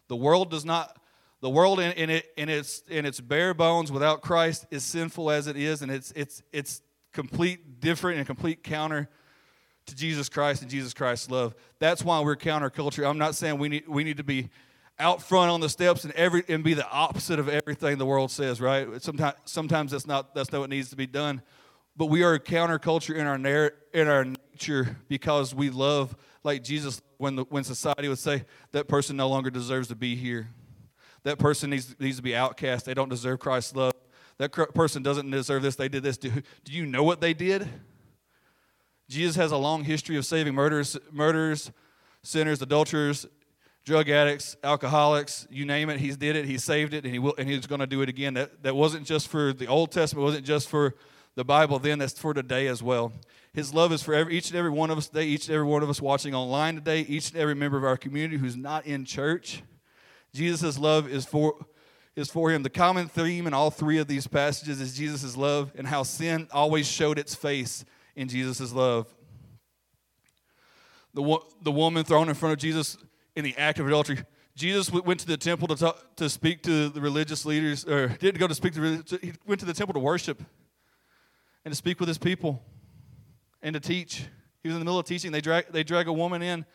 The 0.08 0.16
world 0.16 0.50
does 0.50 0.66
not 0.66 0.98
the 1.42 1.50
world 1.50 1.80
in, 1.80 1.92
in, 1.94 2.10
it 2.10 2.32
in 2.36 2.50
its 2.50 2.84
in 2.90 3.06
its 3.06 3.22
bare 3.22 3.54
bones 3.54 3.92
without 3.92 4.22
Christ 4.22 4.66
is 4.72 4.84
sinful 4.84 5.32
as 5.32 5.48
it 5.48 5.56
is, 5.56 5.82
and 5.82 5.92
it's 5.92 6.12
it's 6.16 6.44
it's 6.52 6.82
complete 7.14 7.80
different 7.80 8.18
and 8.18 8.28
complete 8.28 8.64
counter 8.64 9.10
to 9.86 9.96
Jesus 9.96 10.28
Christ 10.28 10.62
and 10.62 10.70
Jesus 10.70 10.94
Christ's 10.94 11.30
love. 11.30 11.56
That's 11.80 12.04
why 12.04 12.20
we're 12.20 12.36
counterculture. 12.36 13.08
I'm 13.08 13.18
not 13.18 13.36
saying 13.36 13.58
we 13.58 13.70
need 13.70 13.88
we 13.88 14.04
need 14.04 14.18
to 14.18 14.24
be 14.24 14.50
out 14.98 15.22
front 15.22 15.50
on 15.50 15.62
the 15.62 15.70
steps 15.70 16.04
and 16.04 16.14
every 16.14 16.44
and 16.50 16.64
be 16.64 16.74
the 16.74 16.90
opposite 16.90 17.40
of 17.40 17.48
everything 17.48 17.98
the 17.98 18.06
world 18.06 18.32
says, 18.32 18.60
right? 18.60 19.02
Sometimes 19.02 19.36
sometimes 19.46 19.92
that's 19.92 20.08
not 20.08 20.36
that's 20.36 20.52
not 20.52 20.62
what 20.62 20.70
needs 20.70 20.90
to 20.90 20.96
be 20.96 21.08
done. 21.08 21.42
But 21.96 22.06
we 22.06 22.24
are 22.24 22.34
a 22.34 22.40
counterculture 22.40 23.16
in 23.16 23.28
our 23.28 23.74
in 23.94 24.08
our 24.08 24.26
nature 24.26 24.98
because 25.08 25.54
we 25.54 25.70
love 25.70 26.16
like 26.44 26.64
Jesus 26.64 27.02
when 27.18 27.36
the, 27.36 27.44
when 27.46 27.64
society 27.64 28.08
would 28.08 28.20
say 28.20 28.46
that 28.72 28.88
person 28.88 29.18
no 29.18 29.28
longer 29.28 29.50
deserves 29.50 29.90
to 29.90 29.96
be 29.96 30.16
here. 30.16 30.50
That 31.24 31.38
person 31.38 31.70
needs 31.70 31.96
needs 32.00 32.18
to 32.18 32.24
be 32.24 32.36
outcast. 32.36 32.86
They 32.86 32.94
don't 32.94 33.10
deserve 33.10 33.40
Christ's 33.40 33.76
love. 33.76 33.94
That 34.38 34.52
person 34.52 35.04
doesn't 35.04 35.30
deserve 35.30 35.64
this. 35.64 35.76
They 35.76 35.90
did 35.90 36.02
this. 36.02 36.18
Do, 36.18 36.32
do 36.64 36.72
you 36.72 36.86
know 36.86 37.04
what 37.04 37.20
they 37.20 37.34
did? 37.34 37.68
Jesus 39.10 39.36
has 39.36 39.52
a 39.52 39.58
long 39.58 39.84
history 39.84 40.16
of 40.16 40.26
saving 40.26 40.54
murderers, 40.54 40.98
murderers, 41.12 41.72
sinners, 42.22 42.62
adulterers, 42.62 43.26
drug 43.84 44.08
addicts, 44.10 44.56
alcoholics, 44.64 45.48
you 45.50 45.66
name 45.66 45.90
it. 45.90 46.00
He's 46.00 46.16
did 46.16 46.36
it. 46.36 46.46
He 46.46 46.58
saved 46.58 46.94
it, 46.94 47.04
and 47.04 47.12
he 47.12 47.20
will, 47.20 47.34
and 47.38 47.50
he's 47.50 47.66
going 47.66 47.82
to 47.82 47.88
do 47.88 48.02
it 48.02 48.08
again. 48.08 48.36
That 48.36 48.64
that 48.64 48.76
wasn't 48.76 49.06
just 49.06 49.28
for 49.28 49.52
the 49.52 49.68
Old 49.68 49.92
Testament. 49.92 50.22
It 50.22 50.26
wasn't 50.26 50.46
just 50.46 50.70
for 50.70 50.96
the 51.40 51.46
Bible 51.46 51.80
then. 51.80 52.00
That's 52.00 52.20
for 52.20 52.34
today 52.34 52.68
as 52.68 52.84
well. 52.84 53.14
His 53.54 53.74
love 53.74 53.94
is 53.94 54.04
for 54.04 54.14
every, 54.14 54.36
each 54.36 54.50
and 54.50 54.58
every 54.58 54.72
one 54.72 54.90
of 54.90 54.98
us 54.98 55.08
today. 55.08 55.24
Each 55.24 55.48
and 55.48 55.56
every 55.56 55.66
one 55.66 55.82
of 55.82 55.90
us 55.90 56.02
watching 56.02 56.36
online 56.36 56.76
today. 56.76 57.00
Each 57.08 57.32
and 57.32 57.40
every 57.40 57.56
member 57.56 57.78
of 57.78 57.86
our 57.86 57.96
community 57.96 58.36
who's 58.36 58.58
not 58.58 58.86
in 58.86 59.06
church. 59.06 59.64
Jesus' 60.34 60.78
love 60.78 61.08
is 61.08 61.26
for 61.26 61.66
is 62.14 62.30
for 62.30 62.52
him. 62.52 62.64
The 62.64 62.70
common 62.70 63.08
theme 63.08 63.48
in 63.48 63.54
all 63.54 63.72
three 63.72 64.00
of 64.00 64.08
these 64.10 64.28
passages 64.28 64.82
is 64.82 64.98
Jesus' 64.98 65.38
love 65.38 65.72
and 65.78 65.88
how 65.88 66.04
sin 66.04 66.50
always 66.52 66.86
showed 66.86 67.18
its 67.18 67.34
face 67.34 67.86
in 68.18 68.28
Jesus' 68.28 68.74
love. 68.74 69.08
The, 71.14 71.40
the 71.62 71.72
woman 71.72 72.04
thrown 72.04 72.28
in 72.28 72.36
front 72.36 72.52
of 72.52 72.60
Jesus 72.60 72.98
in 73.38 73.46
the 73.46 73.56
act 73.56 73.80
of 73.80 73.88
adultery. 73.88 74.20
Jesus 74.56 74.92
went 74.92 75.22
to 75.22 75.28
the 75.28 75.38
temple 75.38 75.70
to, 75.70 75.76
talk, 75.78 76.18
to 76.18 76.30
speak 76.30 76.64
to 76.64 76.90
the 76.90 77.00
religious 77.00 77.46
leaders, 77.46 77.86
or 77.86 78.10
didn't 78.10 78.40
go 78.40 78.48
to 78.48 78.56
speak 78.56 78.74
to, 78.74 79.20
he 79.22 79.32
went 79.48 79.62
to 79.62 79.66
the 79.66 79.74
temple 79.74 79.94
to 79.94 80.00
worship 80.00 80.44
and 81.66 81.72
to 81.72 81.76
speak 81.76 82.00
with 82.00 82.08
his 82.08 82.18
people 82.18 82.62
and 83.62 83.74
to 83.74 83.80
teach. 83.80 84.26
He 84.62 84.70
was 84.70 84.76
in 84.76 84.80
the 84.80 84.86
middle 84.86 85.00
of 85.00 85.06
teaching. 85.06 85.32
They 85.32 85.42
drag, 85.42 85.72
they 85.72 85.84
drag 85.84 86.08
a 86.08 86.14
woman 86.14 86.42
in 86.42 86.66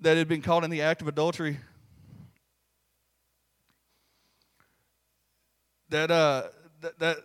that 0.00 0.16
had 0.16 0.28
been 0.28 0.42
caught 0.42 0.64
in 0.64 0.70
the 0.70 0.82
act 0.82 1.02
of 1.02 1.08
adultery. 1.08 1.58
That, 5.90 6.10
uh, 6.10 6.44
that, 6.80 6.98
that 6.98 7.16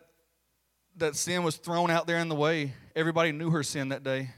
that 0.97 1.15
sin 1.15 1.43
was 1.43 1.57
thrown 1.57 1.91
out 1.91 2.07
there 2.07 2.17
in 2.17 2.27
the 2.27 2.35
way. 2.35 2.73
Everybody 2.95 3.31
knew 3.31 3.51
her 3.51 3.63
sin 3.63 3.89
that 3.89 4.03
day. 4.03 4.31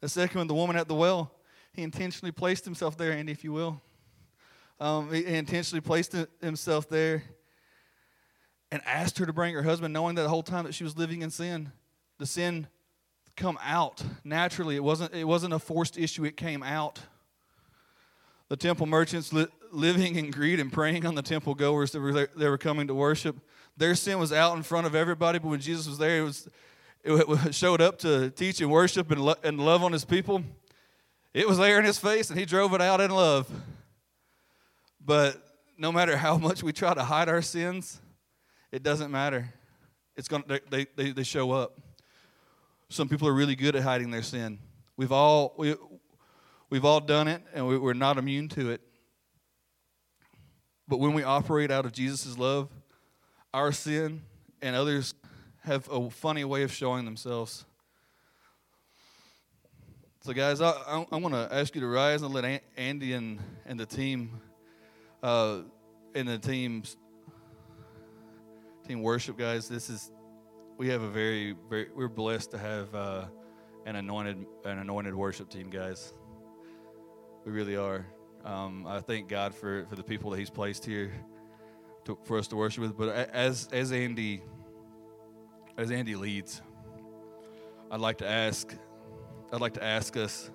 The 0.00 0.08
second 0.08 0.38
one, 0.38 0.46
the 0.46 0.54
woman 0.54 0.76
at 0.76 0.88
the 0.88 0.94
well, 0.94 1.32
he 1.72 1.82
intentionally 1.82 2.32
placed 2.32 2.64
himself 2.64 2.96
there, 2.96 3.12
and 3.12 3.30
if 3.30 3.44
you 3.44 3.52
will, 3.52 3.80
um, 4.80 5.12
he 5.12 5.24
intentionally 5.24 5.80
placed 5.80 6.14
himself 6.40 6.88
there 6.88 7.22
and 8.70 8.82
asked 8.84 9.18
her 9.18 9.26
to 9.26 9.32
bring 9.32 9.54
her 9.54 9.62
husband, 9.62 9.94
knowing 9.94 10.14
that 10.16 10.22
the 10.22 10.28
whole 10.28 10.42
time 10.42 10.64
that 10.64 10.74
she 10.74 10.84
was 10.84 10.96
living 10.96 11.22
in 11.22 11.30
sin, 11.30 11.72
the 12.18 12.26
sin 12.26 12.66
come 13.36 13.58
out 13.62 14.02
naturally. 14.24 14.76
It 14.76 14.84
wasn't. 14.84 15.14
It 15.14 15.24
wasn't 15.24 15.54
a 15.54 15.58
forced 15.58 15.96
issue. 15.98 16.24
It 16.24 16.36
came 16.36 16.62
out. 16.62 17.00
The 18.48 18.56
temple 18.56 18.86
merchants 18.86 19.32
li- 19.32 19.46
living 19.70 20.16
in 20.16 20.30
greed 20.30 20.58
and 20.58 20.72
preying 20.72 21.06
on 21.06 21.14
the 21.14 21.22
temple 21.22 21.54
goers 21.54 21.92
that 21.92 22.00
were 22.00 22.12
there, 22.12 22.28
they 22.34 22.48
were 22.48 22.58
coming 22.58 22.86
to 22.88 22.94
worship 22.94 23.36
their 23.78 23.94
sin 23.94 24.18
was 24.18 24.32
out 24.32 24.56
in 24.56 24.62
front 24.62 24.86
of 24.86 24.94
everybody, 24.94 25.38
but 25.38 25.48
when 25.48 25.60
Jesus 25.60 25.86
was 25.86 25.98
there, 25.98 26.18
it 26.18 26.22
was 26.22 26.48
it 27.04 27.54
showed 27.54 27.80
up 27.80 27.98
to 28.00 28.28
teach 28.30 28.60
and 28.60 28.70
worship 28.70 29.10
and, 29.10 29.24
lo- 29.24 29.36
and 29.44 29.58
love 29.60 29.84
on 29.84 29.92
his 29.92 30.04
people. 30.04 30.42
It 31.32 31.48
was 31.48 31.58
there 31.58 31.78
in 31.78 31.84
his 31.84 31.96
face, 31.96 32.28
and 32.28 32.38
he 32.38 32.44
drove 32.44 32.74
it 32.74 32.82
out 32.82 33.00
in 33.00 33.12
love. 33.12 33.48
But 35.02 35.40
no 35.78 35.92
matter 35.92 36.16
how 36.16 36.36
much 36.38 36.62
we 36.62 36.72
try 36.72 36.92
to 36.92 37.04
hide 37.04 37.28
our 37.28 37.40
sins, 37.40 38.00
it 38.72 38.82
doesn't 38.82 39.10
matter. 39.10 39.52
It's 40.16 40.28
going 40.28 40.44
they, 40.70 40.86
they, 40.96 41.12
they 41.12 41.22
show 41.22 41.52
up. 41.52 41.78
Some 42.88 43.08
people 43.08 43.28
are 43.28 43.34
really 43.34 43.56
good 43.56 43.76
at 43.76 43.82
hiding 43.82 44.10
their 44.10 44.22
sin. 44.22 44.58
We've 44.96 45.12
all 45.12 45.54
we, 45.56 45.74
we've 46.70 46.84
all 46.84 47.00
done 47.00 47.28
it, 47.28 47.42
and 47.54 47.66
we, 47.66 47.78
we're 47.78 47.92
not 47.92 48.18
immune 48.18 48.48
to 48.50 48.70
it. 48.70 48.80
But 50.86 50.98
when 50.98 51.12
we 51.12 51.22
operate 51.22 51.70
out 51.70 51.84
of 51.84 51.92
Jesus' 51.92 52.38
love, 52.38 52.68
our 53.52 53.72
sin 53.72 54.22
and 54.62 54.74
others 54.74 55.14
have 55.64 55.88
a 55.90 56.10
funny 56.10 56.44
way 56.44 56.62
of 56.62 56.72
showing 56.72 57.04
themselves. 57.04 57.64
So, 60.22 60.32
guys, 60.32 60.60
I, 60.60 60.70
I, 60.70 61.06
I 61.12 61.16
want 61.16 61.34
to 61.34 61.48
ask 61.50 61.74
you 61.74 61.80
to 61.80 61.86
rise 61.86 62.22
and 62.22 62.34
let 62.34 62.62
Andy 62.76 63.12
and, 63.12 63.38
and 63.66 63.78
the 63.78 63.86
team 63.86 64.40
Uh, 65.20 65.62
in 66.14 66.26
the 66.26 66.38
teams, 66.38 66.96
team 68.88 69.02
worship 69.02 69.36
guys, 69.36 69.68
this 69.68 69.90
is 69.90 70.10
we 70.78 70.88
have 70.88 71.02
a 71.02 71.10
very 71.10 71.54
very 71.68 71.88
we're 71.94 72.08
blessed 72.08 72.50
to 72.52 72.58
have 72.58 72.94
uh, 72.94 73.26
an 73.84 73.96
anointed 73.96 74.46
an 74.64 74.78
anointed 74.78 75.14
worship 75.14 75.50
team, 75.50 75.68
guys. 75.68 76.14
We 77.44 77.52
really 77.52 77.76
are. 77.76 78.06
Um, 78.44 78.86
I 78.86 79.00
thank 79.00 79.28
God 79.28 79.54
for, 79.54 79.84
for 79.90 79.96
the 79.96 80.02
people 80.02 80.30
that 80.30 80.38
He's 80.38 80.48
placed 80.48 80.86
here 80.86 81.12
to, 82.06 82.18
for 82.24 82.38
us 82.38 82.48
to 82.48 82.56
worship 82.56 82.80
with. 82.80 82.96
But 82.96 83.10
as 83.30 83.68
as 83.72 83.92
Andy 83.92 84.42
as 85.76 85.90
Andy 85.90 86.14
leads, 86.14 86.62
I'd 87.90 88.00
like 88.00 88.18
to 88.18 88.26
ask 88.26 88.74
I'd 89.52 89.60
like 89.60 89.74
to 89.74 89.84
ask 89.84 90.16
us 90.16 90.50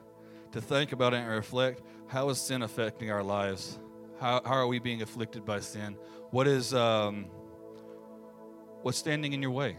to 0.54 0.62
think 0.62 0.92
about 0.92 1.14
it 1.14 1.18
and 1.18 1.30
reflect 1.30 1.84
how 2.08 2.30
is 2.30 2.42
sin 2.42 2.64
affecting 2.64 3.12
our 3.12 3.24
lives? 3.24 3.78
How, 4.20 4.42
how 4.44 4.54
are 4.54 4.68
we 4.68 4.80
being 4.80 5.04
afflicted 5.04 5.46
by 5.46 5.60
sin? 5.60 5.98
What 6.32 6.48
is 6.48 6.74
um, 6.74 7.26
what's 8.84 8.98
standing 8.98 9.34
in 9.34 9.42
your 9.42 9.52
way? 9.52 9.78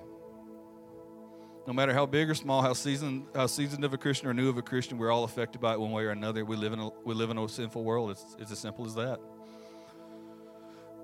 No 1.66 1.72
matter 1.72 1.94
how 1.94 2.05
big 2.05 2.28
or 2.28 2.34
small, 2.34 2.61
how 2.61 2.74
seasoned, 2.74 3.26
how 3.34 3.46
seasoned 3.46 3.84
of 3.84 3.94
a 3.94 3.98
Christian 3.98 4.28
or 4.28 4.34
new 4.34 4.50
of 4.50 4.59
a 4.59 4.62
Christian, 4.62 4.98
we're 4.98 5.11
all 5.11 5.24
affected 5.24 5.61
by 5.61 5.72
it 5.72 5.80
one 5.80 5.92
way 5.92 6.02
or 6.05 6.11
another. 6.11 6.44
We 6.44 6.57
live 6.57 6.72
in 6.74 6.78
a, 6.78 6.90
we 7.05 7.14
live 7.14 7.30
in 7.30 7.38
a 7.38 7.48
sinful 7.48 7.82
world. 7.82 8.11
It's, 8.11 8.36
it's 8.38 8.52
as 8.52 8.59
simple 8.59 8.84
as 8.84 8.94
that. 8.96 9.18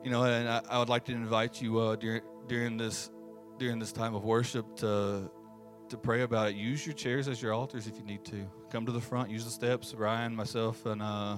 You 0.05 0.11
know, 0.11 0.25
and 0.25 0.49
I, 0.49 0.61
I 0.69 0.79
would 0.79 0.89
like 0.89 1.05
to 1.07 1.13
invite 1.13 1.63
you 1.63 1.79
uh, 1.79 1.97
during 1.97 2.23
during 2.47 2.77
this 2.77 3.11
during 3.59 3.79
this 3.79 3.93
time 3.93 4.15
of 4.15 4.25
worship 4.25 4.77
to 4.77 5.31
to 5.91 5.97
pray 5.97 6.23
about 6.23 6.51
it. 6.51 6.57
Use 6.57 6.87
your 6.87 6.95
chairs 6.95 7.29
as 7.29 7.43
your 7.43 7.53
altars 7.53 7.87
if 7.87 7.97
you 7.97 8.05
need 8.05 8.25
to. 8.27 8.47
Come 8.71 8.87
to 8.87 8.93
the 8.93 9.01
front. 9.01 9.31
Use 9.31 9.45
the 9.45 9.51
steps. 9.51 9.95
Ryan, 9.95 10.35
myself, 10.35 10.87
and 10.87 11.03
uh, 11.03 11.37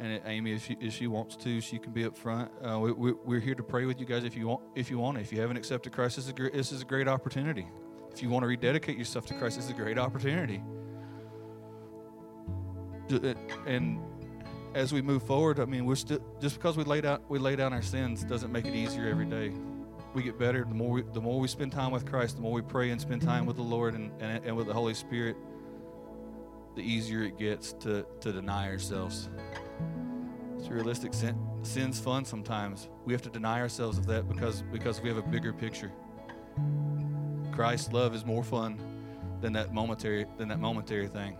and 0.00 0.20
Amy, 0.26 0.52
if 0.52 0.64
she, 0.64 0.76
if 0.80 0.94
she 0.94 1.06
wants 1.08 1.36
to, 1.36 1.60
she 1.60 1.78
can 1.78 1.92
be 1.92 2.04
up 2.04 2.16
front. 2.16 2.50
Uh, 2.62 2.78
we, 2.78 3.12
we, 3.12 3.36
are 3.36 3.40
here 3.40 3.56
to 3.56 3.64
pray 3.64 3.84
with 3.84 3.98
you 3.98 4.06
guys 4.06 4.22
if 4.22 4.36
you 4.36 4.46
want. 4.46 4.62
If 4.76 4.90
you 4.90 4.98
want, 4.98 5.16
to. 5.16 5.22
if 5.22 5.32
you 5.32 5.40
haven't 5.40 5.56
accepted 5.56 5.92
Christ, 5.92 6.16
this 6.16 6.26
is 6.26 6.30
a 6.30 6.34
great, 6.34 6.52
this 6.52 6.70
is 6.70 6.82
a 6.82 6.84
great 6.84 7.08
opportunity. 7.08 7.66
If 8.12 8.22
you 8.22 8.30
want 8.30 8.44
to 8.44 8.46
rededicate 8.46 8.96
yourself 8.96 9.26
to 9.26 9.34
Christ, 9.34 9.56
this 9.56 9.64
is 9.64 9.70
a 9.72 9.74
great 9.74 9.98
opportunity. 9.98 10.62
Uh, 13.10 13.34
and 13.66 14.00
as 14.74 14.92
we 14.92 15.02
move 15.02 15.24
forward, 15.24 15.58
I 15.58 15.64
mean, 15.64 15.84
we're 15.84 15.96
still 15.96 16.20
just 16.40 16.56
because 16.56 16.76
we 16.76 16.84
lay 16.84 17.00
down 17.00 17.20
we 17.28 17.38
lay 17.38 17.56
down 17.56 17.72
our 17.72 17.82
sins 17.82 18.22
doesn't 18.22 18.52
make 18.52 18.66
it 18.66 18.74
easier 18.74 19.08
every 19.08 19.26
day. 19.26 19.52
We 20.14 20.22
get 20.22 20.38
better 20.38 20.64
the 20.64 20.74
more 20.74 20.90
we, 20.90 21.02
the 21.02 21.20
more 21.20 21.40
we 21.40 21.48
spend 21.48 21.72
time 21.72 21.90
with 21.90 22.06
Christ, 22.06 22.36
the 22.36 22.42
more 22.42 22.52
we 22.52 22.62
pray 22.62 22.90
and 22.90 23.00
spend 23.00 23.22
time 23.22 23.46
with 23.46 23.56
the 23.56 23.62
Lord 23.62 23.94
and, 23.94 24.10
and, 24.20 24.44
and 24.44 24.56
with 24.56 24.68
the 24.68 24.72
Holy 24.72 24.94
Spirit, 24.94 25.36
the 26.76 26.82
easier 26.82 27.24
it 27.24 27.36
gets 27.36 27.72
to, 27.74 28.06
to 28.20 28.32
deny 28.32 28.68
ourselves. 28.68 29.28
It's 30.68 30.74
realistic. 30.74 31.14
Sin, 31.14 31.34
sin's 31.62 31.98
fun 31.98 32.26
sometimes. 32.26 32.90
We 33.06 33.14
have 33.14 33.22
to 33.22 33.30
deny 33.30 33.58
ourselves 33.58 33.96
of 33.96 34.04
that 34.08 34.28
because 34.28 34.60
because 34.70 35.00
we 35.00 35.08
have 35.08 35.16
a 35.16 35.22
bigger 35.22 35.50
picture. 35.50 35.90
Christ's 37.52 37.90
love 37.90 38.14
is 38.14 38.26
more 38.26 38.44
fun 38.44 38.78
than 39.40 39.54
that 39.54 39.72
momentary 39.72 40.26
than 40.36 40.48
that 40.48 40.60
momentary 40.60 41.08
thing. 41.08 41.38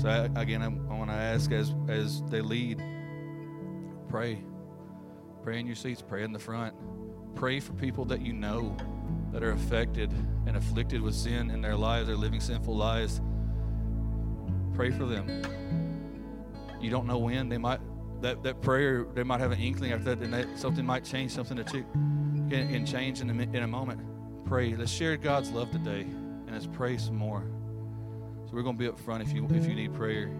So 0.00 0.08
I, 0.08 0.40
again, 0.40 0.62
I'm, 0.62 0.88
I 0.88 0.96
want 0.96 1.10
to 1.10 1.16
ask 1.16 1.50
as 1.50 1.74
as 1.88 2.22
they 2.28 2.42
lead, 2.42 2.80
pray, 4.08 4.38
pray 5.42 5.58
in 5.58 5.66
your 5.66 5.74
seats, 5.74 6.00
pray 6.00 6.22
in 6.22 6.30
the 6.30 6.38
front, 6.38 6.76
pray 7.34 7.58
for 7.58 7.72
people 7.72 8.04
that 8.04 8.20
you 8.20 8.34
know 8.34 8.76
that 9.32 9.42
are 9.42 9.50
affected 9.50 10.12
and 10.46 10.56
afflicted 10.56 11.02
with 11.02 11.16
sin 11.16 11.50
in 11.50 11.60
their 11.60 11.74
lives, 11.74 12.06
they're 12.06 12.14
living 12.14 12.40
sinful 12.40 12.76
lives. 12.76 13.20
Pray 14.74 14.92
for 14.92 15.06
them. 15.06 15.26
You 16.80 16.90
don't 16.90 17.06
know 17.06 17.18
when 17.18 17.48
they 17.48 17.58
might 17.58 17.80
that, 18.20 18.42
that 18.42 18.60
prayer 18.62 19.06
they 19.14 19.22
might 19.22 19.40
have 19.40 19.52
an 19.52 19.60
inkling 19.60 19.92
after 19.92 20.14
that, 20.14 20.18
and 20.24 20.32
that 20.32 20.58
something 20.58 20.84
might 20.84 21.04
change, 21.04 21.32
something 21.32 21.56
that 21.56 21.72
you 21.72 21.84
can, 22.50 22.68
can 22.68 22.86
change 22.86 23.20
in 23.20 23.30
a, 23.30 23.32
in 23.32 23.62
a 23.62 23.66
moment. 23.66 24.00
Pray. 24.44 24.74
Let's 24.74 24.90
share 24.90 25.16
God's 25.16 25.50
love 25.50 25.70
today, 25.70 26.00
and 26.00 26.50
let's 26.50 26.66
pray 26.66 26.96
some 26.96 27.16
more. 27.16 27.44
So 28.46 28.52
we're 28.54 28.62
going 28.62 28.76
to 28.76 28.80
be 28.80 28.88
up 28.88 28.98
front 28.98 29.22
if 29.22 29.32
you 29.32 29.46
if 29.50 29.66
you 29.66 29.74
need 29.74 29.94
prayer. 29.94 30.30